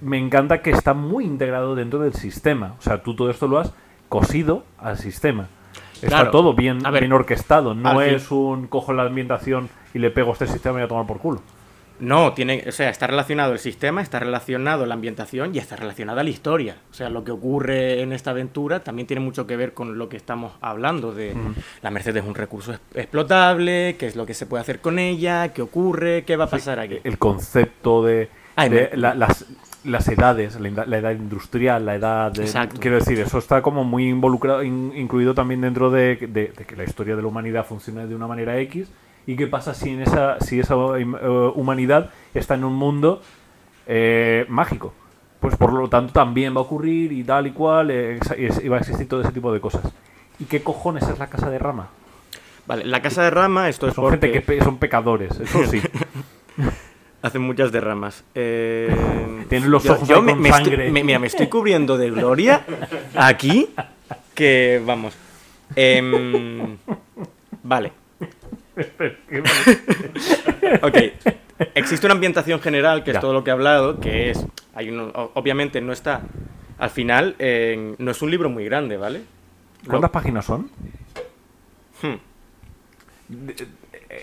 me 0.00 0.18
encanta 0.18 0.60
que 0.62 0.70
está 0.70 0.94
muy 0.94 1.24
integrado 1.24 1.74
dentro 1.74 1.98
del 2.00 2.14
sistema. 2.14 2.74
O 2.78 2.82
sea, 2.82 3.02
tú 3.02 3.14
todo 3.16 3.30
esto 3.30 3.48
lo 3.48 3.58
has 3.58 3.72
cosido 4.08 4.64
al 4.78 4.98
sistema. 4.98 5.46
Está 5.94 6.08
Claro. 6.08 6.30
todo 6.30 6.54
bien, 6.54 6.84
A 6.86 6.90
ver, 6.90 7.02
bien 7.02 7.12
orquestado. 7.12 7.74
No 7.74 8.02
es 8.02 8.30
un 8.30 8.66
cojo 8.66 8.92
la 8.92 9.04
ambientación 9.04 9.68
y 9.94 9.98
le 9.98 10.10
pego 10.10 10.30
a 10.30 10.32
este 10.34 10.46
sistema 10.46 10.80
y 10.80 10.82
a 10.82 10.88
tomar 10.88 11.06
por 11.06 11.18
culo. 11.18 11.40
No, 11.98 12.32
tiene, 12.34 12.64
o 12.68 12.72
sea, 12.72 12.90
está 12.90 13.06
relacionado 13.06 13.52
el 13.52 13.58
sistema, 13.58 14.02
está 14.02 14.18
relacionado 14.18 14.84
la 14.86 14.94
ambientación 14.94 15.54
y 15.54 15.58
está 15.58 15.76
relacionada 15.76 16.22
la 16.22 16.30
historia. 16.30 16.76
O 16.90 16.94
sea, 16.94 17.08
lo 17.08 17.24
que 17.24 17.30
ocurre 17.32 18.02
en 18.02 18.12
esta 18.12 18.30
aventura 18.32 18.80
también 18.80 19.06
tiene 19.06 19.20
mucho 19.20 19.46
que 19.46 19.56
ver 19.56 19.72
con 19.72 19.96
lo 19.98 20.08
que 20.08 20.16
estamos 20.16 20.52
hablando 20.60 21.12
de 21.12 21.34
la 21.82 21.90
Merced 21.90 22.16
es 22.16 22.24
un 22.24 22.34
recurso 22.34 22.74
explotable, 22.94 23.96
qué 23.98 24.06
es 24.06 24.16
lo 24.16 24.26
que 24.26 24.34
se 24.34 24.46
puede 24.46 24.60
hacer 24.60 24.80
con 24.80 24.98
ella, 24.98 25.48
qué 25.54 25.62
ocurre, 25.62 26.24
qué 26.24 26.36
va 26.36 26.44
a 26.44 26.50
pasar 26.50 26.78
aquí. 26.78 26.98
El 27.02 27.18
concepto 27.18 28.04
de, 28.04 28.28
Ay, 28.56 28.68
de 28.68 28.90
me- 28.92 28.96
la- 28.98 29.14
las, 29.14 29.46
las 29.84 30.08
edades, 30.08 30.60
la, 30.60 30.68
eda- 30.68 30.86
la 30.86 30.98
edad 30.98 31.12
industrial, 31.12 31.86
la 31.86 31.94
edad 31.94 32.32
de... 32.32 32.42
Exacto. 32.42 32.80
Quiero 32.80 32.96
decir, 32.96 33.18
eso 33.20 33.38
está 33.38 33.62
como 33.62 33.84
muy 33.84 34.08
involucrado, 34.08 34.62
in- 34.62 34.92
incluido 34.96 35.32
también 35.34 35.60
dentro 35.62 35.90
de, 35.90 36.16
de- 36.16 36.52
de 36.56 36.64
que 36.66 36.76
la 36.76 36.84
historia 36.84 37.16
de 37.16 37.22
la 37.22 37.28
humanidad 37.28 37.64
funciona 37.64 38.04
de 38.06 38.14
una 38.14 38.26
manera 38.26 38.58
X. 38.60 38.88
¿Y 39.26 39.34
qué 39.36 39.46
pasa 39.46 39.74
si, 39.74 39.90
en 39.90 40.02
esa, 40.02 40.38
si 40.40 40.60
esa 40.60 40.74
eh, 40.74 41.04
humanidad 41.54 42.10
está 42.34 42.54
en 42.54 42.64
un 42.64 42.74
mundo 42.74 43.22
eh, 43.86 44.46
mágico? 44.48 44.92
Pues 45.40 45.56
por 45.56 45.72
lo 45.72 45.88
tanto 45.88 46.12
también 46.12 46.54
va 46.54 46.58
a 46.60 46.62
ocurrir 46.62 47.12
y 47.12 47.22
tal 47.24 47.46
y 47.46 47.50
cual, 47.52 47.90
eh, 47.90 48.18
y 48.62 48.68
va 48.68 48.76
a 48.76 48.80
existir 48.80 49.08
todo 49.08 49.20
ese 49.22 49.32
tipo 49.32 49.52
de 49.52 49.60
cosas. 49.60 49.82
¿Y 50.38 50.44
qué 50.44 50.62
cojones 50.62 51.08
es 51.08 51.18
la 51.18 51.26
casa 51.28 51.50
de 51.50 51.58
rama? 51.58 51.88
Vale, 52.66 52.84
la 52.84 53.00
casa 53.02 53.22
de 53.22 53.30
rama, 53.30 53.68
esto 53.68 53.86
es 53.88 53.94
Son 53.94 54.04
porque 54.04 54.28
gente 54.28 54.42
que 54.58 54.64
son 54.64 54.78
pecadores, 54.78 55.38
eso 55.38 55.64
sí. 55.66 55.80
hacen 57.22 57.42
muchas 57.42 57.72
derramas. 57.72 58.24
Eh, 58.34 59.44
Tienen 59.48 59.70
los 59.70 59.88
ojos 59.88 60.08
yo 60.08 60.22
me, 60.22 60.32
con 60.32 60.40
me 60.42 60.48
estoy- 60.50 60.64
sangre. 60.64 60.90
me- 60.90 61.04
mira, 61.04 61.18
me 61.18 61.26
estoy 61.28 61.48
cubriendo 61.48 61.96
de 61.96 62.10
gloria 62.10 62.64
aquí, 63.16 63.68
que 64.34 64.80
vamos. 64.84 65.14
Em, 65.74 66.76
vale. 67.62 67.92
Ok. 70.82 70.96
Existe 71.74 72.06
una 72.06 72.14
ambientación 72.14 72.60
general, 72.60 73.02
que 73.02 73.10
es 73.12 73.14
Ya. 73.14 73.20
todo 73.20 73.32
lo 73.32 73.42
que 73.42 73.50
he 73.50 73.52
hablado, 73.52 73.98
que 74.00 74.30
es. 74.30 74.44
Hay 74.74 74.90
uno, 74.90 75.10
obviamente 75.34 75.80
no 75.80 75.92
está. 75.92 76.20
Al 76.78 76.90
final, 76.90 77.34
eh, 77.38 77.94
no 77.98 78.10
es 78.10 78.20
un 78.20 78.30
libro 78.30 78.50
muy 78.50 78.64
grande, 78.66 78.98
¿vale? 78.98 79.22
Lo- 79.84 79.90
¿Cuántas 79.90 80.10
páginas 80.10 80.44
son? 80.44 80.70
Hmm. 82.02 82.16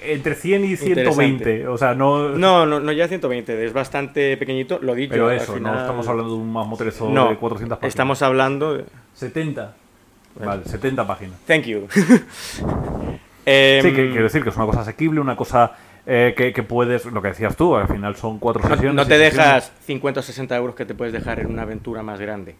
Entre 0.03 0.35
100 0.35 0.65
y 0.65 0.75
120. 0.77 1.67
O 1.67 1.77
sea, 1.77 1.95
no. 1.95 2.29
No, 2.29 2.65
no, 2.67 2.79
no 2.79 2.91
llega 2.91 3.05
a 3.05 3.07
120, 3.07 3.65
es 3.65 3.73
bastante 3.73 4.37
pequeñito, 4.37 4.77
lo 4.81 4.93
dicho. 4.93 5.11
pero 5.13 5.29
al 5.29 5.37
eso, 5.37 5.53
no 5.53 5.57
final- 5.57 5.79
estamos 5.79 6.07
hablando 6.07 6.33
de 6.35 6.39
un 6.39 6.53
mamotrezo 6.53 7.09
No, 7.09 7.29
de 7.29 7.37
400 7.37 7.77
páginas. 7.79 7.89
Estamos 7.89 8.21
hablando. 8.21 8.77
de- 8.77 8.85
70. 9.15 9.75
Vale, 10.35 10.63
70 10.65 11.07
páginas. 11.07 11.39
Thank 11.47 11.63
you. 11.65 11.87
Em, 13.45 13.81
Sí, 13.81 13.93
que 13.93 14.09
quiero 14.09 14.23
decir 14.23 14.43
que 14.43 14.49
es 14.49 14.55
una 14.55 14.65
cosa 14.65 14.81
asequible, 14.81 15.19
una 15.19 15.35
cosa 15.35 15.73
eh, 16.05 16.33
que, 16.35 16.53
que 16.53 16.63
puedes. 16.63 17.05
Lo 17.05 17.21
que 17.21 17.29
decías 17.29 17.55
tú, 17.55 17.75
al 17.75 17.87
final 17.87 18.15
son 18.15 18.39
cuatro 18.39 18.61
no, 18.63 18.69
sesiones. 18.69 18.95
no 18.95 19.05
te 19.05 19.17
sesiones. 19.17 19.35
dejas 19.37 19.71
50 19.85 20.19
o 20.19 20.23
60 20.23 20.55
euros 20.57 20.75
que 20.75 20.85
te 20.85 20.93
puedes 20.95 21.13
dejar 21.13 21.39
en 21.39 21.47
una 21.47 21.61
aventura 21.63 22.03
más 22.03 22.19
grande. 22.19 22.55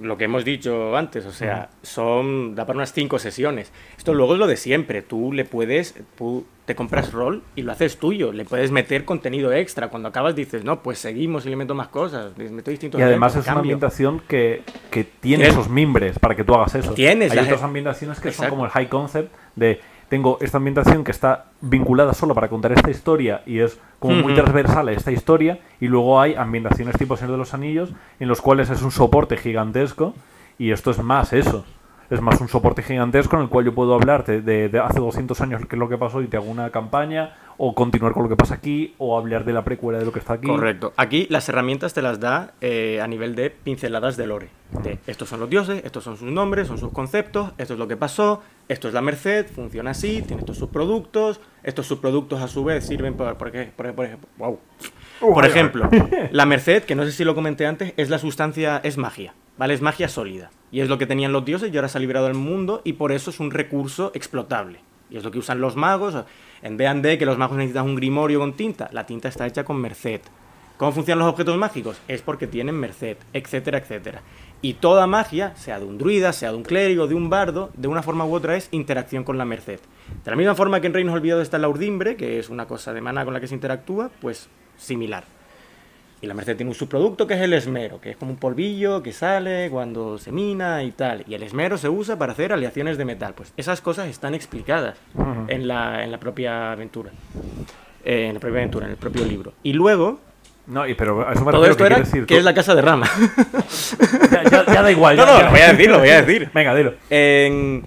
Lo 0.00 0.16
que 0.16 0.24
hemos 0.24 0.44
dicho 0.46 0.96
antes, 0.96 1.26
o 1.26 1.32
sea, 1.32 1.68
son. 1.82 2.54
da 2.54 2.64
para 2.64 2.78
unas 2.78 2.92
5 2.92 3.18
sesiones. 3.18 3.70
Esto 3.98 4.14
luego 4.14 4.32
es 4.34 4.38
lo 4.38 4.46
de 4.46 4.56
siempre. 4.56 5.02
Tú 5.02 5.32
le 5.32 5.44
puedes. 5.44 5.94
Tú 6.16 6.46
te 6.64 6.74
compras 6.74 7.12
rol 7.12 7.42
y 7.54 7.62
lo 7.62 7.72
haces 7.72 7.98
tuyo. 7.98 8.32
Le 8.32 8.44
puedes 8.46 8.70
meter 8.70 9.04
contenido 9.04 9.52
extra. 9.52 9.88
Cuando 9.88 10.08
acabas 10.08 10.34
dices, 10.36 10.64
no, 10.64 10.82
pues 10.82 10.98
seguimos 11.00 11.44
y 11.44 11.50
le 11.50 11.56
meto 11.56 11.74
más 11.74 11.88
cosas. 11.88 12.32
Le 12.38 12.48
meto 12.48 12.70
distintos 12.70 12.98
Y 12.98 13.02
además 13.02 13.32
eventos, 13.32 13.44
es 13.46 13.48
una 13.48 13.54
cambio". 13.56 13.74
ambientación 13.74 14.22
que, 14.26 14.62
que 14.90 15.04
tiene 15.04 15.44
Tienes- 15.44 15.52
esos 15.52 15.68
mimbres 15.68 16.18
para 16.18 16.34
que 16.34 16.44
tú 16.44 16.54
hagas 16.54 16.74
eso. 16.76 16.94
Tienes 16.94 17.32
Hay 17.32 17.38
otras 17.40 17.62
ambientaciones 17.62 18.20
que 18.20 18.32
son 18.32 18.48
como 18.48 18.64
el 18.64 18.70
high 18.70 18.88
concept 18.88 19.34
de 19.56 19.80
tengo 20.10 20.38
esta 20.40 20.58
ambientación 20.58 21.04
que 21.04 21.12
está 21.12 21.46
vinculada 21.60 22.14
solo 22.14 22.34
para 22.34 22.48
contar 22.48 22.72
esta 22.72 22.90
historia 22.90 23.42
y 23.46 23.60
es 23.60 23.78
como 24.00 24.16
muy 24.16 24.34
transversal 24.34 24.88
a 24.88 24.92
esta 24.92 25.12
historia 25.12 25.60
y 25.80 25.86
luego 25.86 26.20
hay 26.20 26.34
ambientaciones 26.34 26.98
tipo 26.98 27.16
Señor 27.16 27.32
de 27.32 27.38
los 27.38 27.54
Anillos 27.54 27.92
en 28.18 28.26
los 28.26 28.42
cuales 28.42 28.70
es 28.70 28.82
un 28.82 28.90
soporte 28.90 29.36
gigantesco 29.36 30.12
y 30.58 30.72
esto 30.72 30.90
es 30.90 30.98
más 30.98 31.32
eso. 31.32 31.64
Es 32.10 32.20
más 32.20 32.40
un 32.40 32.48
soporte 32.48 32.82
gigantesco 32.82 33.36
en 33.36 33.42
el 33.42 33.48
cual 33.48 33.64
yo 33.66 33.74
puedo 33.74 33.94
hablarte 33.94 34.42
de, 34.42 34.80
hace 34.80 34.98
200 34.98 35.40
años 35.42 35.62
qué 35.68 35.76
es 35.76 35.78
lo 35.78 35.88
que 35.88 35.96
pasó 35.96 36.20
y 36.22 36.26
te 36.26 36.36
hago 36.36 36.46
una 36.50 36.70
campaña 36.70 37.34
o 37.56 37.72
continuar 37.74 38.14
con 38.14 38.24
lo 38.24 38.28
que 38.28 38.34
pasa 38.36 38.54
aquí 38.54 38.94
o 38.98 39.16
hablar 39.16 39.44
de 39.44 39.52
la 39.52 39.62
precuela 39.62 39.98
de 40.00 40.04
lo 40.06 40.12
que 40.12 40.18
está 40.18 40.32
aquí. 40.32 40.48
Correcto. 40.48 40.92
Aquí 40.96 41.26
las 41.30 41.48
herramientas 41.48 41.94
te 41.94 42.02
las 42.02 42.18
da 42.18 42.54
eh, 42.60 43.00
a 43.00 43.06
nivel 43.06 43.36
de 43.36 43.50
pinceladas 43.50 44.16
de 44.16 44.26
lore. 44.26 44.48
Estos 45.06 45.28
son 45.28 45.40
los 45.40 45.48
dioses, 45.50 45.82
estos 45.84 46.02
son 46.02 46.16
sus 46.16 46.30
nombres, 46.30 46.66
son 46.68 46.78
sus 46.78 46.90
conceptos, 46.92 47.52
esto 47.58 47.74
es 47.74 47.78
lo 47.78 47.86
que 47.86 47.96
pasó, 47.96 48.42
esto 48.68 48.88
es 48.88 48.94
la 48.94 49.02
merced, 49.02 49.46
funciona 49.46 49.90
así, 49.90 50.22
tiene 50.22 50.40
estos 50.40 50.56
subproductos, 50.58 51.40
estos 51.62 51.86
subproductos 51.86 52.40
a 52.40 52.48
su 52.48 52.64
vez 52.64 52.86
sirven 52.86 53.14
por, 53.14 53.36
por, 53.36 53.52
qué- 53.52 53.70
por- 53.76 53.92
por 53.94 54.04
ejemplo, 54.06 54.28
wow. 54.38 54.58
Por 55.20 55.44
ejemplo, 55.44 55.88
la 56.32 56.46
merced, 56.46 56.84
que 56.84 56.94
no 56.94 57.04
sé 57.04 57.12
si 57.12 57.24
lo 57.24 57.34
comenté 57.34 57.66
antes, 57.66 57.92
es 57.96 58.08
la 58.10 58.18
sustancia, 58.18 58.80
es 58.82 58.96
magia, 58.96 59.34
¿vale? 59.60 59.74
Es 59.74 59.82
magia 59.82 60.08
sólida. 60.08 60.50
Y 60.72 60.80
es 60.80 60.88
lo 60.88 60.96
que 60.96 61.04
tenían 61.04 61.34
los 61.34 61.44
dioses 61.44 61.70
y 61.70 61.76
ahora 61.76 61.88
se 61.88 61.98
ha 61.98 62.00
liberado 62.00 62.26
al 62.26 62.34
mundo 62.34 62.80
y 62.82 62.94
por 62.94 63.12
eso 63.12 63.28
es 63.28 63.40
un 63.40 63.50
recurso 63.50 64.10
explotable. 64.14 64.80
Y 65.10 65.18
es 65.18 65.22
lo 65.22 65.30
que 65.30 65.38
usan 65.38 65.60
los 65.60 65.76
magos. 65.76 66.14
En 66.62 66.78
D&D 66.78 67.18
que 67.18 67.26
los 67.26 67.36
magos 67.36 67.58
necesitan 67.58 67.84
un 67.84 67.94
grimorio 67.94 68.38
con 68.38 68.54
tinta. 68.54 68.88
La 68.90 69.04
tinta 69.04 69.28
está 69.28 69.46
hecha 69.46 69.62
con 69.62 69.76
merced. 69.76 70.22
¿Cómo 70.78 70.92
funcionan 70.92 71.26
los 71.26 71.32
objetos 71.34 71.58
mágicos? 71.58 72.00
Es 72.08 72.22
porque 72.22 72.46
tienen 72.46 72.74
merced, 72.74 73.18
etcétera, 73.34 73.76
etcétera. 73.76 74.22
Y 74.62 74.74
toda 74.74 75.06
magia, 75.06 75.54
sea 75.56 75.78
de 75.78 75.84
un 75.84 75.98
druida, 75.98 76.32
sea 76.32 76.52
de 76.52 76.56
un 76.56 76.62
clérigo, 76.62 77.06
de 77.06 77.14
un 77.14 77.28
bardo, 77.28 77.68
de 77.76 77.88
una 77.88 78.02
forma 78.02 78.24
u 78.24 78.34
otra 78.34 78.56
es 78.56 78.68
interacción 78.70 79.24
con 79.24 79.36
la 79.36 79.44
merced. 79.44 79.80
De 80.24 80.30
la 80.30 80.38
misma 80.38 80.54
forma 80.54 80.80
que 80.80 80.86
en 80.86 80.94
Reinos 80.94 81.14
Olvidados 81.14 81.42
está 81.42 81.58
la 81.58 81.68
urdimbre, 81.68 82.16
que 82.16 82.38
es 82.38 82.48
una 82.48 82.66
cosa 82.66 82.94
de 82.94 83.02
mana 83.02 83.26
con 83.26 83.34
la 83.34 83.40
que 83.40 83.46
se 83.46 83.56
interactúa, 83.56 84.10
pues 84.22 84.48
similar. 84.78 85.24
Y 86.22 86.26
la 86.26 86.34
merced 86.34 86.54
tiene 86.56 86.68
un 86.70 86.74
subproducto 86.74 87.26
que 87.26 87.32
es 87.34 87.40
el 87.40 87.52
esmero, 87.54 87.98
que 88.00 88.10
es 88.10 88.16
como 88.16 88.32
un 88.32 88.36
polvillo 88.36 89.02
que 89.02 89.10
sale 89.12 89.70
cuando 89.70 90.18
se 90.18 90.30
mina 90.32 90.82
y 90.82 90.90
tal. 90.90 91.24
Y 91.26 91.34
el 91.34 91.42
esmero 91.42 91.78
se 91.78 91.88
usa 91.88 92.18
para 92.18 92.32
hacer 92.32 92.52
aleaciones 92.52 92.98
de 92.98 93.06
metal. 93.06 93.32
Pues 93.34 93.52
esas 93.56 93.80
cosas 93.80 94.06
están 94.08 94.34
explicadas 94.34 94.98
Ujú. 95.14 95.46
en 95.48 95.66
la, 95.66 96.04
en 96.04 96.10
la 96.12 96.18
propia 96.20 96.72
aventura. 96.72 97.10
Eh, 98.04 98.26
en 98.28 98.34
la 98.34 98.40
propia 98.40 98.58
aventura, 98.58 98.84
en 98.86 98.92
el 98.92 98.98
propio 98.98 99.24
libro. 99.24 99.54
Y 99.62 99.72
luego, 99.72 100.20
No, 100.66 100.82
pero 100.98 101.26
a 101.26 101.32
eso 101.32 101.44
me 101.44 101.52
todo 101.52 101.64
esto 101.64 101.78
que 101.78 101.86
era 101.86 101.98
decir 102.00 102.26
que 102.26 102.34
tú- 102.34 102.38
es 102.38 102.44
la 102.44 102.52
casa 102.54 102.74
de 102.74 102.82
rama. 102.82 103.06
Ya, 104.30 104.44
ya- 104.44 104.66
ya 104.66 104.82
da 104.82 104.90
igual. 104.92 105.16
No, 105.16 105.24
ya- 105.26 105.38
no, 105.38 105.44
lo 105.44 105.50
voy 105.50 105.60
a 105.60 105.68
decir, 105.72 105.90
lo 105.90 105.98
voy 106.00 106.08
a 106.10 106.22
decir. 106.22 106.50
Venga, 106.54 106.74
dilo. 106.74 106.94
En 107.08 107.82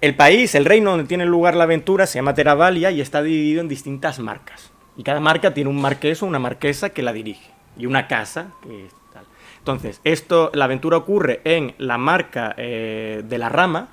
el 0.00 0.14
país, 0.16 0.54
el 0.56 0.64
reino 0.64 0.90
donde 0.90 1.06
tiene 1.06 1.26
lugar 1.26 1.54
la 1.54 1.64
aventura 1.64 2.06
se 2.06 2.18
llama 2.18 2.34
Teravalia 2.34 2.90
y 2.90 3.00
está 3.00 3.22
dividido 3.22 3.60
en 3.60 3.68
distintas 3.68 4.18
marcas. 4.18 4.70
Y 5.00 5.02
cada 5.02 5.18
marca 5.18 5.54
tiene 5.54 5.70
un 5.70 5.80
marqués 5.80 6.22
o 6.22 6.26
una 6.26 6.38
marquesa 6.38 6.90
que 6.90 7.00
la 7.00 7.14
dirige. 7.14 7.50
Y 7.78 7.86
una 7.86 8.06
casa 8.06 8.52
que 8.62 8.84
es 8.84 8.92
tal. 9.14 9.24
Entonces, 9.56 9.98
esto, 10.04 10.50
la 10.52 10.66
aventura 10.66 10.98
ocurre 10.98 11.40
en 11.44 11.74
la 11.78 11.96
marca 11.96 12.54
eh, 12.58 13.22
de 13.26 13.38
la 13.38 13.48
rama 13.48 13.88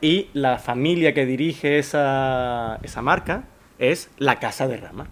y 0.00 0.28
la 0.34 0.58
familia 0.58 1.14
que 1.14 1.26
dirige 1.26 1.80
esa, 1.80 2.78
esa 2.84 3.02
marca 3.02 3.42
es 3.80 4.08
la 4.18 4.38
casa 4.38 4.68
de 4.68 4.76
rama. 4.76 5.08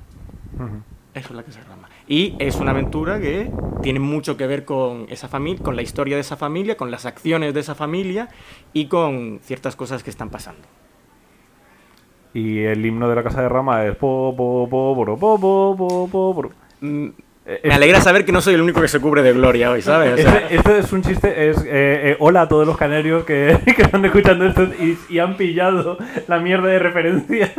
Eso 1.15 1.31
es 1.31 1.35
la 1.35 1.43
casa 1.43 1.59
de 1.59 1.67
rama. 1.67 1.89
Y 2.07 2.37
es 2.39 2.55
una 2.55 2.71
aventura 2.71 3.19
que 3.19 3.51
tiene 3.83 3.99
mucho 3.99 4.37
que 4.37 4.47
ver 4.47 4.65
con 4.65 5.07
esa 5.09 5.27
familia, 5.27 5.65
con 5.65 5.75
la 5.75 5.83
historia 5.83 6.15
de 6.15 6.21
esa 6.21 6.37
familia, 6.37 6.77
con 6.77 6.93
las 6.93 7.07
acciones 7.07 7.55
de 7.55 7.59
esa 7.59 7.75
familia 7.75 8.29
y 8.73 8.87
con 8.87 9.41
ciertas 9.43 9.75
cosas 9.75 10.05
que 10.05 10.11
están 10.11 10.31
pasando. 10.31 10.63
Y 12.33 12.61
el 12.61 12.85
himno 12.85 13.09
de 13.09 13.17
la 13.17 13.23
casa 13.23 13.43
de 13.43 13.49
rama 13.49 13.85
es 13.87 13.97
po, 13.97 14.35
po, 14.37 14.69
po, 14.71 14.95
poro, 14.95 15.17
po, 15.17 15.39
po, 15.41 16.09
po, 16.11 16.35
po. 16.43 16.51
Mm, 16.81 17.09
Eh, 17.47 17.63
Me 17.65 17.75
alegra 17.75 18.01
saber 18.01 18.25
que 18.25 18.31
no 18.33 18.41
soy 18.43 18.55
el 18.55 18.61
único 18.61 18.81
que 18.81 18.87
se 18.87 19.01
cubre 19.01 19.23
de 19.23 19.33
gloria 19.33 19.71
hoy, 19.73 19.83
¿sabes? 19.83 20.13
O 20.13 20.17
sea, 20.17 20.39
Este, 20.43 20.55
este 20.57 20.79
es 20.79 20.93
un 20.93 21.03
chiste, 21.03 21.49
es 21.51 21.57
eh, 21.63 21.65
eh, 22.13 22.17
hola 22.21 22.43
a 22.43 22.49
todos 22.49 22.65
los 22.67 22.77
canarios 22.77 23.25
que, 23.25 23.59
que 23.77 23.83
están 23.83 24.05
escuchando 24.05 24.47
esto 24.47 24.65
y, 24.79 24.97
y 25.09 25.19
han 25.19 25.37
pillado 25.37 25.99
la 26.29 26.39
mierda 26.39 26.69
de 26.69 26.79
referencia. 26.79 27.51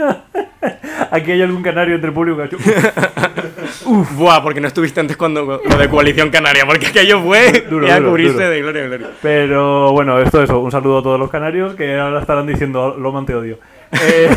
Aquí 1.12 1.32
hay 1.32 1.42
algún 1.42 1.62
canario 1.64 1.96
entre 1.96 2.08
el 2.10 2.14
público 2.14 2.42
Uf, 3.86 4.16
buah, 4.16 4.42
porque 4.44 4.62
no 4.62 4.68
estuviste 4.68 5.00
antes 5.00 5.18
cuando 5.18 5.44
lo 5.44 5.78
de 5.78 5.90
Coalición 5.90 6.30
Canaria, 6.30 6.66
porque 6.66 6.88
aquello 6.88 7.20
fue 7.22 7.66
Duro, 7.70 7.88
ya 7.88 7.98
duro, 7.98 8.12
cubrirse 8.12 8.34
duro. 8.34 8.50
de 8.50 8.62
gloria, 8.62 8.86
gloria. 8.88 9.08
Pero 9.22 9.92
bueno, 9.92 10.20
esto 10.20 10.42
eso, 10.44 10.60
un 10.60 10.72
saludo 10.72 11.00
a 11.00 11.04
todos 11.04 11.20
los 11.20 11.30
canarios 11.30 11.76
que 11.76 11.98
ahora 12.00 12.20
estarán 12.22 12.48
diciendo 12.48 12.96
Loman 12.98 13.26
te 13.26 13.36
odio. 13.36 13.58
Eh, 13.92 14.30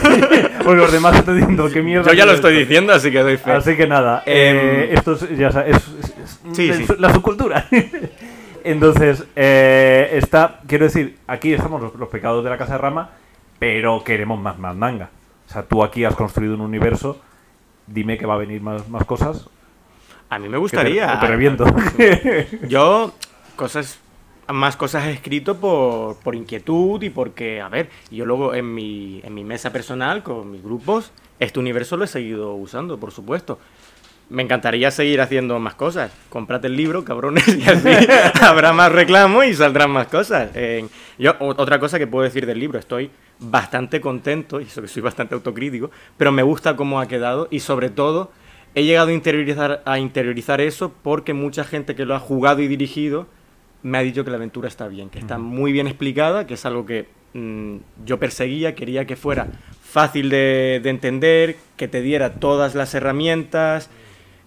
porque 0.64 0.80
los 0.80 0.92
demás 0.92 1.16
están 1.16 1.36
diciendo 1.36 1.68
qué 1.72 1.82
mierda. 1.82 2.08
Yo 2.10 2.14
ya 2.14 2.24
lo 2.26 2.32
es 2.32 2.36
estoy 2.36 2.54
esto?". 2.54 2.68
diciendo, 2.68 2.92
así 2.92 3.10
que 3.10 3.18
doy 3.20 3.36
fe. 3.36 3.52
Así 3.52 3.76
que 3.76 3.86
nada, 3.86 4.22
eh, 4.26 4.88
Em, 4.90 4.96
esto 4.98 5.12
es, 5.12 5.36
ya 5.36 5.50
sa- 5.52 5.66
es, 5.66 5.76
Sí, 6.52 6.72
sí. 6.72 6.86
la 6.98 7.12
subcultura. 7.12 7.66
Entonces, 8.64 9.24
eh, 9.36 10.10
está, 10.12 10.60
quiero 10.66 10.84
decir, 10.86 11.18
aquí 11.26 11.52
estamos 11.52 11.82
los, 11.82 11.94
los 11.96 12.08
pecados 12.08 12.42
de 12.44 12.50
la 12.50 12.56
casa 12.58 12.72
de 12.72 12.78
rama, 12.78 13.10
pero 13.58 14.02
queremos 14.04 14.40
más 14.40 14.58
mandanga. 14.58 15.10
O 15.46 15.50
O 15.50 15.52
sea, 15.52 15.62
tú 15.62 15.84
aquí 15.84 16.04
has 16.04 16.14
construido 16.14 16.54
un 16.54 16.60
universo, 16.62 17.20
dime 17.86 18.16
que 18.16 18.24
va 18.26 18.34
a 18.34 18.38
venir 18.38 18.62
más, 18.62 18.88
más 18.88 19.04
cosas. 19.04 19.48
A 20.30 20.38
mí 20.38 20.44
me 20.44 20.52
que 20.52 20.54
te- 20.54 20.58
gustaría. 20.58 21.14
o 21.14 21.20
te 21.20 21.26
reviento. 21.26 21.66
Yo, 22.68 23.12
cosas, 23.54 23.98
más 24.52 24.76
cosas 24.76 25.06
he 25.06 25.12
escrito 25.12 25.56
por, 25.56 26.16
por 26.16 26.34
inquietud 26.34 27.02
y 27.02 27.10
porque, 27.10 27.60
a 27.60 27.68
ver, 27.68 27.88
yo 28.10 28.26
luego 28.26 28.54
en 28.54 28.74
mi, 28.74 29.20
en 29.24 29.34
mi 29.34 29.44
mesa 29.44 29.72
personal, 29.72 30.22
con 30.22 30.50
mis 30.50 30.62
grupos, 30.62 31.12
este 31.38 31.58
universo 31.58 31.96
lo 31.96 32.04
he 32.04 32.08
seguido 32.08 32.54
usando, 32.54 32.98
por 32.98 33.10
supuesto. 33.10 33.58
Me 34.30 34.42
encantaría 34.42 34.90
seguir 34.90 35.20
haciendo 35.20 35.58
más 35.58 35.74
cosas. 35.74 36.10
Comprate 36.30 36.66
el 36.66 36.76
libro, 36.76 37.04
cabrones, 37.04 37.46
y 37.46 37.62
así 37.62 37.88
habrá 38.42 38.72
más 38.72 38.90
reclamo 38.90 39.44
y 39.44 39.54
saldrán 39.54 39.90
más 39.90 40.06
cosas. 40.06 40.50
Eh, 40.54 40.86
yo, 41.18 41.34
otra 41.38 41.78
cosa 41.78 41.98
que 41.98 42.06
puedo 42.06 42.24
decir 42.24 42.46
del 42.46 42.58
libro, 42.58 42.78
estoy 42.78 43.10
bastante 43.38 44.00
contento, 44.00 44.60
y 44.60 44.64
eso 44.64 44.80
que 44.80 44.88
soy 44.88 45.02
bastante 45.02 45.34
autocrítico, 45.34 45.90
pero 46.16 46.32
me 46.32 46.42
gusta 46.42 46.76
cómo 46.76 47.00
ha 47.00 47.08
quedado 47.08 47.48
y 47.50 47.60
sobre 47.60 47.90
todo 47.90 48.30
he 48.74 48.84
llegado 48.84 49.08
a 49.08 49.12
interiorizar, 49.12 49.82
a 49.84 49.98
interiorizar 49.98 50.60
eso 50.60 50.92
porque 51.02 51.32
mucha 51.34 51.64
gente 51.64 51.94
que 51.94 52.06
lo 52.06 52.14
ha 52.14 52.20
jugado 52.20 52.60
y 52.60 52.68
dirigido 52.68 53.26
me 53.84 53.98
ha 53.98 54.00
dicho 54.00 54.24
que 54.24 54.30
la 54.30 54.38
aventura 54.38 54.66
está 54.66 54.88
bien, 54.88 55.10
que 55.10 55.18
está 55.18 55.38
muy 55.38 55.70
bien 55.70 55.86
explicada, 55.86 56.46
que 56.46 56.54
es 56.54 56.64
algo 56.64 56.86
que 56.86 57.06
mm, 57.34 57.76
yo 58.06 58.18
perseguía, 58.18 58.74
quería 58.74 59.06
que 59.06 59.14
fuera 59.14 59.46
fácil 59.82 60.30
de, 60.30 60.80
de 60.82 60.90
entender, 60.90 61.56
que 61.76 61.86
te 61.86 62.00
diera 62.00 62.34
todas 62.34 62.74
las 62.74 62.94
herramientas, 62.94 63.90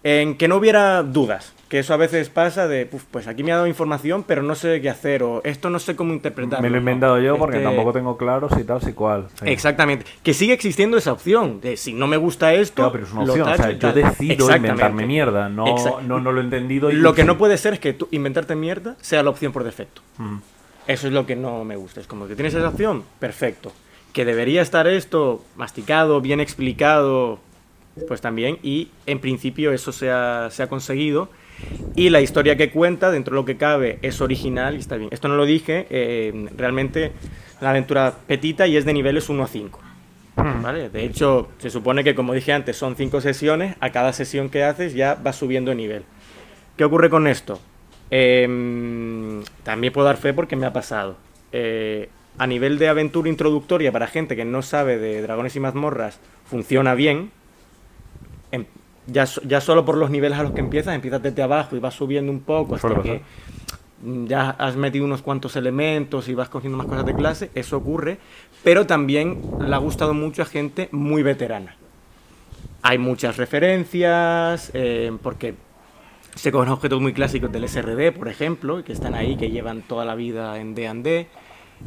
en 0.03 0.37
que 0.37 0.47
no 0.47 0.55
hubiera 0.57 1.03
dudas, 1.03 1.53
que 1.69 1.79
eso 1.79 1.93
a 1.93 1.97
veces 1.97 2.29
pasa 2.29 2.67
de, 2.67 2.87
"Uf, 2.91 3.03
pues 3.11 3.27
aquí 3.27 3.43
me 3.43 3.51
ha 3.51 3.55
dado 3.55 3.67
información, 3.67 4.23
pero 4.23 4.41
no 4.41 4.55
sé 4.55 4.79
qué 4.81 4.89
hacer, 4.89 5.21
o 5.23 5.41
esto 5.43 5.69
no 5.69 5.79
sé 5.79 5.95
cómo 5.95 6.13
interpretarlo. 6.13 6.61
Me 6.61 6.69
lo 6.69 6.77
he 6.77 6.79
inventado 6.79 7.19
yo 7.19 7.37
porque 7.37 7.57
Este- 7.57 7.67
tampoco 7.67 7.91
tengo 7.93 8.15
claro 8.17 8.49
si 8.55 8.63
tal, 8.63 8.81
si 8.81 8.93
cual. 8.93 9.27
Sí. 9.39 9.49
Exactamente. 9.49 10.05
Que 10.23 10.33
sigue 10.33 10.53
existiendo 10.53 10.97
esa 10.97 11.11
opción. 11.11 11.59
De 11.61 11.75
si 11.77 11.93
no 11.93 12.07
me 12.07 12.17
gusta 12.17 12.53
esto. 12.53 12.75
Claro, 12.75 12.91
pero 12.93 13.03
es 13.05 13.11
una 13.11 13.21
opción. 13.23 13.49
O 13.49 13.55
sea, 13.55 13.71
yo 13.71 13.91
decido 13.93 14.55
inventarme 14.55 15.05
mierda. 15.05 15.49
No, 15.49 15.65
no, 16.01 16.19
no 16.19 16.31
lo 16.31 16.39
he 16.39 16.43
entendido. 16.43 16.89
Y 16.91 16.95
Lo 16.95 17.13
que 17.13 17.23
no 17.25 17.37
puede 17.37 17.57
ser 17.57 17.73
es 17.73 17.79
que 17.79 17.93
tú 17.93 18.07
inventarte 18.11 18.55
mierda 18.55 18.95
sea 19.01 19.21
la 19.23 19.29
opción 19.29 19.51
por 19.51 19.63
defecto. 19.63 20.01
Mm. 20.17 20.37
Eso 20.87 21.07
es 21.07 21.13
lo 21.13 21.25
que 21.25 21.35
no 21.35 21.65
me 21.65 21.75
gusta. 21.75 21.99
Es 21.99 22.07
como 22.07 22.27
que 22.27 22.35
tienes 22.35 22.53
esa 22.53 22.69
opción, 22.69 23.03
perfecto. 23.19 23.73
Que 24.13 24.23
debería 24.23 24.61
estar 24.61 24.87
esto 24.87 25.43
masticado, 25.57 26.21
bien 26.21 26.39
explicado, 26.39 27.39
pues 28.07 28.21
también. 28.21 28.57
Y 28.63 28.89
en 29.05 29.19
principio 29.19 29.73
eso 29.73 29.91
se 29.91 30.09
ha, 30.09 30.47
se 30.49 30.63
ha 30.63 30.67
conseguido. 30.67 31.29
Y 31.95 32.09
la 32.09 32.21
historia 32.21 32.55
que 32.57 32.69
cuenta, 32.69 33.11
dentro 33.11 33.33
de 33.33 33.41
lo 33.41 33.45
que 33.45 33.57
cabe, 33.57 33.99
es 34.01 34.21
original 34.21 34.75
y 34.75 34.79
está 34.79 34.97
bien. 34.97 35.09
Esto 35.11 35.27
no 35.27 35.35
lo 35.35 35.45
dije, 35.45 35.87
eh, 35.89 36.47
realmente 36.55 37.11
la 37.59 37.71
aventura 37.71 38.13
petita 38.27 38.67
y 38.67 38.77
es 38.77 38.85
de 38.85 38.93
niveles 38.93 39.29
1 39.29 39.43
a 39.43 39.47
5. 39.47 39.79
Mm. 40.35 40.61
¿Vale? 40.61 40.89
De 40.89 41.03
hecho, 41.03 41.49
se 41.57 41.69
supone 41.69 42.03
que, 42.03 42.13
como 42.13 42.33
dije 42.33 42.53
antes, 42.53 42.77
son 42.77 42.95
5 42.95 43.21
sesiones. 43.21 43.75
A 43.79 43.91
cada 43.91 44.13
sesión 44.13 44.49
que 44.49 44.63
haces 44.63 44.93
ya 44.93 45.15
vas 45.15 45.35
subiendo 45.35 45.71
de 45.71 45.75
nivel. 45.75 46.03
¿Qué 46.75 46.83
ocurre 46.83 47.09
con 47.09 47.25
esto? 47.27 47.59
Em, 48.11 49.43
también 49.63 49.91
puedo 49.91 50.05
dar 50.05 50.17
fe 50.17 50.33
porque 50.33 50.55
me 50.55 50.67
ha 50.67 50.73
pasado. 50.73 51.17
Eh, 51.51 52.09
a 52.37 52.45
nivel 52.45 52.77
de 52.77 52.87
aventura 52.87 53.29
introductoria 53.29 53.91
para 53.91 54.05
gente 54.05 54.35
que 54.35 54.45
no 54.45 54.61
sabe 54.61 54.99
de 54.99 55.21
dragones 55.21 55.55
y 55.55 55.59
mazmorras, 55.59 56.19
funciona 56.45 56.93
bien. 56.93 57.31
Em, 58.51 58.65
ya, 59.07 59.25
ya 59.43 59.61
solo 59.61 59.85
por 59.85 59.97
los 59.97 60.09
niveles 60.09 60.37
a 60.37 60.43
los 60.43 60.51
que 60.51 60.59
empiezas, 60.59 60.93
empiezas 60.93 61.21
desde 61.21 61.41
abajo 61.41 61.75
y 61.75 61.79
vas 61.79 61.93
subiendo 61.93 62.31
un 62.31 62.41
poco 62.41 62.75
hasta 62.75 63.01
que 63.01 63.21
mm, 64.03 64.25
ya 64.25 64.51
has 64.51 64.75
metido 64.75 65.05
unos 65.05 65.21
cuantos 65.21 65.55
elementos 65.55 66.27
y 66.27 66.33
vas 66.33 66.49
cogiendo 66.49 66.77
más 66.77 66.87
cosas 66.87 67.05
de 67.05 67.15
clase, 67.15 67.51
eso 67.55 67.77
ocurre, 67.77 68.19
pero 68.63 68.85
también 68.85 69.41
le 69.59 69.73
ha 69.73 69.79
gustado 69.79 70.13
mucho 70.13 70.41
a 70.41 70.45
gente 70.45 70.89
muy 70.91 71.23
veterana. 71.23 71.75
Hay 72.83 72.97
muchas 72.97 73.37
referencias, 73.37 74.71
eh, 74.73 75.11
porque 75.23 75.55
se 76.35 76.51
cogen 76.51 76.69
objetos 76.69 77.01
muy 77.01 77.13
clásicos 77.13 77.51
del 77.51 77.67
SRD, 77.67 78.11
por 78.11 78.27
ejemplo, 78.27 78.83
que 78.83 78.93
están 78.93 79.15
ahí, 79.15 79.35
que 79.35 79.49
llevan 79.49 79.81
toda 79.81 80.05
la 80.05 80.15
vida 80.15 80.59
en 80.59 80.75
D&D. 80.75 81.21
Y 81.21 81.27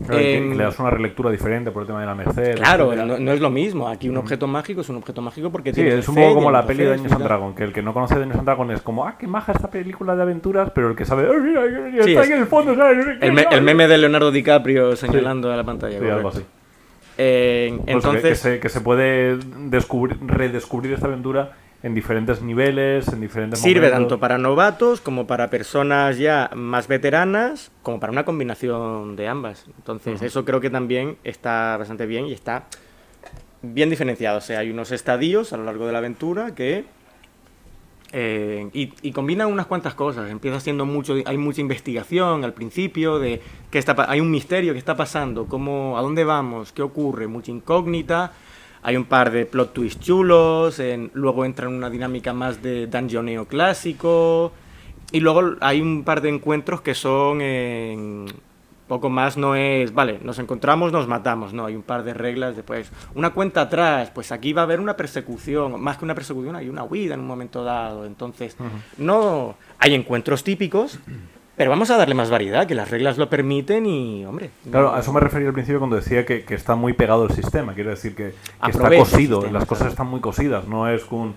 que- 0.09 0.37
Em, 0.39 0.51
que 0.51 0.57
le 0.57 0.65
das 0.65 0.79
una 0.79 0.91
relectura 0.91 1.31
diferente 1.31 1.71
por 1.71 1.83
el 1.83 1.87
tema 1.87 2.01
de 2.01 2.07
la 2.07 2.15
merced. 2.15 2.55
Claro, 2.57 2.95
no, 2.95 3.19
no 3.19 3.33
es 3.33 3.41
lo 3.41 3.51
mismo. 3.51 3.89
Aquí 3.89 4.09
un 4.09 4.17
objeto 4.17 4.47
mágico 4.47 4.81
es 4.81 4.89
un 4.89 4.97
objeto 4.97 5.21
mágico 5.21 5.51
porque 5.51 5.71
Sí, 5.71 5.83
tiene 5.83 5.99
es 5.99 6.09
un 6.09 6.15
poco 6.15 6.35
como 6.35 6.51
la 6.51 6.65
peli 6.67 6.85
de 6.85 6.91
y 6.97 7.01
and 7.01 7.09
tal. 7.09 7.23
Dragons, 7.23 7.57
que 7.57 7.65
el 7.65 7.73
que 7.73 7.83
no 7.83 7.93
conoce 7.93 8.15
Dungeons 8.15 8.39
and 8.39 8.47
Dragons 8.47 8.73
es 8.75 8.83
como, 8.83 9.07
ah, 9.07 9.17
qué 9.19 9.27
maja 9.27 9.53
esta 9.53 9.69
película 9.71 10.15
de 10.17 10.23
aventuras, 10.23 10.71
pero 10.75 10.89
el 10.91 10.97
que 10.97 11.05
sabe, 11.05 11.29
"Ay, 11.31 11.41
mira, 11.41 11.63
mira, 11.63 12.05
Sí, 12.05 12.11
está 12.11 12.23
es- 12.23 12.27
ahí 12.29 12.33
en 12.35 12.41
el 12.43 12.47
fondo, 12.47 12.75
¿sabes? 12.75 13.07
El, 13.21 13.33
me- 13.33 13.47
el 13.51 13.63
meme 13.63 13.89
de 13.89 13.99
Leonardo 13.99 14.31
DiCaprio 14.31 14.97
señalando 14.97 15.53
a 15.53 15.57
la 15.57 15.65
pantalla. 15.65 15.99
Sí, 15.99 16.07
algo 16.09 16.29
así. 16.29 16.45
Eh, 17.19 17.69
Por 17.71 17.77
eso 17.79 17.85
que- 17.87 17.93
entonces, 17.93 18.23
que, 18.31 18.35
se, 18.37 18.61
que 18.61 18.69
se 18.71 18.81
puede 18.81 19.37
descubrir, 19.69 20.17
redescubrir 20.27 20.93
esta 20.95 21.07
aventura 21.07 21.53
en 21.83 21.95
diferentes 21.95 22.43
niveles, 22.43 23.09
en 23.09 23.21
diferentes 23.21 23.61
sirve 23.61 23.89
momentos. 23.89 23.99
tanto 23.99 24.21
para 24.21 24.37
novatos 24.37 25.01
como 25.01 25.27
para 25.27 25.49
personas 25.49 26.19
ya 26.19 26.51
más 26.55 26.89
veteranas, 26.89 27.71
como 27.83 27.99
para 27.99 28.13
una 28.13 28.25
combinación 28.25 29.17
de 29.17 29.29
ambas. 29.29 29.65
Entonces, 29.79 30.21
eso 30.21 30.45
creo 30.45 30.61
que 30.61 30.69
también 30.71 31.17
está 31.25 31.77
bastante 31.79 32.05
bien 32.07 32.27
y 32.27 32.33
está 32.33 32.65
bien 33.63 33.89
diferenciado. 33.89 34.39
O 34.39 34.43
sea, 34.43 34.59
hay 34.61 34.71
unos 34.71 34.93
estadios 34.93 35.53
a 35.53 35.57
lo 35.57 35.65
largo 35.65 35.87
de 35.87 35.93
la 35.93 35.99
aventura 35.99 36.55
que... 36.55 36.85
eh, 38.13 38.69
y, 38.73 38.93
y 39.03 39.13
combinan 39.13 39.49
unas 39.49 39.67
cuantas 39.67 39.95
cosas. 39.95 40.31
Empieza 40.31 40.61
siendo 40.61 40.85
mucho, 40.85 41.15
hay 41.25 41.39
mucha 41.39 41.61
investigación 41.61 42.45
al 42.45 42.53
principio 42.53 43.19
de 43.19 43.41
qué 43.71 43.79
está, 43.79 43.95
hay 44.09 44.21
un 44.21 44.31
misterio, 44.31 44.73
qué 44.73 44.79
está 44.79 44.97
pasando, 44.97 45.47
cómo, 45.47 45.97
a 45.97 46.03
dónde 46.03 46.25
vamos, 46.25 46.73
qué 46.73 46.83
ocurre, 46.83 47.27
mucha 47.27 47.51
incógnita. 47.53 48.33
Hay 48.83 48.97
un 48.97 49.05
par 49.05 49.31
de 49.31 49.45
plot 49.47 49.73
twists 49.73 50.05
chulos, 50.05 50.79
en- 50.81 51.11
luego 51.15 51.45
entra 51.45 51.67
en 51.69 51.75
una 51.75 51.91
dinámica 51.91 52.33
más 52.33 52.63
de 52.63 52.87
dungeoneo 52.87 53.47
clásico. 53.47 54.53
Y 55.13 55.21
luego 55.21 55.57
hay 55.61 55.81
un 55.81 56.05
par 56.05 56.21
de 56.21 56.29
encuentros 56.29 56.81
que 56.81 56.95
son 56.95 57.41
en 57.43 58.27
poco 58.87 59.09
más 59.09 59.37
no 59.37 59.55
es, 59.55 59.95
vale, 59.95 60.19
nos 60.25 60.41
encontramos, 60.41 60.91
nos 60.91 61.07
matamos, 61.07 61.53
no, 61.53 61.67
hay 61.67 61.77
un 61.77 61.83
par 61.83 62.03
de 62.03 62.13
reglas 62.13 62.57
después. 62.57 62.91
Una 63.15 63.31
cuenta 63.31 63.61
atrás, 63.61 64.11
pues 64.13 64.33
aquí 64.33 64.53
va 64.53 64.63
a 64.63 64.65
haber 64.65 64.81
una 64.81 64.97
persecución, 64.97 65.81
más 65.81 65.97
que 65.97 66.05
una 66.05 66.15
persecución, 66.17 66.57
hay 66.57 66.69
una 66.69 66.83
huida 66.83 67.15
en 67.15 67.21
un 67.21 67.27
momento 67.29 67.63
dado. 67.63 68.05
Entonces, 68.05 68.57
no 68.99 69.55
hay 69.79 69.95
encuentros 69.95 70.43
típicos, 70.43 70.99
pero 71.57 71.71
vamos 71.71 71.91
a 71.91 71.97
darle 71.97 72.15
más 72.15 72.31
variedad, 72.31 72.67
que 72.67 72.75
las 72.75 72.91
reglas 72.91 73.19
lo 73.19 73.29
permiten 73.29 73.85
y, 73.87 74.25
hombre. 74.25 74.51
Claro, 74.71 74.91
no- 74.91 74.95
a 74.97 75.01
eso 75.01 75.13
me 75.13 75.21
refería 75.21 75.49
al 75.49 75.55
principio 75.55 75.79
cuando 75.79 75.97
decía 75.97 76.25
que, 76.25 76.45
que 76.45 76.55
está 76.55 76.75
muy 76.75 76.93
pegado 76.95 77.25
el 77.25 77.33
sistema. 77.33 77.75
Quiero 77.75 77.91
decir 77.91 78.15
que, 78.15 78.35
que 78.65 78.71
está 78.71 78.89
cosido, 78.89 79.37
sistema, 79.43 79.59
las 79.59 79.67
cosas 79.69 79.83
claro. 79.83 79.91
están 79.93 80.07
muy 80.09 80.21
cosidas, 80.21 80.67
no 80.67 80.89
es 80.89 81.05
un 81.11 81.35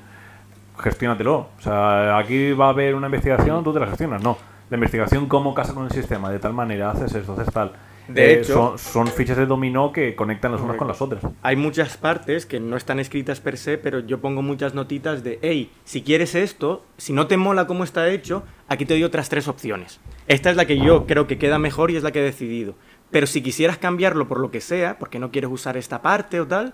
gestiónatelo. 0.80 1.47
O 1.57 1.61
sea, 1.61 2.18
aquí 2.18 2.53
va 2.53 2.68
a 2.68 2.70
haber 2.70 2.95
una 2.95 3.07
investigación, 3.07 3.64
tú 3.64 3.74
te 3.74 3.80
la 3.80 3.88
gestionas. 3.88 4.24
No, 4.24 4.38
la 4.70 4.78
investigación 4.78 5.28
cómo 5.28 5.53
casa 5.53 5.74
con 5.74 5.86
el 5.86 5.91
sistema, 5.91 6.30
de 6.32 6.39
tal 6.39 6.53
manera 6.53 6.91
haces 6.91 7.14
esto, 7.14 7.34
haces 7.34 7.53
tal. 7.53 7.74
De 8.07 8.33
Eh, 8.33 8.39
hecho- 8.39 8.77
son, 8.77 8.77
son 8.77 9.07
fichas 9.07 9.37
de 9.37 9.45
dominó 9.45 9.91
que 9.93 10.15
conectan 10.15 10.51
las 10.51 10.61
unas 10.61 10.75
con 10.77 10.87
las 10.87 11.01
otras. 11.01 11.23
Hay 11.41 11.55
muchas 11.55 11.95
partes 11.97 12.45
que 12.45 12.59
no 12.59 12.75
están 12.75 12.99
escritas 12.99 13.39
per 13.39 13.57
se, 13.57 13.77
pero 13.77 13.99
yo 13.99 14.19
pongo 14.19 14.41
muchas 14.41 14.73
notitas 14.73 15.23
de, 15.23 15.39
hey, 15.41 15.71
si 15.85 16.01
quieres 16.01 16.35
esto, 16.35 16.83
si 16.97 17.13
no 17.13 17.27
te 17.27 17.37
mola 17.37 17.65
cómo 17.65 17.83
está 17.83 18.09
hecho, 18.09 18.43
aquí 18.67 18.85
te 18.85 18.93
doy 18.93 19.03
otras 19.03 19.29
tres 19.29 19.47
opciones. 19.47 19.99
Esta 20.27 20.49
es 20.51 20.57
la 20.57 20.65
que 20.65 20.77
yo 20.77 21.05
creo 21.07 21.27
que 21.27 21.37
queda 21.37 21.59
mejor 21.59 21.91
y 21.91 21.95
es 21.95 22.03
la 22.03 22.11
que 22.11 22.19
he 22.19 22.23
decidido. 22.23 22.75
Pero 23.11 23.27
si 23.27 23.41
quisieras 23.41 23.77
cambiarlo 23.77 24.27
por 24.27 24.39
lo 24.39 24.51
que 24.51 24.59
sea, 24.59 24.97
porque 24.99 25.19
no 25.19 25.31
quieres 25.31 25.49
usar 25.51 25.77
esta 25.77 26.01
parte 26.01 26.39
o 26.41 26.47
tal, 26.47 26.73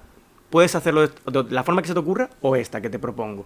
puedes 0.50 0.74
hacerlo 0.76 1.08
de 1.08 1.44
la 1.50 1.64
forma 1.64 1.82
que 1.82 1.88
se 1.88 1.94
te 1.94 2.00
ocurra 2.00 2.30
o 2.42 2.56
esta 2.56 2.82
que 2.82 2.90
te 2.90 2.98
propongo. 3.00 3.46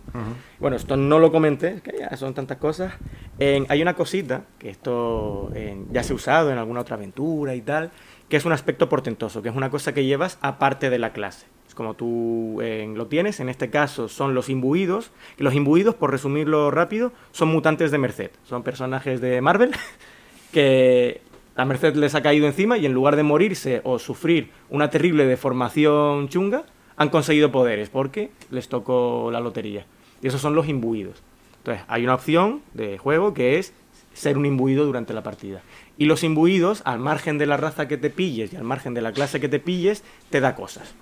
Bueno, 0.59 0.75
esto 0.77 0.95
no 0.95 1.19
lo 1.19 1.31
comenté, 1.31 1.81
que 1.83 1.97
ya 1.99 2.15
son 2.17 2.33
tantas 2.33 2.57
cosas. 2.57 2.93
En- 3.39 3.65
hay 3.69 3.81
una 3.81 3.93
cosita, 3.93 4.43
que 4.59 4.69
esto 4.69 5.51
en- 5.53 5.87
ya 5.91 6.03
se 6.03 6.13
ha 6.13 6.15
usado 6.15 6.51
en 6.51 6.57
alguna 6.57 6.81
otra 6.81 6.95
aventura 6.95 7.55
y 7.55 7.61
tal, 7.61 7.91
que 8.29 8.37
es 8.37 8.45
un 8.45 8.51
aspecto 8.53 8.87
portentoso, 8.89 9.41
que 9.41 9.49
es 9.49 9.55
una 9.55 9.69
cosa 9.69 9.93
que 9.93 10.05
llevas 10.05 10.37
aparte 10.41 10.89
de 10.89 10.99
la 10.99 11.11
clase. 11.13 11.45
Es 11.67 11.75
como 11.75 11.95
tú 11.95 12.61
en- 12.61 12.97
lo 12.97 13.07
tienes, 13.07 13.39
en 13.39 13.49
este 13.49 13.69
caso 13.69 14.07
son 14.07 14.33
los 14.35 14.47
imbuidos, 14.49 15.11
que 15.37 15.43
los 15.43 15.53
imbuidos, 15.55 15.95
por 15.95 16.11
resumirlo 16.11 16.71
rápido, 16.71 17.11
son 17.31 17.49
mutantes 17.49 17.91
de 17.91 17.97
Merced, 17.97 18.31
son 18.43 18.63
personajes 18.63 19.19
de 19.21 19.41
Marvel 19.41 19.71
que 20.51 21.21
la 21.55 21.65
Merced 21.65 21.95
les 21.95 22.15
ha 22.15 22.21
caído 22.21 22.47
encima 22.47 22.77
y 22.77 22.85
en 22.85 22.93
lugar 22.93 23.15
de 23.15 23.23
morirse 23.23 23.81
o 23.83 23.99
sufrir 23.99 24.51
una 24.69 24.89
terrible 24.89 25.25
deformación 25.25 26.27
chunga, 26.29 26.63
han 26.97 27.09
conseguido 27.09 27.51
poderes 27.51 27.89
porque 27.89 28.31
les 28.51 28.67
tocó 28.69 29.29
la 29.31 29.39
lotería. 29.39 29.85
Y 30.21 30.27
esos 30.27 30.41
son 30.41 30.55
los 30.55 30.67
imbuidos. 30.67 31.21
Entonces, 31.57 31.83
hay 31.87 32.03
una 32.03 32.15
opción 32.15 32.61
de 32.73 32.97
juego 32.97 33.33
que 33.33 33.57
es 33.57 33.73
ser 34.13 34.37
un 34.37 34.45
imbuido 34.45 34.85
durante 34.85 35.13
la 35.13 35.23
partida. 35.23 35.61
Y 35.97 36.05
los 36.05 36.23
imbuidos, 36.23 36.81
al 36.85 36.99
margen 36.99 37.37
de 37.37 37.45
la 37.45 37.57
raza 37.57 37.87
que 37.87 37.97
te 37.97 38.09
pilles 38.09 38.53
y 38.53 38.55
al 38.55 38.63
margen 38.63 38.93
de 38.93 39.01
la 39.01 39.11
clase 39.11 39.39
que 39.39 39.49
te 39.49 39.59
pilles, 39.59 40.03
te 40.29 40.39
da 40.39 40.55
cosas. 40.55 40.93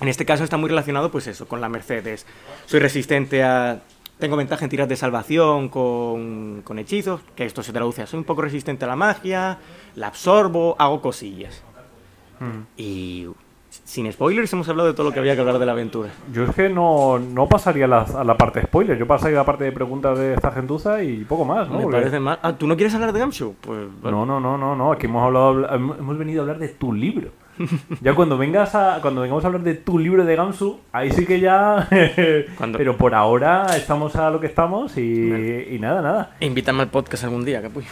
En 0.00 0.08
este 0.08 0.24
caso 0.24 0.44
está 0.44 0.56
muy 0.56 0.68
relacionado, 0.68 1.10
pues 1.10 1.26
eso, 1.26 1.46
con 1.46 1.60
la 1.60 1.68
Mercedes. 1.68 2.26
Soy 2.66 2.80
resistente 2.80 3.42
a... 3.42 3.82
Tengo 4.18 4.36
ventaja 4.36 4.64
en 4.64 4.70
tiras 4.70 4.88
de 4.88 4.96
salvación 4.96 5.68
con, 5.68 6.62
con 6.62 6.78
hechizos, 6.78 7.20
que 7.34 7.44
esto 7.44 7.64
se 7.64 7.72
traduce 7.72 8.00
a 8.00 8.06
soy 8.06 8.18
un 8.18 8.24
poco 8.24 8.42
resistente 8.42 8.84
a 8.84 8.88
la 8.88 8.94
magia, 8.94 9.58
la 9.96 10.06
absorbo, 10.06 10.76
hago 10.78 11.02
cosillas. 11.02 11.62
Y 12.76 13.26
sin 13.84 14.10
spoilers 14.12 14.52
hemos 14.52 14.68
hablado 14.68 14.88
de 14.88 14.94
todo 14.94 15.06
lo 15.08 15.12
que 15.12 15.18
había 15.20 15.34
que 15.34 15.40
hablar 15.40 15.58
de 15.58 15.66
la 15.66 15.72
aventura. 15.72 16.10
Yo 16.32 16.44
es 16.44 16.54
que 16.54 16.68
no, 16.68 17.18
no 17.18 17.48
pasaría 17.48 17.86
la- 17.86 18.02
a 18.02 18.24
la 18.24 18.36
parte 18.36 18.60
de 18.60 18.66
spoiler, 18.66 18.96
yo 18.98 19.06
pasaría 19.06 19.38
a 19.38 19.40
la 19.42 19.46
parte 19.46 19.64
de 19.64 19.72
preguntas 19.72 20.18
de 20.18 20.34
esta 20.34 20.50
gentuza 20.52 21.02
y 21.02 21.24
poco 21.24 21.44
más, 21.44 21.68
¿no? 21.68 21.76
Me 21.78 21.82
Porque- 21.84 21.98
parece 21.98 22.20
mal. 22.20 22.38
Ah, 22.42 22.52
¿tú 22.56 22.66
no 22.66 22.76
quieres 22.76 22.94
hablar 22.94 23.12
de 23.12 23.18
Gamshow? 23.20 23.54
Pues 23.60 23.80
vale. 24.02 24.16
No, 24.16 24.24
no, 24.24 24.38
no, 24.40 24.56
no, 24.56 24.76
no, 24.76 24.92
aquí 24.92 25.06
hemos 25.06 25.24
hablado, 25.24 25.68
hemos 25.74 26.18
venido 26.18 26.40
a 26.40 26.42
hablar 26.42 26.58
de 26.58 26.68
tu 26.68 26.92
libro. 26.92 27.30
Ya 28.00 28.14
cuando 28.14 28.36
vengas 28.36 28.74
a, 28.74 28.98
cuando 29.00 29.20
vengamos 29.20 29.44
a 29.44 29.46
hablar 29.46 29.62
de 29.62 29.74
tu 29.74 29.98
libro 29.98 30.24
de 30.24 30.34
Gamsu, 30.36 30.80
ahí 30.92 31.10
sí 31.12 31.24
que 31.24 31.38
ya. 31.40 31.88
Pero 32.76 32.96
por 32.96 33.14
ahora 33.14 33.66
estamos 33.76 34.16
a 34.16 34.30
lo 34.30 34.40
que 34.40 34.46
estamos 34.48 34.96
y, 34.98 35.66
y 35.70 35.78
nada, 35.80 36.02
nada. 36.02 36.36
Invítame 36.40 36.82
al 36.82 36.88
podcast 36.88 37.24
algún 37.24 37.44
día, 37.44 37.62
capullo. 37.62 37.86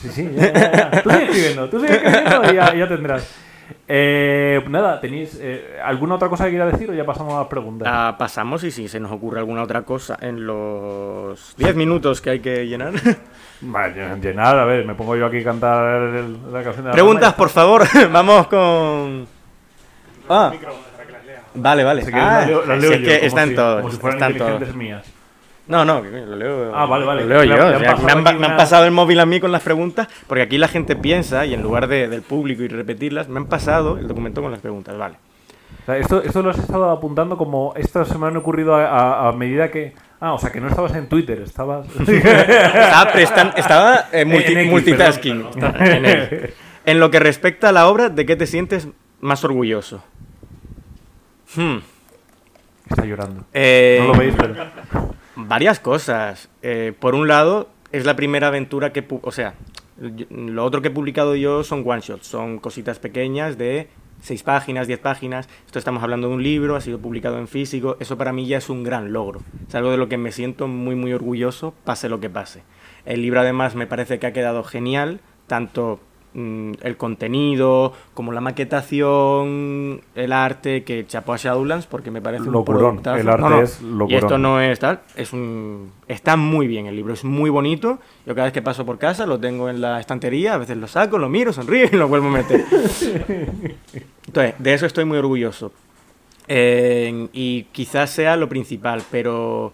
Sí, 0.00 0.08
sí, 0.10 0.30
ya, 0.34 0.52
ya, 0.52 0.72
ya. 0.92 1.02
Tú 1.02 1.10
sigue 1.10 1.24
escribiendo, 1.24 1.68
tú 1.70 1.80
sigue 1.80 1.94
escribiendo 1.94 2.52
y 2.74 2.78
ya 2.78 2.88
tendrás. 2.88 3.36
Eh, 3.88 4.62
nada, 4.68 5.00
¿tenéis 5.00 5.38
eh, 5.40 5.78
alguna 5.84 6.14
otra 6.16 6.28
cosa 6.28 6.44
que 6.44 6.50
quiera 6.50 6.66
decir 6.66 6.90
o 6.90 6.94
ya 6.94 7.04
pasamos 7.04 7.34
a 7.34 7.38
las 7.40 7.46
preguntas? 7.48 7.88
Ah, 7.90 8.16
pasamos 8.18 8.62
y 8.64 8.70
si 8.70 8.88
se 8.88 9.00
nos 9.00 9.10
ocurre 9.12 9.38
alguna 9.40 9.62
otra 9.62 9.82
cosa 9.82 10.16
en 10.20 10.46
los 10.46 11.54
10 11.56 11.74
minutos 11.76 12.20
que 12.20 12.30
hay 12.30 12.40
que 12.40 12.66
llenar. 12.66 12.92
Vale, 13.62 14.16
llenar, 14.22 14.58
a 14.58 14.64
ver, 14.64 14.86
me 14.86 14.94
pongo 14.94 15.16
yo 15.16 15.26
aquí 15.26 15.38
a 15.40 15.44
cantar 15.44 15.84
el- 16.16 16.52
la 16.52 16.62
canción 16.62 16.84
de 16.84 16.88
la 16.88 16.92
Preguntas, 16.92 17.34
por 17.34 17.50
favor. 17.50 17.82
Vamos 18.12 18.46
con. 18.46 19.26
Ah. 20.28 20.52
Vale, 21.52 21.82
vale. 21.84 22.02
Si 22.04 22.10
Ah, 22.14 22.16
las 22.16 22.46
leo, 22.46 22.64
las 22.64 22.76
si 22.80 22.82
leo 22.82 22.92
es 22.92 23.00
yo, 23.00 23.06
que 23.06 23.26
están 23.26 23.48
si- 23.48 23.54
todos. 23.56 23.80
Como 23.82 23.92
si 23.92 23.98
fueran 23.98 24.32
están 24.32 24.38
todos. 24.60 24.74
mías. 24.76 25.04
No, 25.70 25.84
no, 25.84 26.02
que 26.02 26.10
lo 26.10 26.36
leo. 26.36 26.72
Ah, 26.74 26.84
vale, 26.86 27.04
vale. 27.06 27.22
Lo 27.22 27.28
leo 27.28 27.42
Le 27.42 27.48
yo. 27.48 27.54
o 27.76 27.78
sea, 27.78 28.16
me, 28.16 28.30
han, 28.30 28.38
me 28.40 28.48
pasado 28.50 28.84
el 28.84 28.90
móvil 28.90 29.20
a 29.20 29.26
mí 29.26 29.38
con 29.40 29.52
las 29.52 29.62
preguntas, 29.62 30.08
porque 30.26 30.42
aquí 30.42 30.58
la 30.58 30.68
gente 30.68 30.96
piensa 30.96 31.46
y 31.46 31.54
en 31.54 31.62
lugar 31.62 31.86
de- 31.86 32.08
del 32.08 32.22
público 32.22 32.62
y 32.62 32.68
repetirlas, 32.68 33.28
me 33.28 33.38
han 33.38 33.46
pasado 33.46 33.96
el 33.98 34.08
documento 34.08 34.42
con 34.42 34.50
las 34.50 34.60
preguntas. 34.60 34.98
Vale. 34.98 35.14
O 35.82 35.86
sea, 35.86 35.96
esto, 35.96 36.22
esto 36.22 36.42
lo 36.42 36.50
has 36.50 36.58
estado 36.58 36.90
apuntando 36.90 37.36
como. 37.36 37.72
Esto 37.76 38.04
se 38.04 38.18
me 38.18 38.26
han 38.26 38.36
ocurrido 38.36 38.74
a, 38.74 38.84
a- 38.86 39.28
a 39.28 39.32
medida 39.32 39.70
que. 39.70 39.94
Ah, 40.20 40.34
o 40.34 40.38
sea, 40.38 40.50
que 40.50 40.60
no 40.60 40.68
estabas 40.68 40.94
en 40.96 41.08
Twitter, 41.08 41.40
estabas. 41.40 41.86
Estaba, 41.98 43.12
prestan- 43.12 43.52
estaba 43.56 44.04
eh, 44.12 44.24
multi- 44.26 44.52
En 44.52 44.58
X, 44.58 44.70
multitasking. 44.70 45.42
perdón, 45.44 45.72
perdón. 45.72 45.86
En, 45.86 46.04
el- 46.04 46.54
en 46.84 47.00
lo 47.00 47.10
que 47.10 47.20
respecta 47.20 47.68
a 47.70 47.72
la 47.72 47.88
obra, 47.88 48.08
¿de 48.10 48.26
qué 48.26 48.36
te 48.36 48.46
sientes 48.46 48.88
más 49.20 49.44
orgulloso? 49.44 50.02
Hmm. 51.56 51.78
Está 52.88 53.04
llorando. 53.04 53.44
Eh, 53.54 53.98
No 54.00 54.12
lo 54.12 54.18
veis, 54.18 54.34
pero. 54.36 54.54
Varias 55.48 55.80
cosas. 55.80 56.48
Eh, 56.62 56.92
por 56.98 57.14
un 57.14 57.28
lado, 57.28 57.68
es 57.92 58.04
la 58.04 58.16
primera 58.16 58.48
aventura 58.48 58.92
que... 58.92 59.04
O 59.22 59.32
sea, 59.32 59.54
lo 60.30 60.64
otro 60.64 60.80
que 60.82 60.88
he 60.88 60.92
publicado 60.92 61.36
yo 61.36 61.62
son 61.62 61.82
one-shots, 61.86 62.26
son 62.26 62.58
cositas 62.58 62.98
pequeñas 62.98 63.58
de 63.58 63.88
6 64.22 64.42
páginas, 64.42 64.86
10 64.86 64.98
páginas. 65.00 65.48
Esto 65.66 65.78
estamos 65.78 66.02
hablando 66.02 66.28
de 66.28 66.34
un 66.34 66.42
libro, 66.42 66.76
ha 66.76 66.80
sido 66.80 66.98
publicado 66.98 67.38
en 67.38 67.48
físico. 67.48 67.96
Eso 68.00 68.16
para 68.16 68.32
mí 68.32 68.46
ya 68.46 68.58
es 68.58 68.70
un 68.70 68.82
gran 68.82 69.12
logro. 69.12 69.40
Es 69.68 69.74
algo 69.74 69.90
de 69.90 69.96
lo 69.96 70.08
que 70.08 70.16
me 70.16 70.32
siento 70.32 70.68
muy, 70.68 70.94
muy 70.94 71.12
orgulloso, 71.12 71.74
pase 71.84 72.08
lo 72.08 72.20
que 72.20 72.30
pase. 72.30 72.62
El 73.04 73.22
libro 73.22 73.40
además 73.40 73.74
me 73.74 73.86
parece 73.86 74.18
que 74.18 74.26
ha 74.26 74.32
quedado 74.32 74.62
genial, 74.64 75.20
tanto 75.46 76.00
el 76.34 76.96
contenido 76.96 77.92
como 78.14 78.32
la 78.32 78.40
maquetación, 78.40 80.00
el 80.14 80.32
arte, 80.32 80.84
que 80.84 81.06
chapó 81.06 81.32
a 81.32 81.36
Shadowlands 81.36 81.86
porque 81.86 82.10
me 82.10 82.20
parece 82.20 82.48
un 82.48 82.64
productazo. 82.64 83.16
el 83.16 83.28
arte 83.28 83.62
es 83.62 83.80
Y 84.08 84.14
esto 84.14 84.38
no 84.38 84.60
es 84.60 84.78
tal, 84.78 85.00
es 85.16 85.32
un... 85.32 85.90
Está 86.06 86.36
muy 86.36 86.66
bien 86.66 86.86
el 86.86 86.96
libro, 86.96 87.14
es 87.14 87.24
muy 87.24 87.50
bonito. 87.50 87.98
Yo 88.26 88.34
cada 88.34 88.46
vez 88.46 88.52
que 88.52 88.62
paso 88.62 88.84
por 88.84 88.98
casa 88.98 89.26
lo 89.26 89.38
tengo 89.38 89.68
en 89.68 89.80
la 89.80 90.00
estantería, 90.00 90.54
a 90.54 90.58
veces 90.58 90.76
lo 90.76 90.86
saco, 90.86 91.18
lo 91.18 91.28
miro, 91.28 91.52
sonrío 91.52 91.86
y 91.90 91.96
lo 91.96 92.08
vuelvo 92.08 92.28
a 92.28 92.32
meter. 92.32 92.64
Entonces, 94.26 94.54
de 94.58 94.74
eso 94.74 94.86
estoy 94.86 95.04
muy 95.04 95.18
orgulloso. 95.18 95.72
Eh, 96.52 97.28
y 97.32 97.64
quizás 97.70 98.10
sea 98.10 98.36
lo 98.36 98.48
principal, 98.48 99.02
pero 99.10 99.72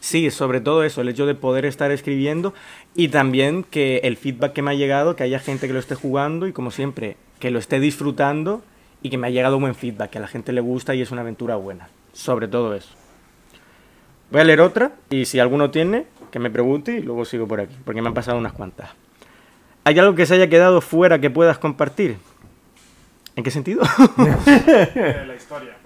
sí, 0.00 0.30
sobre 0.30 0.60
todo 0.60 0.84
eso, 0.84 1.00
el 1.00 1.08
hecho 1.08 1.26
de 1.26 1.34
poder 1.34 1.64
estar 1.64 1.90
escribiendo 1.90 2.54
y 2.94 3.08
también 3.08 3.64
que 3.64 3.98
el 4.04 4.16
feedback 4.16 4.52
que 4.52 4.62
me 4.62 4.70
ha 4.70 4.74
llegado, 4.74 5.16
que 5.16 5.24
haya 5.24 5.38
gente 5.38 5.66
que 5.66 5.72
lo 5.72 5.78
esté 5.78 5.94
jugando 5.94 6.46
y 6.46 6.52
como 6.52 6.70
siempre, 6.70 7.16
que 7.38 7.50
lo 7.50 7.58
esté 7.58 7.80
disfrutando 7.80 8.62
y 9.02 9.10
que 9.10 9.18
me 9.18 9.26
ha 9.26 9.30
llegado 9.30 9.60
buen 9.60 9.74
feedback, 9.74 10.10
que 10.10 10.18
a 10.18 10.20
la 10.20 10.28
gente 10.28 10.52
le 10.52 10.60
gusta 10.60 10.94
y 10.94 11.02
es 11.02 11.10
una 11.10 11.20
aventura 11.20 11.56
buena. 11.56 11.88
Sobre 12.12 12.48
todo 12.48 12.74
eso. 12.74 12.90
Voy 14.30 14.40
a 14.40 14.44
leer 14.44 14.60
otra 14.60 14.92
y 15.08 15.24
si 15.24 15.38
alguno 15.38 15.70
tiene, 15.70 16.06
que 16.30 16.38
me 16.38 16.50
pregunte 16.50 16.98
y 16.98 17.02
luego 17.02 17.24
sigo 17.24 17.46
por 17.46 17.60
aquí, 17.60 17.74
porque 17.84 18.02
me 18.02 18.08
han 18.08 18.14
pasado 18.14 18.38
unas 18.38 18.52
cuantas. 18.52 18.90
¿Hay 19.84 19.98
algo 19.98 20.14
que 20.14 20.26
se 20.26 20.34
haya 20.34 20.48
quedado 20.48 20.80
fuera 20.80 21.18
que 21.18 21.30
puedas 21.30 21.58
compartir? 21.58 22.18
¿En 23.36 23.44
qué 23.44 23.50
sentido? 23.50 23.82
de 24.16 25.24
la 25.26 25.34
historia. 25.34 25.77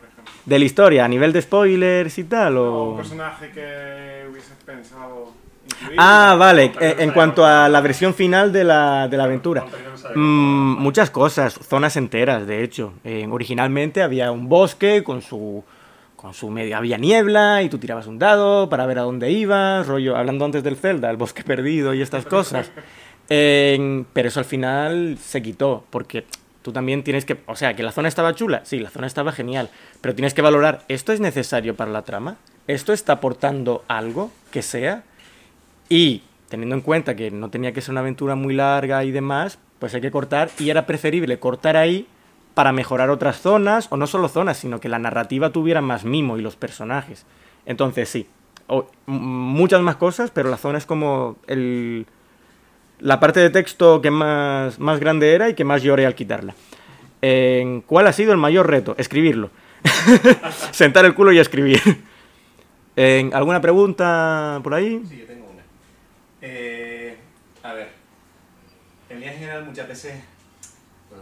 ¿De 0.44 0.58
la 0.58 0.64
historia? 0.64 1.04
¿A 1.04 1.08
nivel 1.08 1.32
de 1.32 1.40
spoilers 1.42 2.18
y 2.18 2.24
tal? 2.24 2.56
O 2.56 2.90
un 2.90 2.96
personaje 2.96 3.50
que 3.50 4.26
hubieses 4.30 4.54
pensado 4.66 5.32
incluir. 5.64 5.96
Ah, 5.98 6.34
vale. 6.38 6.72
Eh, 6.80 6.96
En 6.98 7.12
cuanto 7.12 7.46
a 7.46 7.68
la 7.68 7.80
versión 7.80 8.12
final 8.12 8.52
de 8.52 8.64
la, 8.64 9.06
de 9.08 9.16
la 9.16 9.24
aventura. 9.24 9.64
Mm, 10.16 10.76
muchas 10.78 11.10
cosas, 11.10 11.54
zonas 11.54 11.96
enteras, 11.96 12.46
de 12.46 12.64
hecho. 12.64 12.94
Eh, 13.04 13.26
originalmente 13.30 14.02
había 14.02 14.32
un 14.32 14.48
bosque 14.48 15.04
con 15.04 15.22
su 15.22 15.62
con 16.16 16.34
su 16.34 16.50
medio 16.50 16.76
había 16.76 16.98
niebla 16.98 17.62
y 17.64 17.68
tú 17.68 17.78
tirabas 17.78 18.06
un 18.06 18.16
dado 18.16 18.68
para 18.68 18.86
ver 18.86 19.00
a 19.00 19.02
dónde 19.02 19.32
ibas, 19.32 19.88
rollo, 19.88 20.16
hablando 20.16 20.44
antes 20.44 20.62
del 20.62 20.76
Zelda, 20.76 21.10
el 21.10 21.16
bosque 21.16 21.42
perdido 21.44 21.94
y 21.94 22.00
estas 22.02 22.24
cosas. 22.36 22.70
Eh, 23.28 24.04
pero 24.12 24.28
eso 24.28 24.38
al 24.38 24.44
final 24.46 25.18
se 25.20 25.42
quitó, 25.42 25.84
porque 25.90 26.24
tú 26.62 26.72
también 26.72 27.02
tienes 27.02 27.24
que, 27.24 27.38
o 27.46 27.56
sea, 27.56 27.74
que 27.74 27.82
la 27.82 27.92
zona 27.92 28.08
estaba 28.08 28.34
chula, 28.34 28.62
sí, 28.64 28.78
la 28.78 28.90
zona 28.90 29.06
estaba 29.06 29.32
genial, 29.32 29.68
pero 30.00 30.14
tienes 30.14 30.34
que 30.34 30.42
valorar, 30.42 30.84
¿esto 30.88 31.12
es 31.12 31.20
necesario 31.20 31.74
para 31.76 31.90
la 31.90 32.02
trama? 32.02 32.36
¿Esto 32.68 32.92
está 32.92 33.14
aportando 33.14 33.84
algo 33.88 34.30
que 34.50 34.62
sea? 34.62 35.02
Y 35.88 36.22
teniendo 36.48 36.74
en 36.74 36.80
cuenta 36.82 37.16
que 37.16 37.30
no 37.30 37.50
tenía 37.50 37.72
que 37.72 37.80
ser 37.80 37.92
una 37.92 38.00
aventura 38.00 38.34
muy 38.34 38.54
larga 38.54 39.04
y 39.04 39.10
demás, 39.10 39.58
pues 39.78 39.94
hay 39.94 40.00
que 40.00 40.10
cortar 40.10 40.50
y 40.58 40.70
era 40.70 40.86
preferible 40.86 41.38
cortar 41.38 41.76
ahí 41.76 42.06
para 42.54 42.72
mejorar 42.72 43.08
otras 43.10 43.40
zonas, 43.40 43.88
o 43.90 43.96
no 43.96 44.06
solo 44.06 44.28
zonas, 44.28 44.58
sino 44.58 44.78
que 44.78 44.88
la 44.90 44.98
narrativa 44.98 45.50
tuviera 45.50 45.80
más 45.80 46.04
mimo 46.04 46.36
y 46.38 46.42
los 46.42 46.54
personajes. 46.56 47.24
Entonces 47.64 48.08
sí, 48.10 48.26
o- 48.66 48.86
muchas 49.06 49.80
más 49.80 49.96
cosas, 49.96 50.30
pero 50.30 50.50
la 50.50 50.58
zona 50.58 50.76
es 50.78 50.84
como 50.86 51.36
el, 51.46 52.06
la 53.02 53.18
parte 53.18 53.40
de 53.40 53.50
texto 53.50 54.00
que 54.00 54.10
más, 54.10 54.78
más 54.78 55.00
grande 55.00 55.34
era 55.34 55.48
y 55.48 55.54
que 55.54 55.64
más 55.64 55.82
lloré 55.82 56.06
al 56.06 56.14
quitarla. 56.14 56.54
En 57.20 57.82
¿Cuál 57.82 58.06
ha 58.06 58.12
sido 58.12 58.32
el 58.32 58.38
mayor 58.38 58.68
reto? 58.68 58.94
Escribirlo. 58.96 59.50
Sentar 60.70 61.04
el 61.04 61.14
culo 61.14 61.32
y 61.32 61.38
escribir. 61.38 61.80
En, 62.94 63.34
¿Alguna 63.34 63.60
pregunta 63.60 64.60
por 64.62 64.74
ahí? 64.74 65.02
Sí, 65.08 65.18
yo 65.18 65.26
tengo 65.26 65.46
una. 65.50 65.62
Eh, 66.42 67.16
a 67.62 67.72
ver, 67.72 67.88
en 69.08 69.20
línea 69.20 69.32
general 69.32 69.64
muchas 69.64 69.88
veces 69.88 70.14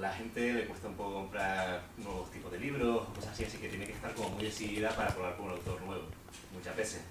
la 0.00 0.12
gente 0.12 0.52
le 0.52 0.66
cuesta 0.66 0.88
un 0.88 0.94
poco 0.94 1.14
comprar 1.14 1.82
nuevos 1.98 2.30
tipos 2.30 2.52
de 2.52 2.58
libros 2.58 3.08
cosas 3.14 3.32
así, 3.32 3.44
así 3.44 3.58
que 3.58 3.68
tiene 3.68 3.86
que 3.86 3.92
estar 3.92 4.12
como 4.14 4.30
muy 4.30 4.44
decidida 4.44 4.90
para 4.90 5.08
probar 5.14 5.36
con 5.36 5.46
un 5.46 5.52
autor 5.52 5.80
nuevo, 5.82 6.04
muchas 6.52 6.76
veces. 6.76 7.02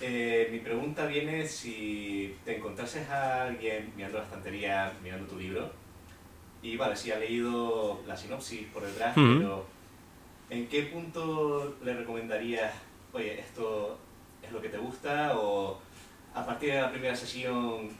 Eh, 0.00 0.48
mi 0.50 0.58
pregunta 0.58 1.06
viene 1.06 1.46
si 1.46 2.36
te 2.44 2.56
encontrases 2.56 3.08
a 3.08 3.44
alguien 3.44 3.92
mirando 3.96 4.18
la 4.18 4.24
estantería, 4.24 4.92
mirando 5.02 5.26
tu 5.26 5.38
libro, 5.38 5.70
y 6.62 6.76
vale, 6.76 6.96
si 6.96 7.12
ha 7.12 7.18
leído 7.18 8.02
la 8.06 8.16
sinopsis 8.16 8.66
por 8.68 8.82
detrás, 8.82 9.16
Ujú. 9.16 9.38
pero 9.38 9.66
¿en 10.50 10.66
qué 10.68 10.84
punto 10.84 11.76
le 11.84 11.94
recomendarías, 11.94 12.72
oye, 13.12 13.38
esto 13.38 13.98
es 14.42 14.50
lo 14.50 14.60
que 14.60 14.68
te 14.68 14.78
gusta 14.78 15.38
o 15.38 15.78
a 16.34 16.44
partir 16.44 16.72
de 16.72 16.80
la 16.80 16.90
primera 16.90 17.14
sesión 17.14 17.90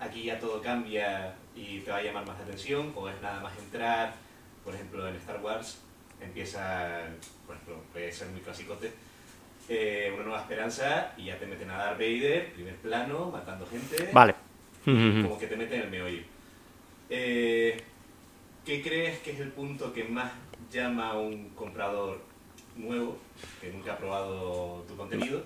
aquí 0.00 0.24
ya 0.24 0.38
todo 0.38 0.60
cambia 0.62 1.34
y 1.54 1.80
te 1.80 1.90
va 1.90 1.98
a 1.98 2.02
llamar 2.02 2.26
más 2.26 2.38
la 2.38 2.44
atención 2.44 2.92
o 2.96 3.08
es 3.08 3.20
nada 3.20 3.40
más 3.40 3.56
entrar, 3.58 4.14
por 4.64 4.74
ejemplo 4.74 5.06
en 5.06 5.16
Star 5.16 5.40
Wars 5.42 5.80
empieza, 6.20 7.00
por 7.46 7.56
ejemplo, 7.56 7.82
puede 7.92 8.10
ser 8.10 8.28
muy 8.28 8.40
clasicote, 8.40 8.92
eh, 9.68 10.10
una 10.14 10.24
nueva 10.24 10.40
esperanza 10.40 11.12
y 11.16 11.26
ya 11.26 11.38
te 11.38 11.46
meten 11.46 11.70
a 11.70 11.76
Darth 11.78 11.98
Vader, 11.98 12.52
primer 12.52 12.76
plano, 12.76 13.30
matando 13.30 13.66
gente, 13.66 14.10
Vale. 14.12 14.34
como 14.84 15.38
que 15.40 15.46
te 15.46 15.56
meten 15.56 15.80
en 15.80 15.84
el 15.84 15.90
meollo. 15.90 16.22
Eh, 17.08 17.82
¿Qué 18.64 18.82
crees 18.82 19.18
que 19.20 19.32
es 19.32 19.40
el 19.40 19.50
punto 19.50 19.92
que 19.92 20.04
más 20.04 20.32
llama 20.70 21.10
a 21.10 21.18
un 21.18 21.50
comprador 21.50 22.20
nuevo, 22.76 23.18
que 23.60 23.70
nunca 23.70 23.92
ha 23.92 23.98
probado 23.98 24.84
tu 24.88 24.96
contenido, 24.96 25.44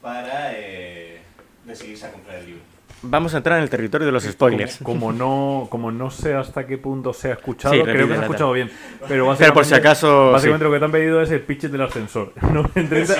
para 0.00 0.52
eh, 0.58 1.20
decidirse 1.64 2.06
a 2.06 2.12
comprar 2.12 2.38
el 2.38 2.46
libro? 2.46 2.71
Vamos 3.02 3.34
a 3.34 3.38
entrar 3.38 3.58
en 3.58 3.64
el 3.64 3.70
territorio 3.70 4.06
de 4.06 4.12
los 4.12 4.24
spoilers. 4.24 4.78
Como, 4.82 5.00
como 5.08 5.12
no, 5.12 5.66
como 5.68 5.90
no 5.90 6.10
sé 6.10 6.34
hasta 6.34 6.66
qué 6.66 6.78
punto 6.78 7.12
se 7.12 7.30
ha 7.30 7.34
escuchado, 7.34 7.74
Sí, 7.74 7.80
creo 7.82 7.92
que 7.94 7.98
se 7.98 8.02
ha 8.02 8.06
repite, 8.06 8.24
escuchado 8.24 8.52
bien. 8.52 8.70
Pero, 9.08 9.34
Pero 9.38 9.54
por 9.54 9.64
si 9.64 9.74
acaso, 9.74 10.32
Básicamente 10.32 10.64
sí. 10.64 10.68
lo 10.68 10.72
que 10.74 10.78
te 10.78 10.84
han 10.84 10.92
pedido 10.92 11.20
es 11.22 11.30
el 11.30 11.40
pitch 11.40 11.62
del 11.64 11.80
ascensor. 11.82 12.32
¿no? 12.52 12.68
En 12.74 12.88
30 12.88 13.14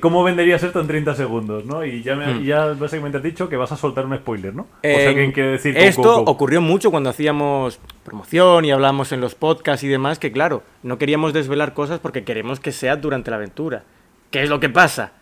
¿Cómo 0.00 0.22
venderías 0.24 0.62
esto 0.62 0.80
en 0.80 0.86
30 0.86 1.14
segundos? 1.14 1.64
¿no? 1.64 1.84
Y 1.84 2.02
ya, 2.02 2.16
me, 2.16 2.34
Hmm. 2.34 2.42
ya 2.44 2.66
básicamente 2.74 3.18
has 3.18 3.24
dicho 3.24 3.48
que 3.48 3.56
vas 3.56 3.72
a 3.72 3.76
soltar 3.76 4.06
un 4.06 4.16
spoiler, 4.16 4.54
¿no? 4.54 4.62
o 4.62 4.66
sea, 4.82 5.10
Eh, 5.10 5.14
¿quién 5.14 5.32
quiere 5.32 5.50
decir 5.50 5.74
go, 5.74 5.80
esto 5.80 6.02
go, 6.02 6.24
go? 6.24 6.30
ocurrió 6.30 6.60
mucho 6.60 6.90
cuando 6.90 7.10
hacíamos 7.10 7.80
promoción 8.04 8.64
y 8.64 8.70
hablamos 8.70 9.12
en 9.12 9.20
los 9.20 9.34
podcasts 9.34 9.84
y 9.84 9.88
demás, 9.88 10.18
que 10.18 10.32
claro, 10.32 10.62
no 10.82 10.98
queríamos 10.98 11.32
desvelar 11.32 11.74
cosas 11.74 11.98
porque 12.00 12.24
queremos 12.24 12.60
que 12.60 12.72
sea 12.72 12.96
durante 12.96 13.30
la 13.30 13.36
aventura. 13.36 13.82
¿Qué 14.30 14.42
es 14.42 14.48
lo 14.48 14.60
que 14.60 14.68
pasa? 14.68 15.12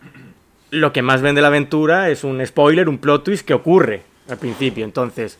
Lo 0.70 0.92
que 0.92 1.02
más 1.02 1.22
vende 1.22 1.40
la 1.40 1.48
aventura 1.48 2.10
es 2.10 2.24
un 2.24 2.44
spoiler, 2.44 2.88
un 2.88 2.98
plot 2.98 3.24
twist 3.24 3.46
que 3.46 3.54
ocurre 3.54 4.02
al 4.28 4.38
principio. 4.38 4.84
Entonces, 4.84 5.38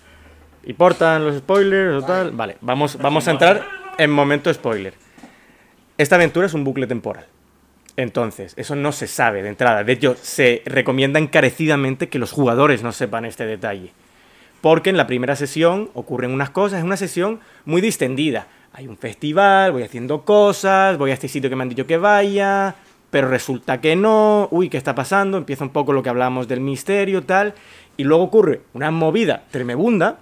¿importan 0.65 1.25
los 1.25 1.37
spoilers 1.39 2.03
o 2.03 2.07
tal? 2.07 2.31
Vale, 2.31 2.57
vamos, 2.61 2.97
vamos 2.99 3.27
a 3.27 3.33
entrar 3.33 3.67
en 3.99 4.11
momento 4.11 4.53
spoiler. 4.53 4.95
Esta 5.99 6.17
aventura 6.17 6.47
es 6.47 6.55
un 6.55 6.65
bucle 6.65 6.87
temporal. 6.87 7.27
Entonces, 7.97 8.53
eso 8.57 8.77
no 8.77 8.93
se 8.93 9.07
sabe 9.07 9.43
de 9.43 9.49
entrada. 9.49 9.83
De 9.83 9.93
hecho, 9.93 10.17
se 10.21 10.63
recomienda 10.67 11.19
encarecidamente 11.19 12.09
que 12.09 12.19
los 12.19 12.31
jugadores 12.31 12.83
no 12.83 12.93
sepan 12.93 13.25
este 13.25 13.47
detalle. 13.47 13.93
Porque 14.61 14.91
en 14.91 14.97
la 14.97 15.07
primera 15.07 15.37
sesión 15.37 15.91
ocurren 15.95 16.31
unas 16.31 16.51
cosas, 16.51 16.81
es 16.81 16.85
una 16.85 16.97
sesión 16.97 17.41
muy 17.65 17.81
distendida. 17.81 18.49
Hay 18.73 18.87
un 18.87 18.99
festival, 18.99 19.73
voy 19.73 19.83
haciendo 19.83 20.23
cosas, 20.27 20.99
voy 20.99 21.11
a 21.11 21.15
este 21.15 21.29
sitio 21.29 21.49
que 21.49 21.57
me 21.57 21.63
han 21.63 21.71
dicho 21.71 21.87
que 21.87 21.97
vaya, 21.97 22.75
pero 23.11 23.29
resulta 23.29 23.81
que 23.81 23.97
no, 23.97 24.49
uy, 24.51 24.69
¿qué 24.69 24.77
está 24.77 24.95
pasando? 24.95 25.39
Empieza 25.39 25.65
un 25.65 25.71
poco 25.71 25.93
lo 25.93 26.03
que 26.03 26.09
hablábamos 26.09 26.49
del 26.49 26.61
misterio, 26.61 27.23
tal, 27.23 27.55
y 27.97 28.05
luego 28.05 28.25
ocurre 28.25 28.61
una 28.75 28.91
movida 28.91 29.45
tremebunda 29.51 30.19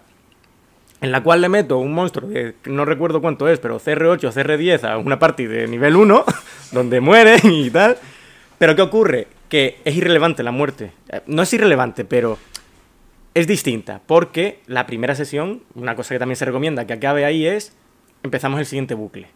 en 1.00 1.12
la 1.12 1.22
cual 1.22 1.40
le 1.42 1.48
meto 1.48 1.78
un 1.78 1.92
monstruo 1.92 2.28
de 2.28 2.54
no 2.64 2.84
recuerdo 2.84 3.20
cuánto 3.20 3.48
es, 3.48 3.58
pero 3.58 3.78
CR8 3.78 4.24
o 4.24 4.32
CR10 4.32 4.84
a 4.84 4.96
una 4.96 5.18
party 5.18 5.46
de 5.46 5.68
nivel 5.68 5.96
1, 5.96 6.24
donde 6.72 7.00
mueren 7.00 7.40
y 7.44 7.70
tal. 7.70 7.98
Pero 8.58 8.74
¿qué 8.74 8.82
ocurre? 8.82 9.28
Que 9.48 9.80
es 9.84 9.94
irrelevante 9.96 10.42
la 10.42 10.50
muerte. 10.50 10.92
Eh, 11.10 11.20
No 11.26 11.42
es 11.42 11.52
irrelevante, 11.52 12.04
pero 12.04 12.38
es 13.34 13.46
distinta, 13.46 14.00
porque 14.06 14.60
la 14.66 14.86
primera 14.86 15.14
sesión, 15.14 15.62
una 15.74 15.96
cosa 15.96 16.14
que 16.14 16.20
también 16.20 16.36
se 16.36 16.44
recomienda 16.44 16.86
que 16.86 16.92
acabe 16.92 17.24
ahí 17.24 17.46
es, 17.46 17.76
empezamos 18.22 18.60
el 18.60 18.66
siguiente 18.66 18.94
bucle. 18.94 19.28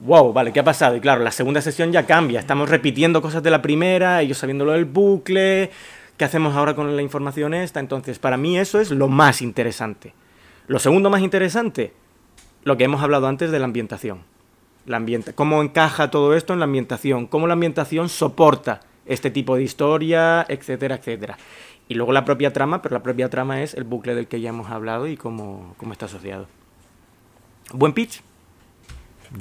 Wow, 0.00 0.34
vale, 0.34 0.52
¿qué 0.52 0.60
ha 0.60 0.64
pasado? 0.64 0.94
Y 0.96 1.00
claro, 1.00 1.22
la 1.22 1.30
segunda 1.30 1.62
sesión 1.62 1.90
ya 1.90 2.04
cambia, 2.04 2.38
estamos 2.38 2.68
repitiendo 2.68 3.22
cosas 3.22 3.42
de 3.42 3.50
la 3.50 3.62
primera, 3.62 4.20
ellos 4.20 4.36
sabiendo 4.36 4.66
lo 4.66 4.72
del 4.72 4.84
bucle, 4.84 5.70
¿qué 6.18 6.24
hacemos 6.24 6.54
ahora 6.54 6.74
con 6.74 6.94
la 6.94 7.00
información 7.00 7.54
esta? 7.54 7.80
Entonces, 7.80 8.18
para 8.18 8.36
mí 8.36 8.58
eso 8.58 8.78
es 8.78 8.90
lo 8.90 9.08
más 9.08 9.40
interesante. 9.40 10.12
Lo 10.66 10.78
segundo 10.80 11.08
más 11.08 11.22
interesante, 11.22 11.94
lo 12.62 12.76
que 12.76 12.84
hemos 12.84 13.02
hablado 13.02 13.26
antes 13.26 13.50
de 13.50 13.58
la 13.58 13.64
ambientación. 13.64 14.20
La 14.84 14.98
ambienta 14.98 15.32
cómo 15.32 15.62
encaja 15.62 16.10
todo 16.10 16.34
esto 16.36 16.52
en 16.52 16.58
la 16.58 16.66
ambientación, 16.66 17.26
cómo 17.26 17.46
la 17.46 17.54
ambientación 17.54 18.08
soporta 18.10 18.80
este 19.06 19.30
tipo 19.30 19.56
de 19.56 19.62
historia, 19.62 20.44
etcétera, 20.48 20.96
etcétera. 20.96 21.38
Y 21.88 21.94
luego 21.94 22.12
la 22.12 22.24
propia 22.24 22.52
trama, 22.52 22.82
pero 22.82 22.94
la 22.94 23.02
propia 23.02 23.30
trama 23.30 23.62
es 23.62 23.72
el 23.74 23.84
bucle 23.84 24.14
del 24.14 24.26
que 24.26 24.40
ya 24.40 24.50
hemos 24.50 24.70
hablado 24.70 25.06
y 25.06 25.16
cómo, 25.16 25.74
cómo 25.78 25.92
está 25.92 26.06
asociado. 26.06 26.48
Buen 27.72 27.92
pitch, 27.92 28.22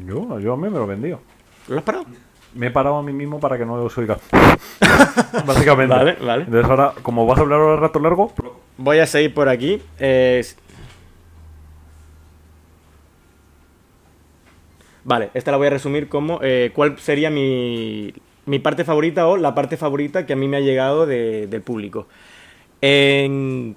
Yo, 0.03 0.39
yo 0.39 0.53
a 0.53 0.57
mí 0.57 0.63
me 0.63 0.71
lo 0.77 0.83
he 0.83 0.87
vendido. 0.87 1.19
¿lo 1.67 1.77
has 1.77 1.83
parado? 1.83 2.05
Me 2.53 2.67
he 2.67 2.71
parado 2.71 2.97
a 2.97 3.03
mí 3.03 3.11
mismo 3.13 3.39
para 3.39 3.57
que 3.57 3.65
no 3.65 3.73
os 3.75 3.97
oiga. 3.97 4.17
Básicamente. 5.45 5.93
Vale, 5.95 6.13
vale. 6.21 6.43
Entonces 6.45 6.69
ahora, 6.69 6.93
como 7.01 7.25
vas 7.25 7.37
a 7.37 7.41
hablar 7.41 7.59
ahora 7.59 7.75
rato 7.81 7.99
largo, 7.99 8.31
Voy 8.77 8.99
a 8.99 9.05
seguir 9.05 9.33
por 9.33 9.47
aquí. 9.49 9.81
Eh, 9.99 10.43
Vale, 15.03 15.29
esta 15.35 15.51
la 15.51 15.57
voy 15.57 15.67
a 15.67 15.69
resumir 15.69 16.09
como 16.09 16.39
eh, 16.41 16.71
cuál 16.73 16.97
sería 16.97 17.29
mi, 17.29 18.11
mi 18.47 18.57
parte 18.59 18.83
favorita 18.83 19.27
o 19.27 19.37
la 19.37 19.53
parte 19.53 19.77
favorita 19.77 20.25
que 20.25 20.33
a 20.33 20.35
mí 20.35 20.47
me 20.47 20.57
ha 20.57 20.61
llegado 20.61 21.05
de- 21.05 21.45
del 21.45 21.61
público. 21.61 22.07
En- 22.81 23.75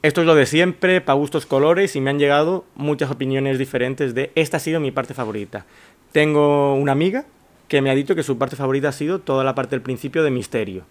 Esto 0.00 0.20
es 0.20 0.26
lo 0.26 0.36
de 0.36 0.46
siempre, 0.46 1.00
para 1.00 1.18
gustos 1.18 1.44
colores, 1.44 1.96
y 1.96 2.00
me 2.00 2.10
han 2.10 2.18
llegado 2.18 2.64
muchas 2.76 3.10
opiniones 3.10 3.58
diferentes 3.58 4.14
de 4.14 4.30
esta 4.36 4.58
ha 4.58 4.60
sido 4.60 4.78
mi 4.78 4.92
parte 4.92 5.12
favorita. 5.12 5.66
Tengo 6.12 6.74
una 6.74 6.92
amiga 6.92 7.24
que 7.66 7.82
me 7.82 7.90
ha 7.90 7.94
dicho 7.94 8.14
que 8.14 8.22
su 8.22 8.38
parte 8.38 8.54
favorita 8.56 8.88
ha 8.90 8.92
sido 8.92 9.18
toda 9.18 9.42
la 9.42 9.54
parte 9.54 9.70
del 9.70 9.82
principio 9.82 10.22
de 10.22 10.30
misterio 10.30 10.84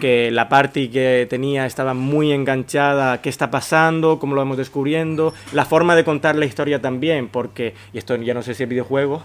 que 0.00 0.30
la 0.30 0.48
party 0.48 0.88
que 0.88 1.26
tenía 1.28 1.66
estaba 1.66 1.94
muy 1.94 2.32
enganchada, 2.32 3.20
qué 3.22 3.28
está 3.28 3.50
pasando, 3.50 4.18
cómo 4.18 4.34
lo 4.34 4.40
vamos 4.40 4.56
descubriendo, 4.56 5.32
la 5.52 5.64
forma 5.64 5.94
de 5.94 6.04
contar 6.04 6.36
la 6.36 6.44
historia 6.44 6.80
también, 6.80 7.28
porque, 7.28 7.74
y 7.92 7.98
esto 7.98 8.16
ya 8.16 8.34
no 8.34 8.42
sé 8.42 8.54
si 8.54 8.64
es 8.64 8.68
videojuego, 8.68 9.22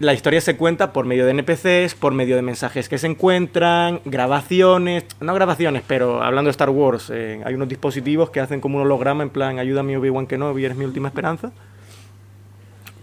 la 0.00 0.12
historia 0.12 0.40
se 0.40 0.56
cuenta 0.56 0.92
por 0.92 1.06
medio 1.06 1.24
de 1.24 1.30
NPCs, 1.30 1.94
por 1.94 2.12
medio 2.12 2.36
de 2.36 2.42
mensajes 2.42 2.88
que 2.88 2.98
se 2.98 3.06
encuentran, 3.06 4.00
grabaciones, 4.04 5.04
no 5.20 5.34
grabaciones, 5.34 5.82
pero 5.86 6.22
hablando 6.22 6.48
de 6.48 6.52
Star 6.52 6.70
Wars, 6.70 7.10
eh, 7.14 7.40
hay 7.44 7.54
unos 7.54 7.68
dispositivos 7.68 8.30
que 8.30 8.40
hacen 8.40 8.60
como 8.60 8.78
un 8.78 8.82
holograma 8.84 9.22
en 9.22 9.30
plan, 9.30 9.58
ayúdame 9.58 9.96
Obi-Wan 9.96 10.26
Kenobi, 10.26 10.64
eres 10.64 10.76
mi 10.76 10.84
última 10.84 11.08
esperanza 11.08 11.52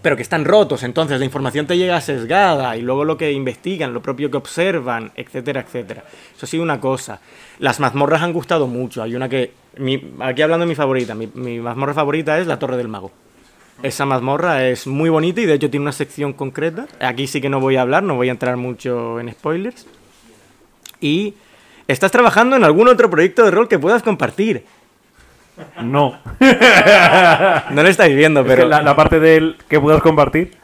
pero 0.02 0.16
que 0.16 0.22
están 0.22 0.44
rotos, 0.44 0.82
entonces 0.82 1.20
la 1.20 1.24
información 1.24 1.68
te 1.68 1.78
llega 1.78 2.00
sesgada 2.00 2.76
y 2.76 2.82
luego 2.82 3.04
lo 3.04 3.16
que 3.16 3.30
investigan, 3.30 3.94
lo 3.94 4.02
propio 4.02 4.32
que 4.32 4.36
observan, 4.36 5.12
etcétera, 5.14 5.60
etcétera. 5.60 6.02
Eso 6.36 6.44
ha 6.44 6.48
sido 6.48 6.64
una 6.64 6.80
cosa. 6.80 7.20
Las 7.60 7.78
mazmorras 7.78 8.20
han 8.20 8.32
gustado 8.32 8.66
mucho. 8.66 9.00
Hay 9.04 9.14
una 9.14 9.28
que, 9.28 9.52
mi- 9.76 10.02
aquí 10.18 10.42
hablando 10.42 10.64
de 10.66 10.70
mi 10.70 10.74
favorita, 10.74 11.14
mi, 11.14 11.28
mi 11.34 11.60
mazmorra 11.60 11.94
favorita 11.94 12.36
es 12.40 12.48
la 12.48 12.58
Torre 12.58 12.76
del 12.78 12.88
Mago. 12.88 13.12
Esa 13.82 14.06
mazmorra 14.06 14.68
es 14.68 14.86
muy 14.86 15.10
bonita 15.10 15.40
y 15.40 15.46
de 15.46 15.54
hecho 15.54 15.68
tiene 15.70 15.82
una 15.84 15.92
sección 15.92 16.32
concreta. 16.32 16.86
Aquí 17.00 17.26
sí 17.26 17.40
que 17.40 17.48
no 17.48 17.60
voy 17.60 17.76
a 17.76 17.82
hablar, 17.82 18.02
no 18.02 18.14
voy 18.14 18.28
a 18.28 18.32
entrar 18.32 18.56
mucho 18.56 19.18
en 19.18 19.30
spoilers. 19.32 19.86
Y 21.00 21.34
estás 21.88 22.12
trabajando 22.12 22.54
en 22.56 22.64
algún 22.64 22.88
otro 22.88 23.10
proyecto 23.10 23.44
de 23.44 23.50
rol 23.50 23.68
que 23.68 23.78
puedas 23.78 24.02
compartir. 24.02 24.64
no. 25.82 26.18
No 27.70 27.82
lo 27.82 27.88
estáis 27.88 28.14
viendo, 28.14 28.40
Es 28.40 28.46
pero 28.46 28.62
que 28.62 28.68
la, 28.68 28.82
la 28.82 28.94
parte 28.94 29.18
del 29.18 29.56
que 29.68 29.80
puedas 29.80 30.00
compartir, 30.02 30.56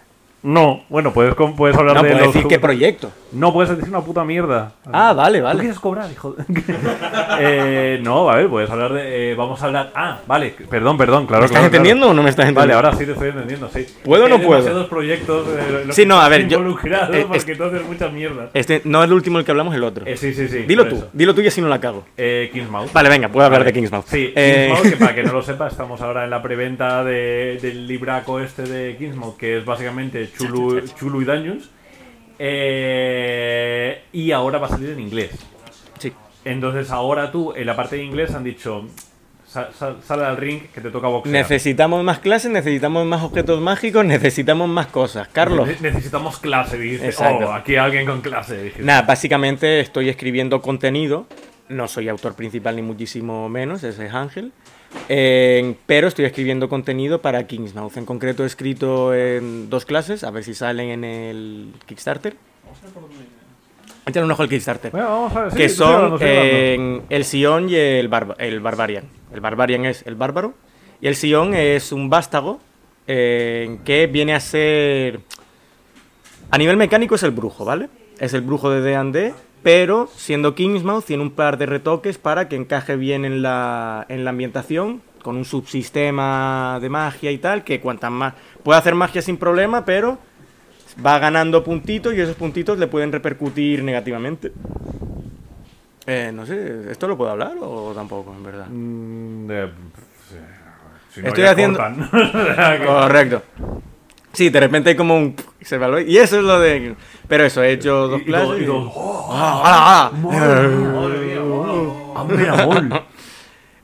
no. 0.42 0.84
Bueno, 0.88 1.12
puedes, 1.12 1.34
puedes 1.56 1.76
hablar 1.76 1.96
no 1.96 2.02
de 2.02 2.10
puedo 2.10 2.24
los 2.24 2.34
decir 2.34 2.48
qué 2.48 2.58
proyecto. 2.58 3.10
No 3.32 3.52
puedes 3.52 3.70
decir 3.70 3.88
una 3.88 4.00
puta 4.00 4.24
mierda. 4.24 4.72
Ah, 4.90 5.12
vale, 5.12 5.38
¿Tú 5.38 5.44
vale. 5.44 5.60
quieres 5.60 5.78
cobrar, 5.78 6.10
hijo? 6.10 6.32
de- 6.32 6.44
eh, 7.40 8.00
no, 8.02 8.30
a 8.30 8.36
ver, 8.36 8.48
puedes 8.48 8.70
hablar 8.70 8.92
de. 8.94 9.32
eh, 9.32 9.34
vamos 9.34 9.60
a 9.62 9.66
hablar. 9.66 9.90
Ah, 9.94 10.18
vale, 10.26 10.54
perdón, 10.70 10.96
perdón, 10.96 11.26
claro. 11.26 11.40
¿Me 11.42 11.46
estás 11.46 11.58
claro, 11.60 11.66
entendiendo 11.66 12.00
claro. 12.06 12.12
o 12.12 12.14
no 12.14 12.22
me 12.22 12.30
estás 12.30 12.44
Vale, 12.46 12.72
entendiendo? 12.72 12.88
ahora 12.88 12.98
sí 12.98 13.04
te 13.06 13.12
estoy 13.12 13.28
entendiendo, 13.28 13.68
sí. 13.72 13.86
¿Puedo 14.04 14.24
o 14.24 14.28
no 14.28 14.36
puedo? 14.38 14.52
demasiados 14.62 14.86
proyectos 14.88 15.46
eh, 15.48 15.86
Sí, 15.90 16.06
no, 16.06 16.20
a 16.20 16.28
ver, 16.28 16.48
yo- 16.48 16.58
involucrado 16.58 17.12
porque 17.28 17.52
es- 17.52 17.58
tú 17.58 17.64
haces 17.64 17.84
mucha 17.86 18.08
mierda. 18.08 18.50
Este 18.54 18.80
no 18.84 19.00
es 19.02 19.06
el 19.08 19.12
último 19.12 19.38
el 19.38 19.44
que 19.44 19.50
hablamos, 19.50 19.74
el 19.74 19.84
otro. 19.84 20.06
Eh, 20.06 20.16
sí, 20.16 20.32
sí, 20.32 20.48
sí. 20.48 20.58
dilo 20.60 20.86
tú, 20.86 20.96
eso. 20.96 21.08
dilo 21.12 21.34
tú 21.34 21.40
y 21.42 21.48
así 21.48 21.60
no 21.60 21.68
la 21.68 21.80
cago. 21.80 22.04
Eh, 22.16 22.50
Kingsmouth. 22.52 22.92
Vale, 22.92 23.08
venga, 23.08 23.28
puedo 23.28 23.44
hablar 23.46 23.60
Vale. 23.60 23.72
de 23.72 23.78
Kingsmouth. 23.78 24.06
Sí, 24.06 24.32
Eh, 24.34 24.68
Kingsmouth, 24.72 24.92
que 24.92 24.96
para 25.04 25.14
que 25.14 25.22
no 25.24 25.32
lo 25.32 25.42
sepa, 25.48 25.68
estamos 25.68 26.00
ahora 26.00 26.24
en 26.24 26.30
la 26.30 26.40
preventa 26.42 27.04
de- 27.04 27.58
del 27.60 27.86
libraco 27.86 28.40
este 28.40 28.62
de 28.62 28.96
Kingsmouth, 28.96 29.36
que 29.36 29.58
es 29.58 29.64
básicamente 29.64 30.27
Chulu, 30.32 30.80
Chulu 30.96 31.22
y 31.22 31.24
Dungeons. 31.24 31.70
Eh, 32.40 34.02
y 34.12 34.30
ahora 34.32 34.58
va 34.58 34.66
a 34.66 34.70
salir 34.70 34.90
en 34.90 35.00
inglés. 35.00 35.30
sí. 35.98 36.12
Entonces 36.44 36.90
ahora 36.90 37.30
tú, 37.30 37.52
en 37.54 37.66
la 37.66 37.74
parte 37.76 37.96
de 37.96 38.04
inglés, 38.04 38.32
han 38.34 38.44
dicho, 38.44 38.86
"Sal- 39.46 39.68
sal- 39.76 39.96
sale 40.02 40.24
al 40.24 40.36
ring 40.36 40.62
que 40.72 40.80
te 40.80 40.90
toca 40.90 41.08
boxear. 41.08 41.32
Necesitamos 41.32 42.02
más 42.04 42.20
clases, 42.20 42.50
necesitamos 42.50 43.04
más 43.06 43.22
objetos 43.22 43.60
mágicos, 43.60 44.04
necesitamos 44.04 44.68
más 44.68 44.86
cosas. 44.86 45.28
Carlos. 45.28 45.66
Ne- 45.66 45.90
necesitamos 45.90 46.38
clase. 46.38 46.94
Exacto. 47.04 47.48
Oh, 47.48 47.52
aquí 47.52 47.72
hay 47.72 47.78
alguien 47.78 48.06
con 48.06 48.20
clase. 48.20 48.72
Nada, 48.78 49.02
básicamente 49.02 49.80
estoy 49.80 50.08
escribiendo 50.08 50.62
contenido. 50.62 51.26
No 51.68 51.86
soy 51.88 52.08
autor 52.08 52.34
principal 52.34 52.76
ni 52.76 52.82
muchísimo 52.82 53.48
menos, 53.50 53.82
ese 53.84 54.06
es 54.06 54.14
Ángel. 54.14 54.52
Eh, 55.08 55.74
pero 55.86 56.08
estoy 56.08 56.24
escribiendo 56.24 56.68
contenido 56.68 57.20
para 57.20 57.46
Kingsmouth. 57.46 57.96
En 57.96 58.04
concreto 58.06 58.44
he 58.44 58.46
escrito 58.46 59.14
en 59.14 59.68
dos 59.70 59.84
clases, 59.84 60.24
a 60.24 60.30
ver 60.30 60.44
si 60.44 60.54
salen 60.54 60.90
en 60.90 61.04
el 61.04 61.72
Kickstarter. 61.86 62.36
Échale 64.06 64.24
un 64.24 64.30
ojo 64.32 64.42
al 64.42 64.48
Kickstarter. 64.48 64.90
Bueno, 64.90 65.08
vamos 65.08 65.36
a 65.36 65.42
ver. 65.42 65.50
sí, 65.52 65.56
que 65.58 65.68
son 65.68 65.92
hablando. 65.94 66.18
eh, 66.22 67.02
el 67.10 67.24
Sion 67.24 67.68
y 67.68 67.74
el, 67.74 68.08
barba- 68.08 68.36
el 68.38 68.60
Barbarian. 68.60 69.04
El 69.32 69.40
Barbarian 69.40 69.84
es 69.84 70.02
el 70.06 70.14
bárbaro 70.14 70.54
y 71.00 71.08
el 71.08 71.16
Sion 71.16 71.54
es 71.54 71.92
un 71.92 72.08
vástago 72.08 72.60
eh, 73.06 73.78
que 73.84 74.06
viene 74.06 74.34
a 74.34 74.40
ser... 74.40 75.20
A 76.50 76.56
nivel 76.56 76.78
mecánico 76.78 77.14
es 77.16 77.22
el 77.22 77.30
brujo, 77.32 77.66
¿vale? 77.66 77.90
Es 78.18 78.32
el 78.32 78.40
brujo 78.40 78.70
de 78.70 78.80
D&D, 78.80 79.34
pero 79.62 80.08
siendo 80.14 80.54
Kingsmouth 80.54 81.04
tiene 81.04 81.22
un 81.22 81.30
par 81.32 81.58
de 81.58 81.66
retoques 81.66 82.18
para 82.18 82.48
que 82.48 82.56
encaje 82.56 82.96
bien 82.96 83.24
en 83.24 83.42
la, 83.42 84.06
en 84.08 84.24
la 84.24 84.30
ambientación, 84.30 85.02
con 85.22 85.36
un 85.36 85.44
subsistema 85.44 86.78
de 86.80 86.88
magia 86.88 87.30
y 87.30 87.38
tal, 87.38 87.64
que 87.64 87.80
cuantas 87.80 88.10
más... 88.10 88.34
Puede 88.62 88.78
hacer 88.78 88.94
magia 88.94 89.20
sin 89.22 89.36
problema, 89.36 89.84
pero 89.84 90.18
va 91.04 91.18
ganando 91.18 91.62
puntitos 91.64 92.14
y 92.14 92.20
esos 92.20 92.36
puntitos 92.36 92.78
le 92.78 92.86
pueden 92.86 93.12
repercutir 93.12 93.82
negativamente. 93.82 94.52
Eh, 96.06 96.30
no 96.32 96.46
sé, 96.46 96.90
¿esto 96.90 97.06
lo 97.06 97.16
puedo 97.18 97.30
hablar 97.30 97.52
o 97.60 97.92
tampoco, 97.94 98.32
en 98.34 98.42
verdad? 98.42 98.66
Mm, 98.70 99.50
eh, 99.50 99.70
sí. 100.30 100.36
Si 101.14 101.20
no, 101.20 101.28
Estoy 101.28 101.44
haciendo- 101.44 101.78
Correcto. 102.86 103.42
Sí, 104.32 104.50
de 104.50 104.60
repente 104.60 104.90
hay 104.90 104.96
como 104.96 105.16
un... 105.16 105.34
se 105.60 105.76
evalúa- 105.76 106.04
Y 106.06 106.18
eso 106.18 106.38
es 106.38 106.44
lo 106.44 106.60
de... 106.60 106.94
Pero 107.26 107.44
eso, 107.44 107.62
he 107.62 107.72
hecho 107.72 108.08
dos 108.08 108.22
clases. 108.22 108.60
y. 108.62 108.64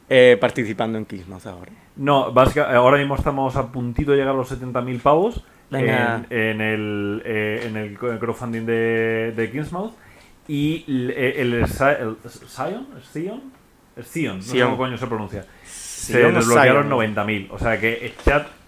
Eh, 0.08 0.36
participando 0.40 0.98
en 0.98 1.06
Kismas 1.06 1.46
ahora. 1.46 1.72
No, 1.96 2.30
básica- 2.32 2.70
ahora 2.74 2.98
mismo 2.98 3.16
estamos 3.16 3.56
a 3.56 3.70
puntito 3.72 4.10
de 4.12 4.18
llegar 4.18 4.34
a 4.34 4.36
los 4.36 4.50
70.000 4.52 5.00
pavos 5.00 5.44
en, 5.70 6.26
en 6.30 6.60
el, 6.60 7.22
eh, 7.24 7.64
en 7.66 7.76
el 7.76 7.96
crowdfunding 7.98 8.66
de, 8.66 9.32
de 9.34 9.50
Kingsmouth. 9.50 9.92
Y 10.46 10.84
el, 10.86 11.10
el, 11.54 11.66
Sion, 11.66 11.96
el 12.22 12.30
Sion, 12.30 12.86
Sion, 13.12 13.42
el 13.96 14.04
Sion, 14.04 14.36
no 14.36 14.42
sé 14.42 14.56
cómo 14.66 14.76
coño 14.76 14.98
se 14.98 15.06
pronuncia. 15.06 15.46
Se 15.64 16.12
Sion 16.20 16.34
desbloquearon 16.34 16.88
Sion. 16.88 17.14
90.000. 17.14 17.46
O 17.50 17.58
sea 17.58 17.80
que 17.80 18.06
echad 18.06 18.42
mm, 18.42 18.63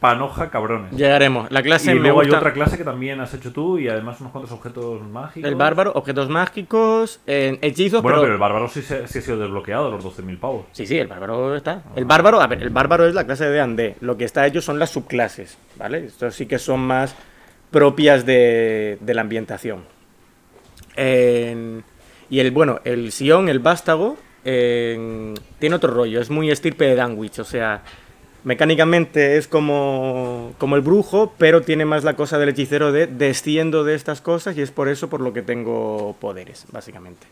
panoja, 0.00 0.50
cabrones. 0.50 0.92
Llegaremos. 0.92 1.50
La 1.50 1.62
clase 1.62 1.90
y 1.90 1.94
me 1.94 2.00
luego 2.00 2.20
hay 2.20 2.30
otra 2.30 2.52
clase 2.52 2.76
que 2.78 2.84
también 2.84 3.20
has 3.20 3.34
hecho 3.34 3.52
tú 3.52 3.78
y 3.78 3.88
además 3.88 4.20
unos 4.20 4.32
cuantos 4.32 4.52
objetos 4.52 5.02
mágicos. 5.02 5.48
El 5.48 5.56
bárbaro, 5.56 5.92
objetos 5.94 6.28
mágicos, 6.28 7.20
eh, 7.26 7.58
hechizos, 7.62 8.02
Bueno, 8.02 8.16
pero, 8.18 8.22
pero... 8.22 8.34
el 8.34 8.40
bárbaro 8.40 8.68
sí, 8.68 8.82
se- 8.82 9.08
sí 9.08 9.18
ha 9.18 9.22
sido 9.22 9.38
desbloqueado, 9.38 9.90
los 9.90 10.04
12.000 10.04 10.38
pavos. 10.38 10.66
Sí, 10.72 10.86
sí, 10.86 10.98
el 10.98 11.06
bárbaro 11.08 11.56
está. 11.56 11.82
El 11.96 12.04
bárbaro, 12.04 12.40
a 12.40 12.46
ver, 12.46 12.62
el 12.62 12.70
bárbaro 12.70 13.06
es 13.06 13.14
la 13.14 13.24
clase 13.26 13.44
de 13.48 13.50
D&D. 13.58 13.96
Lo 14.00 14.16
que 14.16 14.24
está 14.24 14.46
hecho 14.46 14.60
son 14.60 14.78
las 14.78 14.90
subclases, 14.90 15.58
¿vale? 15.76 16.04
Estos 16.06 16.34
sí 16.34 16.46
que 16.46 16.58
son 16.58 16.80
más 16.80 17.16
propias 17.70 18.24
de, 18.24 18.98
de 19.00 19.14
la 19.14 19.20
ambientación. 19.22 19.84
En- 20.96 21.84
y 22.30 22.40
el, 22.40 22.50
bueno, 22.50 22.80
el 22.84 23.10
Sion, 23.12 23.48
el 23.48 23.58
vástago, 23.58 24.16
en- 24.44 25.34
tiene 25.58 25.76
otro 25.76 25.92
rollo. 25.92 26.20
Es 26.20 26.30
muy 26.30 26.50
estirpe 26.50 26.84
de 26.84 26.94
Danwich, 26.94 27.38
o 27.40 27.44
sea... 27.44 27.82
Mecánicamente 28.48 29.36
es 29.36 29.46
como, 29.46 30.54
como 30.56 30.76
el 30.76 30.80
brujo, 30.80 31.34
pero 31.36 31.60
tiene 31.60 31.84
más 31.84 32.02
la 32.02 32.16
cosa 32.16 32.38
del 32.38 32.48
hechicero 32.48 32.92
de 32.92 33.06
desciendo 33.06 33.84
de 33.84 33.94
estas 33.94 34.22
cosas 34.22 34.56
y 34.56 34.62
es 34.62 34.70
por 34.70 34.88
eso 34.88 35.10
por 35.10 35.20
lo 35.20 35.34
que 35.34 35.42
tengo 35.42 36.16
poderes, 36.18 36.64
básicamente. 36.72 37.26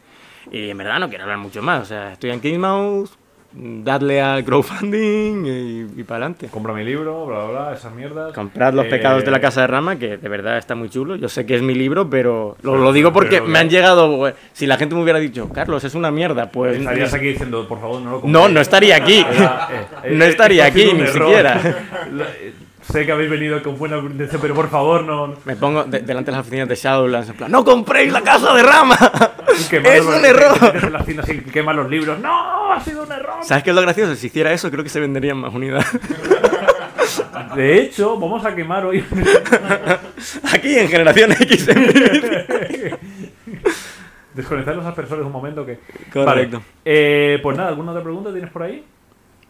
Y 0.52 0.68
en 0.68 0.76
verdad 0.76 1.00
no 1.00 1.08
quiero 1.08 1.24
hablar 1.24 1.38
mucho 1.38 1.62
más. 1.62 1.84
O 1.84 1.86
sea, 1.86 2.12
estoy 2.12 2.32
en 2.32 2.40
Kingsmouth, 2.42 3.08
dadle 3.59 4.20
al 4.20 4.44
crowdfunding 4.44 5.86
y, 5.96 6.02
para 6.04 6.26
adelante. 6.26 6.48
Compra 6.48 6.72
mi 6.74 6.84
libro, 6.84 7.24
bla, 7.26 7.44
bla, 7.46 7.61
bla, 7.68 7.74
esas 7.74 7.92
mierdas. 7.94 8.34
Comprad 8.34 8.74
los 8.74 8.86
Eh, 8.86 8.90
pecados 8.90 9.24
de 9.24 9.30
la 9.30 9.40
casa 9.40 9.62
de 9.62 9.66
rama, 9.66 9.96
que 9.98 10.16
de 10.18 10.28
verdad 10.28 10.59
está 10.59 10.74
muy 10.74 10.90
chulo. 10.90 11.16
Yo 11.16 11.28
sé 11.28 11.46
que 11.46 11.54
es 11.57 11.62
mi 11.62 11.74
libro, 11.74 12.11
pero 12.11 12.57
lo, 12.62 12.76
lo 12.76 12.92
digo 12.92 13.12
porque 13.12 13.36
pero- 13.36 13.46
me 13.46 13.59
han 13.59 13.70
llegado. 13.70 14.16
bueno, 14.16 14.36
Si 14.52 14.66
la 14.66 14.76
gente 14.76 14.94
me 14.94 15.02
hubiera 15.02 15.18
dicho, 15.18 15.48
Carlos, 15.48 15.82
es 15.84 15.94
una 15.94 16.11
mierda, 16.11 16.50
pues. 16.50 16.78
Estarías 16.78 17.14
aquí 17.14 17.26
diciendo, 17.28 17.66
por 17.66 17.80
favor, 17.80 18.00
no 18.02 18.11
lo 18.11 18.16
No, 18.16 18.20
compréis. 18.22 18.50
no 18.54 18.61
estaría 18.61 18.96
aquí. 18.96 19.24
Era, 19.30 19.68
eh, 20.04 20.11
No 20.14 20.24
eh, 20.24 20.28
estaría 20.28 20.64
aquí, 20.66 20.84
ni 20.92 21.00
error. 21.02 21.28
siquiera. 21.28 21.61
Sé 22.91 23.05
que 23.05 23.12
habéis 23.12 23.28
venido 23.30 23.61
con 23.62 23.76
buena 23.78 23.99
intención, 23.99 24.41
pero 24.41 24.55
por 24.55 24.68
favor, 24.70 25.03
no. 25.03 25.34
Me 25.45 25.57
pongo 25.57 25.84
de- 25.84 26.01
delante 26.01 26.30
de 26.30 26.37
las 26.37 26.47
oficinas 26.47 26.68
de 26.68 26.74
Shadowlands 26.76 27.28
en 27.30 27.37
plan, 27.37 27.51
¡No 27.51 27.64
compréis 27.64 28.12
la 28.12 28.22
casa 28.22 28.55
de 28.55 28.62
rama! 28.62 28.97
¡Es 29.49 30.05
un 30.05 30.24
error! 30.24 30.55
te 30.59 30.66
metes 30.66 30.82
en 30.84 30.93
la 30.93 30.99
cocina 31.01 31.22
así, 31.22 31.41
quema 31.41 31.72
los 31.72 31.91
libros. 31.91 32.18
¡No! 32.20 32.72
¡Ha 32.72 32.80
sido 32.80 33.03
un 33.03 33.11
error! 33.12 33.34
¿Sabes 33.43 33.64
qué 33.64 33.70
es 33.70 33.76
lo 33.76 33.82
gracioso? 33.82 34.14
Si 34.14 34.28
hiciera 34.28 34.53
eso, 34.53 34.70
creo 34.70 34.84
que 34.84 34.91
se 34.91 35.01
venderían 35.01 35.37
más 35.39 35.53
unidades. 35.53 35.87
De 37.57 37.80
hecho, 37.80 38.18
vamos 38.18 38.45
a 38.45 38.55
quemar 38.55 38.84
hoy. 38.84 39.03
Aquí 40.53 40.76
en 40.78 40.89
Generación 40.89 41.32
X. 41.32 41.66
Desconectar 44.34 44.76
los 44.76 44.84
aspersores 44.84 45.24
un 45.24 45.32
momento 45.32 45.64
que. 45.64 45.78
Correcto. 46.12 46.59
Vale. 46.59 46.64
Eh, 46.84 47.39
pues 47.43 47.57
nada, 47.57 47.70
¿alguna 47.70 47.93
otra 47.93 48.03
pregunta 48.03 48.30
tienes 48.32 48.51
por 48.51 48.62
ahí? 48.64 48.84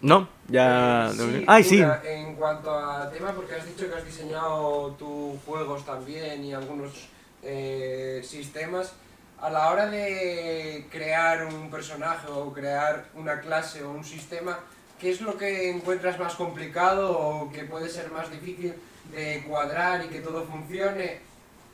No, 0.06 0.28
ya. 0.46 1.10
Sí, 1.12 1.44
¡Ay, 1.48 1.64
sí! 1.64 1.80
una, 1.82 2.00
En 2.04 2.36
cuanto 2.36 2.72
al 2.72 3.10
tema, 3.10 3.32
porque 3.32 3.56
has 3.56 3.66
dicho 3.66 3.88
que 3.88 3.96
has 3.96 4.04
diseñado 4.04 4.92
tus 4.92 5.42
juegos 5.44 5.84
también 5.84 6.44
y 6.44 6.54
algunos 6.54 7.08
eh, 7.42 8.22
sistemas, 8.24 8.92
a 9.40 9.50
la 9.50 9.68
hora 9.68 9.86
de 9.88 10.86
crear 10.92 11.46
un 11.46 11.72
personaje 11.72 12.28
o 12.30 12.52
crear 12.52 13.06
una 13.16 13.40
clase 13.40 13.82
o 13.82 13.90
un 13.90 14.04
sistema, 14.04 14.60
¿qué 15.00 15.10
es 15.10 15.20
lo 15.20 15.36
que 15.36 15.70
encuentras 15.70 16.20
más 16.20 16.36
complicado 16.36 17.18
o 17.18 17.50
que 17.50 17.64
puede 17.64 17.88
ser 17.88 18.08
más 18.12 18.30
difícil 18.30 18.74
de 19.10 19.42
cuadrar 19.48 20.04
y 20.04 20.08
que 20.08 20.20
todo 20.20 20.44
funcione? 20.44 21.18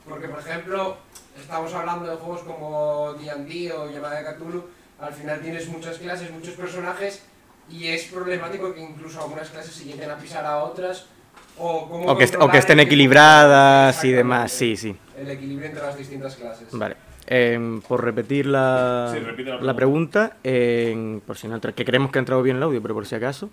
Porque, 0.09 0.29
por 0.29 0.41
ejemplo, 0.41 0.97
estamos 1.39 1.75
hablando 1.75 2.11
de 2.11 2.17
juegos 2.17 2.45
como 2.45 3.13
D&D 3.13 3.75
o 3.75 3.91
Llamada 3.91 4.23
de 4.23 4.35
Cthulhu, 4.35 4.65
al 4.99 5.13
final 5.13 5.39
tienes 5.43 5.69
muchas 5.69 5.99
clases, 5.99 6.31
muchos 6.31 6.55
personajes 6.55 7.25
y 7.73 7.89
es 7.89 8.05
problemático 8.05 8.75
que 8.75 8.81
incluso 8.83 9.21
algunas 9.23 9.49
clases 9.51 9.75
se 9.75 9.85
lleguen 9.85 10.11
a 10.11 10.17
pisar 10.19 10.45
a 10.45 10.59
otras 10.59 11.07
o, 11.59 11.89
cómo 11.89 12.05
O 12.07 12.17
que, 12.17 12.25
est- 12.25 12.37
o 12.41 12.49
que 12.51 12.59
estén 12.59 12.81
equilibradas 12.81 14.03
y 14.05 14.13
demás, 14.13 14.53
sí, 14.53 14.77
sí. 14.77 14.97
El 15.21 15.31
equilibrio 15.31 15.69
entre 15.69 15.83
las 15.83 15.97
distintas 15.97 16.37
clases. 16.37 16.69
Vale. 16.73 16.97
Em, 17.27 17.81
por 17.83 18.03
repetir 18.05 18.47
la, 18.47 19.13
Sí, 19.15 19.25
repite 19.25 19.51
la 19.51 19.61
la 19.61 19.75
pregunta, 19.75 20.37
em, 20.43 21.21
por 21.21 21.37
si 21.39 21.47
no 21.49 21.61
que 21.61 21.85
creemos 21.85 22.11
que 22.11 22.19
ha 22.19 22.21
entrado 22.21 22.43
bien 22.43 22.57
el 22.57 22.63
audio, 22.63 22.83
pero 22.83 22.95
por 22.95 23.07
si 23.07 23.15
acaso, 23.15 23.49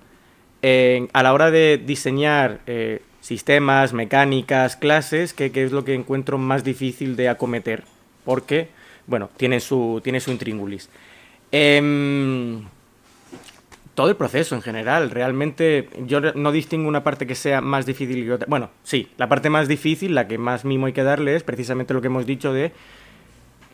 em, 0.62 1.08
a 1.14 1.24
la 1.24 1.34
hora 1.34 1.52
de 1.52 1.78
diseñar 1.78 2.60
eh, 2.68 3.02
sistemas, 3.22 3.94
mecánicas, 3.94 4.76
clases, 4.76 5.34
¿qué, 5.34 5.52
qué 5.52 5.64
es 5.64 5.72
lo 5.72 5.86
que 5.86 5.94
encuentro 5.94 6.38
más 6.38 6.64
difícil 6.64 7.16
de 7.16 7.30
acometer? 7.30 7.84
Porque, 8.26 8.70
bueno, 9.08 9.30
tiene 9.38 9.60
su, 9.60 10.02
tiene 10.04 10.20
su 10.20 10.32
intríngulis. 10.32 10.90
Todo 14.00 14.12
el 14.12 14.16
proceso 14.16 14.56
en 14.56 14.62
general, 14.62 15.12
realmente 15.12 15.90
yo 16.06 16.22
no 16.22 16.54
distingo 16.54 16.88
una 16.88 17.04
parte 17.04 17.28
que 17.28 17.36
sea 17.36 17.60
más 17.60 17.86
difícil 17.86 18.24
que 18.24 18.32
otra. 18.32 18.48
Bueno, 18.50 18.70
sí, 18.82 19.10
la 19.18 19.28
parte 19.28 19.50
más 19.50 19.68
difícil, 19.68 20.16
la 20.16 20.26
que 20.26 20.38
más 20.38 20.64
mimo 20.64 20.86
hay 20.86 20.94
que 20.94 21.04
darle 21.04 21.36
es 21.36 21.44
precisamente 21.44 21.94
lo 21.94 22.00
que 22.00 22.08
hemos 22.08 22.26
dicho 22.26 22.54
de... 22.54 22.72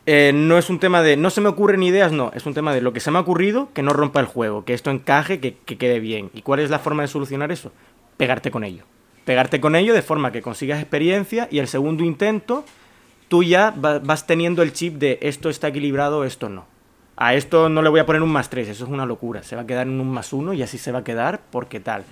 eh, 0.07 0.31
no 0.33 0.57
es 0.57 0.71
un 0.71 0.79
tema 0.79 1.03
de 1.03 1.15
no 1.15 1.29
se 1.29 1.41
me 1.41 1.47
ocurren 1.49 1.83
ideas, 1.83 2.11
no, 2.11 2.31
es 2.33 2.47
un 2.47 2.55
tema 2.55 2.73
de 2.73 2.81
lo 2.81 2.91
que 2.91 3.01
se 3.01 3.11
me 3.11 3.19
ha 3.19 3.21
ocurrido, 3.21 3.69
que 3.71 3.83
no 3.83 3.93
rompa 3.93 4.19
el 4.19 4.25
juego, 4.25 4.65
que 4.65 4.73
esto 4.73 4.89
encaje, 4.89 5.39
que, 5.39 5.57
que 5.63 5.77
quede 5.77 5.99
bien. 5.99 6.31
¿Y 6.33 6.41
cuál 6.41 6.59
es 6.59 6.71
la 6.71 6.79
forma 6.79 7.03
de 7.03 7.07
solucionar 7.07 7.51
eso? 7.51 7.71
Pegarte 8.17 8.49
con 8.49 8.63
ello. 8.63 8.83
Pegarte 9.25 9.61
con 9.61 9.75
ello 9.75 9.93
de 9.93 10.01
forma 10.01 10.31
que 10.31 10.41
consigas 10.41 10.79
experiencia 10.81 11.47
y 11.51 11.59
el 11.59 11.67
segundo 11.67 12.03
intento 12.03 12.65
tú 13.27 13.43
ya 13.43 13.69
va- 13.69 13.99
vas 13.99 14.25
teniendo 14.25 14.63
el 14.63 14.73
chip 14.73 14.95
de 14.95 15.19
esto 15.21 15.51
está 15.51 15.67
equilibrado, 15.67 16.23
esto 16.23 16.49
no. 16.49 16.65
A 17.17 17.33
esto 17.33 17.69
no 17.69 17.81
le 17.81 17.89
voy 17.89 17.99
a 17.99 18.05
poner 18.05 18.21
un 18.21 18.31
más 18.31 18.49
3, 18.49 18.67
eso 18.67 18.83
es 18.83 18.89
una 18.89 19.05
locura. 19.05 19.41
Se 19.43 19.55
va 19.55 19.61
a 19.61 19.65
quedar 19.65 19.87
en 19.87 19.99
un 19.99 20.09
más 20.09 20.33
1 20.33 20.53
y 20.53 20.63
así 20.63 20.77
se 20.77 20.91
va 20.91 20.99
a 20.99 21.03
quedar 21.03 21.41
porque 21.49 21.79
tal. 21.79 22.03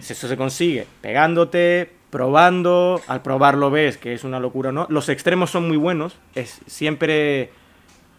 Si 0.00 0.12
Eso 0.12 0.28
se 0.28 0.36
consigue 0.36 0.86
pegándote, 1.00 1.90
probando, 2.10 3.00
al 3.06 3.22
probarlo 3.22 3.70
ves 3.70 3.96
que 3.96 4.12
es 4.12 4.24
una 4.24 4.40
locura 4.40 4.68
o 4.68 4.72
no. 4.72 4.86
Los 4.90 5.08
extremos 5.08 5.50
son 5.50 5.66
muy 5.68 5.76
buenos, 5.76 6.18
es 6.34 6.60
siempre... 6.66 7.50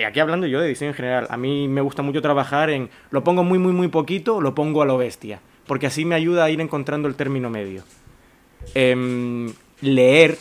Aquí 0.04 0.20
hablando 0.20 0.48
yo 0.48 0.60
de 0.60 0.68
diseño 0.68 0.90
en 0.90 0.96
general, 0.96 1.28
a 1.30 1.38
mí 1.38 1.68
me 1.68 1.80
gusta 1.80 2.02
mucho 2.02 2.22
trabajar 2.22 2.72
en 2.72 2.90
lo 3.12 3.24
pongo 3.24 3.44
muy, 3.44 3.60
muy, 3.60 3.72
muy 3.72 3.90
poquito, 3.90 4.42
lo 4.42 4.56
pongo 4.56 4.82
a 4.82 4.86
lo 4.86 4.98
bestia, 4.98 5.40
porque 5.68 5.86
así 5.86 6.04
me 6.04 6.16
ayuda 6.16 6.46
a 6.46 6.50
ir 6.50 6.60
encontrando 6.60 7.08
el 7.08 7.16
término 7.16 7.52
medio. 7.52 7.84
Em, 8.74 9.54
leer, 9.82 10.38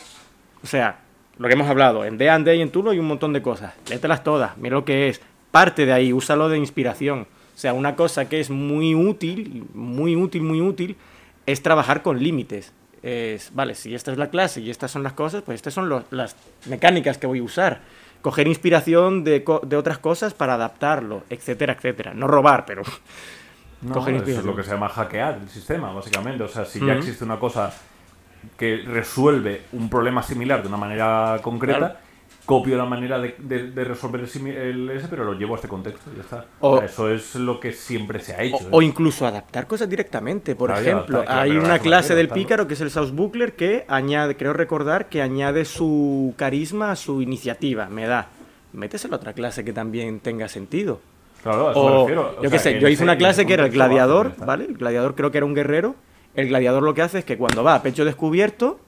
o 0.63 0.67
sea, 0.67 1.01
lo 1.37 1.47
que 1.47 1.53
hemos 1.53 1.69
hablado, 1.69 2.03
en 2.03 2.17
D&D 2.17 2.55
y 2.55 2.61
en 2.61 2.71
Tulo 2.71 2.89
hay 2.89 2.99
un 2.99 3.05
montón 3.05 3.31
de 3.31 3.43
cosas. 3.43 3.75
Lételas 3.89 4.23
todas, 4.23 4.57
mira 4.57 4.75
lo 4.75 4.85
que 4.85 5.09
es. 5.09 5.21
Parte 5.53 5.85
de 5.85 5.93
ahí, 5.93 6.11
úsalo 6.13 6.49
de 6.49 6.57
inspiración. 6.57 7.27
O 7.53 7.57
sea, 7.59 7.73
una 7.75 7.95
cosa 7.95 8.27
que 8.27 8.39
es 8.39 8.49
muy 8.49 8.95
útil, 8.95 9.65
muy 9.75 10.15
útil, 10.15 10.41
muy 10.41 10.61
útil, 10.61 10.97
es 11.45 11.61
trabajar 11.61 12.01
con 12.01 12.17
límites. 12.17 12.73
Es, 13.03 13.53
vale, 13.53 13.75
si 13.75 13.93
esta 13.93 14.11
es 14.11 14.17
la 14.17 14.31
clase 14.31 14.61
y 14.61 14.71
estas 14.71 14.89
son 14.89 15.03
las 15.03 15.13
cosas, 15.13 15.43
pues 15.43 15.57
estas 15.57 15.71
son 15.75 15.89
los- 15.89 16.05
las 16.09 16.35
mecánicas 16.65 17.19
que 17.19 17.27
voy 17.27 17.37
a 17.37 17.43
usar. 17.43 17.81
Coger 18.23 18.47
inspiración 18.47 19.23
de, 19.23 19.43
otras 19.45 19.99
cosas 19.99 20.33
para 20.33 20.55
adaptarlo, 20.55 21.21
etcétera, 21.29 21.73
etcétera. 21.73 22.15
No 22.15 22.25
robar, 22.27 22.65
pero... 22.65 22.81
No, 23.83 23.93
Coger 23.95 24.15
eso 24.15 24.39
es 24.39 24.45
lo 24.45 24.55
que 24.55 24.63
se 24.63 24.71
llama 24.71 24.89
hackear 24.89 25.39
el 25.43 25.49
sistema, 25.49 25.91
básicamente. 25.93 26.41
O 26.41 26.47
sea, 26.47 26.65
si 26.65 26.83
ya 26.83 26.93
existe 26.93 27.23
una 27.25 27.37
cosa 27.37 27.71
que 28.57 28.77
resuelve 28.77 29.61
un 29.73 29.87
problema 29.87 30.23
similar 30.23 30.63
de 30.63 30.67
una 30.69 30.77
manera 30.77 31.37
concreta, 31.43 31.77
Claro. 31.79 31.95
Copio 32.45 32.77
la 32.77 32.85
manera 32.85 33.19
de, 33.19 33.35
de- 33.39 33.71
de 33.71 33.83
resolver 33.85 34.21
el, 34.21 34.89
ese, 34.89 35.07
pero 35.07 35.23
lo 35.23 35.33
llevo 35.33 35.53
a 35.53 35.55
este 35.57 35.67
contexto 35.67 36.09
y 36.13 36.17
ya 36.17 36.21
está. 36.23 36.45
O- 36.59 36.71
O 36.75 36.81
eso 36.81 37.09
es 37.09 37.35
lo 37.35 37.59
que 37.59 37.71
siempre 37.73 38.19
se 38.19 38.33
ha 38.35 38.41
hecho. 38.43 38.57
O, 38.71 38.77
o 38.77 38.81
¿eh? 38.81 38.85
incluso 38.85 39.25
adaptar 39.25 39.65
cosas 39.67 39.89
directamente. 39.89 40.55
Por 40.55 40.69
Claro, 40.69 40.81
ejemplo, 40.81 41.23
claro, 41.23 41.41
hay 41.41 41.51
una 41.51 41.73
me 41.73 41.79
clase 41.79 42.15
del 42.15 42.29
pícaro 42.29 42.67
que 42.67 42.73
es 42.73 42.81
el 42.81 42.91
South 42.91 43.11
Buckler 43.11 43.53
que 43.55 43.85
añade, 43.87 44.35
creo 44.35 44.53
recordar, 44.53 45.07
que 45.09 45.21
añade 45.21 45.65
su 45.65 46.33
carisma 46.37 46.91
a 46.91 46.95
su 46.95 47.21
iniciativa. 47.21 47.87
Me 47.87 48.05
da. 48.07 48.27
Méteselo 48.73 49.15
a 49.15 49.17
otra 49.17 49.33
clase 49.33 49.63
que 49.63 49.71
también 49.71 50.19
tenga 50.19 50.47
sentido. 50.47 50.99
Claro, 51.43 51.67
a 51.67 51.71
eso 51.71 51.83
me 51.83 51.91
O, 51.91 51.99
refiero. 52.01 52.35
O 52.39 52.43
yo 52.43 52.49
qué 52.49 52.59
sé, 52.59 52.79
yo 52.79 52.87
hice 52.87 53.03
una 53.03 53.17
clase 53.17 53.45
que 53.45 53.53
era 53.53 53.65
el 53.65 53.71
gladiador. 53.71 54.33
¿vale? 54.37 54.65
El 54.65 54.77
gladiador 54.77 55.13
creo 55.15 55.31
que 55.31 55.37
era 55.37 55.45
un 55.45 55.53
guerrero. 55.53 55.95
El 56.35 56.47
gladiador 56.47 56.81
lo 56.83 56.93
que 56.93 57.03
hace 57.03 57.19
es 57.19 57.25
que 57.25 57.37
cuando 57.37 57.63
va 57.63 57.75
a 57.75 57.83
pecho 57.83 58.03
descubierto, 58.05 58.79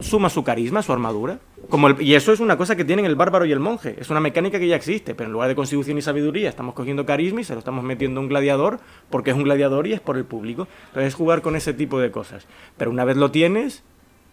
suma 0.00 0.30
su 0.30 0.42
carisma, 0.44 0.82
su 0.82 0.92
armadura. 0.92 1.38
Como 1.68 1.88
el- 1.88 2.00
y 2.00 2.14
eso 2.14 2.32
es 2.32 2.40
una 2.40 2.56
cosa 2.56 2.76
que 2.76 2.84
tienen 2.84 3.04
el 3.04 3.14
bárbaro 3.14 3.44
y 3.44 3.52
el 3.52 3.60
monje. 3.60 3.94
Es 3.98 4.08
una 4.08 4.20
mecánica 4.20 4.58
que 4.58 4.66
ya 4.68 4.76
existe, 4.76 5.14
pero 5.14 5.26
en 5.28 5.32
lugar 5.32 5.48
de 5.48 5.54
constitución 5.54 5.98
y 5.98 6.02
sabiduría 6.02 6.48
estamos 6.48 6.74
cogiendo 6.74 7.04
carisma 7.04 7.42
y 7.42 7.44
se 7.44 7.52
lo 7.52 7.58
estamos 7.58 7.84
metiendo 7.84 8.20
a 8.20 8.22
un 8.22 8.28
gladiador 8.28 8.80
porque 9.10 9.30
es 9.30 9.36
un 9.36 9.42
gladiador 9.44 9.86
y 9.86 9.92
es 9.92 10.00
por 10.00 10.16
el 10.16 10.24
público. 10.24 10.66
Entonces 10.86 11.08
es 11.08 11.14
jugar 11.14 11.42
con 11.42 11.56
ese 11.56 11.74
tipo 11.74 12.00
de 12.00 12.10
cosas. 12.10 12.46
Pero 12.78 12.90
una 12.90 13.04
vez 13.04 13.18
lo 13.18 13.30
tienes, 13.30 13.82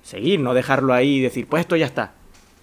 seguir, 0.02 0.40
no 0.40 0.54
dejarlo 0.54 0.94
ahí 0.94 1.18
y 1.18 1.22
decir, 1.22 1.48
pues 1.48 1.62
esto 1.62 1.76
ya 1.76 1.86
está. 1.88 2.14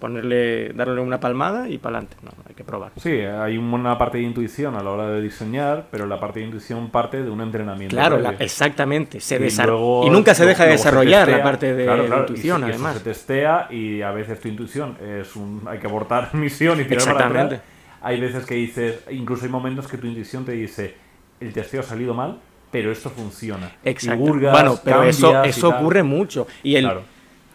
Ponerle, 0.07 0.73
darle 0.73 0.99
una 0.99 1.17
palmada 1.17 1.69
y 1.69 1.77
para 1.77 1.99
adelante. 1.99 2.17
No, 2.23 2.31
hay 2.45 2.53
que 2.53 2.65
probar. 2.65 2.91
Sí, 2.97 3.09
hay 3.21 3.57
una 3.57 3.97
parte 3.97 4.17
de 4.17 4.25
intuición 4.25 4.75
a 4.75 4.83
la 4.83 4.89
hora 4.89 5.07
de 5.07 5.21
diseñar, 5.21 5.85
pero 5.89 6.05
la 6.05 6.19
parte 6.19 6.41
de 6.41 6.47
intuición 6.47 6.89
parte 6.89 7.23
de 7.23 7.29
un 7.29 7.39
entrenamiento. 7.39 7.95
Claro, 7.95 8.19
la- 8.19 8.31
exactamente. 8.31 9.21
Se 9.21 9.37
Y 9.37 9.65
luego- 9.65 10.05
y 10.05 10.09
nunca 10.09 10.35
se 10.35 10.45
deja 10.45 10.65
de 10.65 10.71
desarrollar 10.71 11.21
la 11.21 11.25
testea. 11.35 11.43
parte 11.45 11.73
de 11.73 11.85
Claro, 11.85 12.05
claro, 12.05 12.21
y 12.23 12.27
intuición, 12.27 12.61
y 12.61 12.63
además. 12.65 12.97
se 12.97 13.03
testea 13.05 13.67
y 13.71 14.01
a 14.01 14.11
veces 14.11 14.41
tu 14.41 14.49
intuición 14.49 14.97
es 15.01 15.37
un. 15.37 15.61
Hay 15.69 15.79
que 15.79 15.87
abortar 15.87 16.31
misión 16.35 16.81
y 16.81 16.83
tirar 16.83 17.05
para 17.05 17.11
Exactamente. 17.19 17.55
atrás. 17.55 17.69
Hay 18.01 18.19
veces 18.19 18.45
que 18.45 18.55
dices. 18.55 19.05
Incluso 19.09 19.45
hay 19.45 19.51
momentos 19.51 19.87
que 19.87 19.97
tu 19.97 20.07
intuición 20.07 20.43
te 20.43 20.51
dice: 20.51 20.95
el 21.39 21.53
testeo 21.53 21.79
ha 21.79 21.83
salido 21.83 22.13
mal, 22.13 22.39
pero 22.71 22.91
esto 22.91 23.09
funciona. 23.09 23.71
Y 23.85 23.89
Exacto. 23.91 24.21
hurgas, 24.21 24.51
bueno, 24.51 24.75
pero 24.83 25.03
eso, 25.03 25.31
y 25.45 25.47
eso 25.47 25.69
ocurre 25.69 26.03
mucho. 26.03 26.45
Y 26.61 26.75
el 26.75 26.83
Claro. 26.83 27.03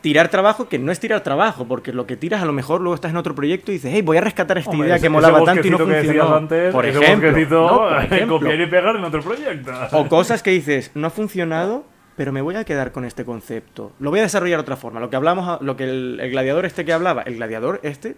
Tirar 0.00 0.28
trabajo, 0.28 0.68
que 0.68 0.78
no 0.78 0.92
es 0.92 1.00
tirar 1.00 1.22
trabajo, 1.22 1.66
porque 1.66 1.92
lo 1.92 2.06
que 2.06 2.16
tiras 2.16 2.42
a 2.42 2.46
lo 2.46 2.52
mejor 2.52 2.80
luego 2.80 2.94
estás 2.94 3.10
en 3.10 3.16
otro 3.16 3.34
proyecto 3.34 3.70
y 3.72 3.74
dices, 3.74 3.90
hey, 3.94 4.02
voy 4.02 4.16
a 4.16 4.20
rescatar 4.20 4.56
esta 4.58 4.70
Hombre, 4.70 4.86
idea 4.88 4.96
ese- 4.96 5.04
que 5.06 5.08
molaba 5.10 5.42
tanto 5.44 5.66
y 5.66 5.70
no 5.70 5.78
funcionó. 5.78 6.36
antes, 6.36 6.72
por 6.72 6.86
ese 6.86 6.98
ejemplo, 7.02 7.28
bosquecito, 7.30 7.60
¿no? 7.66 7.76
Por 7.78 8.02
ejemplo. 8.04 8.38
copiar 8.40 8.60
y 8.60 8.66
pegar 8.66 8.96
en 8.96 9.04
otro 9.04 9.20
proyecto. 9.22 9.72
O 9.92 10.08
cosas 10.08 10.42
que 10.42 10.50
dices, 10.50 10.90
no 10.94 11.06
ha 11.08 11.10
funcionado, 11.10 11.84
pero 12.16 12.32
me 12.32 12.40
voy 12.42 12.54
a 12.56 12.64
quedar 12.64 12.92
con 12.92 13.04
este 13.04 13.24
concepto. 13.24 13.92
Lo 14.00 14.10
voy 14.10 14.20
a 14.20 14.22
desarrollar 14.22 14.58
de 14.58 14.62
otra 14.62 14.76
forma. 14.76 15.00
Lo 15.00 15.10
que 15.10 15.16
hablamos, 15.16 15.60
lo 15.62 15.76
que 15.76 15.84
el, 15.84 16.18
el 16.20 16.30
gladiador 16.30 16.64
este 16.64 16.84
que 16.84 16.92
hablaba, 16.92 17.22
el 17.22 17.36
gladiador 17.36 17.80
este, 17.82 18.16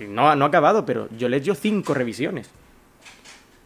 no, 0.00 0.34
no 0.36 0.44
ha 0.44 0.48
acabado, 0.48 0.84
pero 0.86 1.08
yo 1.16 1.28
le 1.28 1.36
he 1.36 1.40
hecho 1.40 1.54
cinco 1.54 1.94
revisiones. 1.94 2.50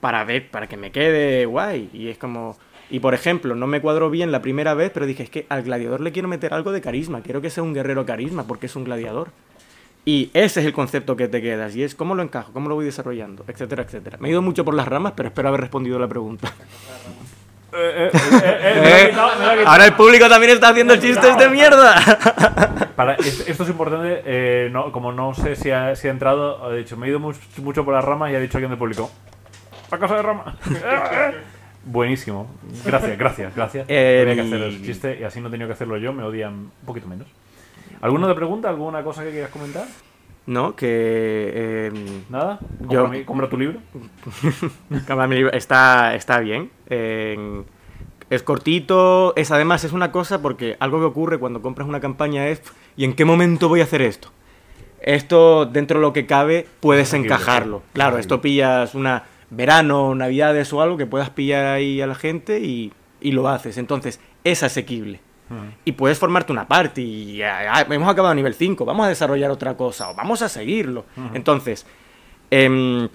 Para 0.00 0.24
ver, 0.24 0.50
para 0.50 0.66
que 0.68 0.76
me 0.76 0.90
quede 0.92 1.46
guay. 1.46 1.88
Y 1.92 2.08
es 2.08 2.18
como. 2.18 2.56
Y 2.91 3.01
por 3.01 3.14
ejemplo, 3.14 3.55
no 3.55 3.66
me 3.66 3.80
cuadró 3.80 4.11
bien 4.11 4.30
la 4.30 4.43
primera 4.43 4.74
vez, 4.74 4.91
pero 4.95 5.07
dije, 5.07 5.24
es 5.24 5.30
que 5.30 5.47
al 5.49 5.62
gladiador 5.64 6.01
le 6.01 6.12
quiero 6.12 6.28
meter 6.28 6.55
algo 6.55 6.70
de 6.72 6.80
carisma. 6.80 7.20
Quiero 7.22 7.41
que 7.41 7.51
sea 7.51 7.62
un 7.64 7.74
guerrero 7.74 8.07
carisma, 8.07 8.45
porque 8.45 8.66
es 8.66 8.76
un 8.76 8.84
gladiador. 8.84 9.28
Y 10.05 10.30
ese 10.34 10.61
es 10.61 10.66
el 10.66 10.72
concepto 10.72 11.16
que 11.16 11.26
te 11.26 11.43
quedas. 11.43 11.74
Y 11.74 11.82
es 11.82 11.97
cómo 11.97 12.14
lo 12.14 12.22
encajo, 12.22 12.53
cómo 12.53 12.68
lo 12.68 12.76
voy 12.76 12.84
desarrollando, 12.84 13.45
etcétera, 13.49 13.82
etcétera. 13.82 14.18
Me 14.20 14.28
he 14.28 14.30
ido 14.30 14.41
mucho 14.41 14.64
por 14.64 14.74
las 14.74 14.87
ramas, 14.87 15.14
pero 15.16 15.28
espero 15.30 15.49
haber 15.49 15.62
respondido 15.62 15.99
la 15.99 16.07
pregunta. 16.09 16.53
Eh, 17.78 18.11
eh, 18.11 18.18
eh, 18.43 18.82
eh, 19.03 19.09
quitado. 19.11 19.30
Ahora 19.66 19.84
el 19.84 19.93
público 19.93 20.28
también 20.30 20.53
está 20.53 20.68
haciendo 20.70 20.97
chistes 20.97 21.37
de 21.37 21.49
mierda. 21.51 21.97
Para, 22.97 23.14
es- 23.16 23.47
esto 23.47 23.64
es 23.64 23.68
importante, 23.68 24.22
eh, 24.24 24.70
no, 24.72 24.91
como 24.93 25.12
no 25.12 25.34
sé 25.34 25.57
si 25.57 25.70
ha, 25.72 25.95
si 25.95 26.09
ha 26.09 26.11
entrado, 26.11 26.64
ha 26.64 26.72
dicho, 26.72 26.97
me 26.97 27.07
he 27.07 27.11
ido 27.11 27.18
mucho, 27.20 27.39
mucho 27.59 27.84
por 27.84 27.93
las 27.93 28.03
ramas 28.03 28.32
y 28.32 28.34
ha 28.37 28.41
dicho 28.41 28.57
alguien 28.57 28.70
del 28.70 28.78
público, 28.78 29.11
la 29.91 29.99
casa 29.99 30.14
de 30.16 30.22
rama. 30.22 30.57
Buenísimo. 31.87 32.47
Gracias, 32.84 33.16
gracias, 33.18 33.55
gracias. 33.57 33.87
Eh, 33.89 34.24
Tenía 34.26 34.43
que 34.43 34.49
hacer 34.49 34.62
el 34.62 34.84
chiste 34.84 35.18
y 35.20 35.24
así 35.24 35.41
no 35.41 35.49
he 35.49 35.51
tenido 35.51 35.68
que 35.68 35.72
hacerlo 35.74 35.97
yo, 35.97 36.12
me 36.12 36.22
odian 36.22 36.53
un 36.55 36.70
poquito 36.84 37.07
menos. 37.09 37.26
¿Alguna 38.01 38.28
de 38.28 38.34
pregunta? 38.34 38.68
¿Alguna 38.68 39.03
cosa 39.03 39.24
que 39.24 39.30
quieras 39.30 39.51
comentar? 39.51 39.87
No, 40.47 40.76
que 40.76 40.87
eh, 41.55 41.93
¿Nada? 42.28 42.59
Yo- 42.89 43.03
Compra, 43.03 43.09
mi- 43.18 43.24
compra 43.24 43.49
tu 43.49 43.57
libro. 43.57 43.78
Mi 45.28 45.34
libro 45.34 45.53
está, 45.53 46.14
está 46.14 46.39
bien. 46.41 46.70
Eh, 46.89 47.62
es 48.30 48.43
cortito, 48.43 49.34
es 49.37 49.51
además 49.51 49.84
es 49.84 49.93
una 49.93 50.11
cosa 50.12 50.43
porque 50.43 50.76
algo 50.80 50.99
que 50.99 51.05
ocurre 51.07 51.39
cuando 51.39 51.62
compras 51.62 51.89
una 51.89 52.01
campaña 52.01 52.49
es 52.49 52.61
¿y 52.97 53.05
en 53.05 53.14
qué 53.14 53.24
momento 53.24 53.68
voy 53.68 53.80
a 53.80 53.84
hacer 53.84 54.03
esto? 54.03 54.30
Esto 55.01 55.66
dentro 55.66 55.99
de 56.01 56.03
lo 56.03 56.12
que 56.12 56.26
cabe 56.26 56.66
puedes 56.80 57.12
encajarlo. 57.14 57.82
Claro, 57.93 58.18
esto 58.18 58.41
pillas 58.41 58.95
una 58.97 59.22
verano, 59.51 60.14
navidades 60.14 60.72
o 60.72 60.80
algo 60.82 60.97
que 60.97 61.07
puedas 61.07 61.30
pillar 61.30 61.66
ahí 61.66 62.01
a 62.01 62.07
la 62.07 62.14
gente 62.14 62.61
y, 62.61 62.92
y 63.20 63.32
lo 63.32 63.49
haces. 63.49 63.78
Entonces, 63.78 64.20
es 64.44 64.62
asequible. 64.62 65.20
Y 65.84 65.92
puedes 65.92 66.18
formarte 66.18 66.51
una 66.51 66.66
party 66.66 67.03
y 67.03 67.42
ah, 67.42 67.72
ah, 67.74 67.86
hemos 67.88 68.09
acabado 68.09 68.32
a 68.32 68.34
nivel 68.34 68.55
5, 68.55 68.84
vamos 68.84 69.07
a 69.07 69.09
desarrollar 69.09 69.53
otra 69.53 69.76
cosa 69.76 70.11
o 70.11 70.14
vamos 70.16 70.42
a 70.42 70.49
seguirlo. 70.49 71.05
Entonces, 71.34 71.86
em, 72.51 73.09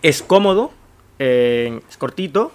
es 0.00 0.22
cómodo, 0.22 0.70
eh, 1.18 1.80
es 1.88 1.96
cortito 1.96 2.52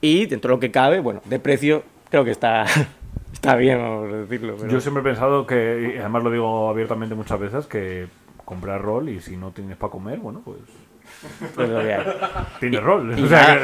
y 0.00 0.26
dentro 0.26 0.50
de 0.50 0.56
lo 0.56 0.60
que 0.60 0.70
cabe, 0.70 1.00
bueno, 1.00 1.20
de 1.24 1.40
precio 1.40 1.82
creo 2.10 2.24
que 2.24 2.30
está, 2.30 2.64
está 3.32 3.56
bien, 3.56 3.78
vamos 3.78 4.12
a 4.12 4.16
decirlo. 4.18 4.54
pero- 4.56 4.70
Yo 4.70 4.80
siempre 4.80 5.00
he 5.00 5.04
pensado 5.04 5.48
que, 5.48 5.94
y 5.96 5.98
además 5.98 6.22
lo 6.22 6.30
digo 6.30 6.68
abiertamente 6.70 7.16
muchas 7.16 7.40
veces, 7.40 7.66
que 7.66 8.06
comprar 8.44 8.80
rol 8.82 9.08
y 9.08 9.20
si 9.20 9.36
no 9.36 9.50
tienes 9.50 9.76
para 9.76 9.90
comer, 9.90 10.20
bueno, 10.20 10.42
pues 10.44 10.58
pues 11.54 11.68
lo 11.68 11.80
que 11.80 11.94
hay. 11.94 12.04
tienes 12.60 12.82
rol. 12.82 13.14
y 13.18 13.22
O 13.22 13.28
sea, 13.28 13.60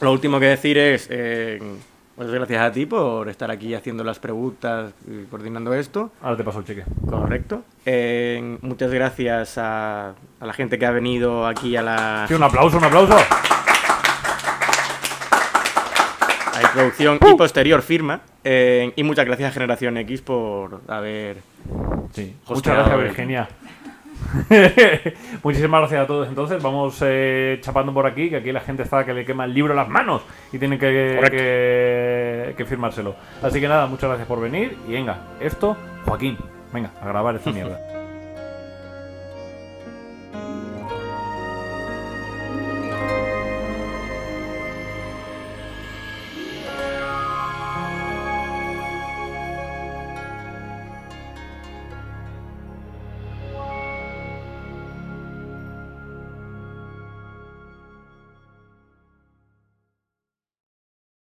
Lo 0.00 0.12
último 0.12 0.38
que 0.38 0.46
decir 0.46 0.78
es, 0.78 1.08
eh, 1.10 1.58
muchas 2.16 2.32
gracias 2.32 2.62
a 2.62 2.70
ti 2.72 2.86
por 2.86 3.28
estar 3.28 3.50
aquí 3.50 3.74
haciendo 3.74 4.04
las 4.04 4.18
preguntas 4.18 4.92
y 5.06 5.24
coordinando 5.24 5.74
esto. 5.74 6.12
Ahora 6.22 6.36
te 6.36 6.44
paso 6.44 6.60
el 6.60 6.64
cheque. 6.64 6.84
Correcto. 7.08 7.62
Eh, 7.84 8.58
muchas 8.62 8.90
gracias 8.92 9.58
a, 9.58 10.10
a 10.40 10.46
la 10.46 10.52
gente 10.52 10.78
que 10.78 10.86
ha 10.86 10.90
venido 10.92 11.46
aquí 11.46 11.76
a 11.76 11.82
la, 11.82 12.24
Sí, 12.28 12.34
un 12.34 12.42
aplauso, 12.44 12.78
un 12.78 12.84
aplauso. 12.84 13.16
a 16.52 16.60
la 16.60 16.62
introducción 16.62 17.18
y 17.28 17.34
posterior 17.34 17.82
firma. 17.82 18.20
Eh, 18.44 18.92
y 18.96 19.02
muchas 19.02 19.26
gracias 19.26 19.50
a 19.50 19.52
Generación 19.52 19.96
X 19.98 20.22
por 20.22 20.80
haber... 20.88 21.38
Sí. 22.12 22.34
Muchas 22.48 22.74
gracias, 22.74 22.96
el- 22.98 23.04
Virginia. 23.04 23.48
Muchísimas 25.42 25.80
gracias 25.80 26.02
a 26.02 26.06
todos. 26.06 26.28
Entonces, 26.28 26.62
vamos 26.62 26.98
eh, 27.02 27.58
chapando 27.60 27.92
por 27.92 28.06
aquí, 28.06 28.28
que 28.30 28.36
aquí 28.36 28.52
la 28.52 28.60
gente 28.60 28.82
está 28.82 29.04
que 29.04 29.14
le 29.14 29.24
quema 29.24 29.44
el 29.44 29.54
libro 29.54 29.72
a 29.72 29.76
las 29.76 29.88
manos 29.88 30.22
y 30.52 30.58
tienen 30.58 30.78
que, 30.78 31.20
que, 31.30 32.54
que 32.56 32.64
firmárselo. 32.64 33.14
Así 33.42 33.60
que 33.60 33.68
nada, 33.68 33.86
muchas 33.86 34.08
gracias 34.08 34.28
por 34.28 34.40
venir. 34.40 34.76
Y 34.86 34.92
venga, 34.92 35.18
esto, 35.40 35.76
Joaquín, 36.04 36.36
venga, 36.72 36.90
a 37.00 37.08
grabar 37.08 37.36
esta 37.36 37.50
mierda. 37.50 37.87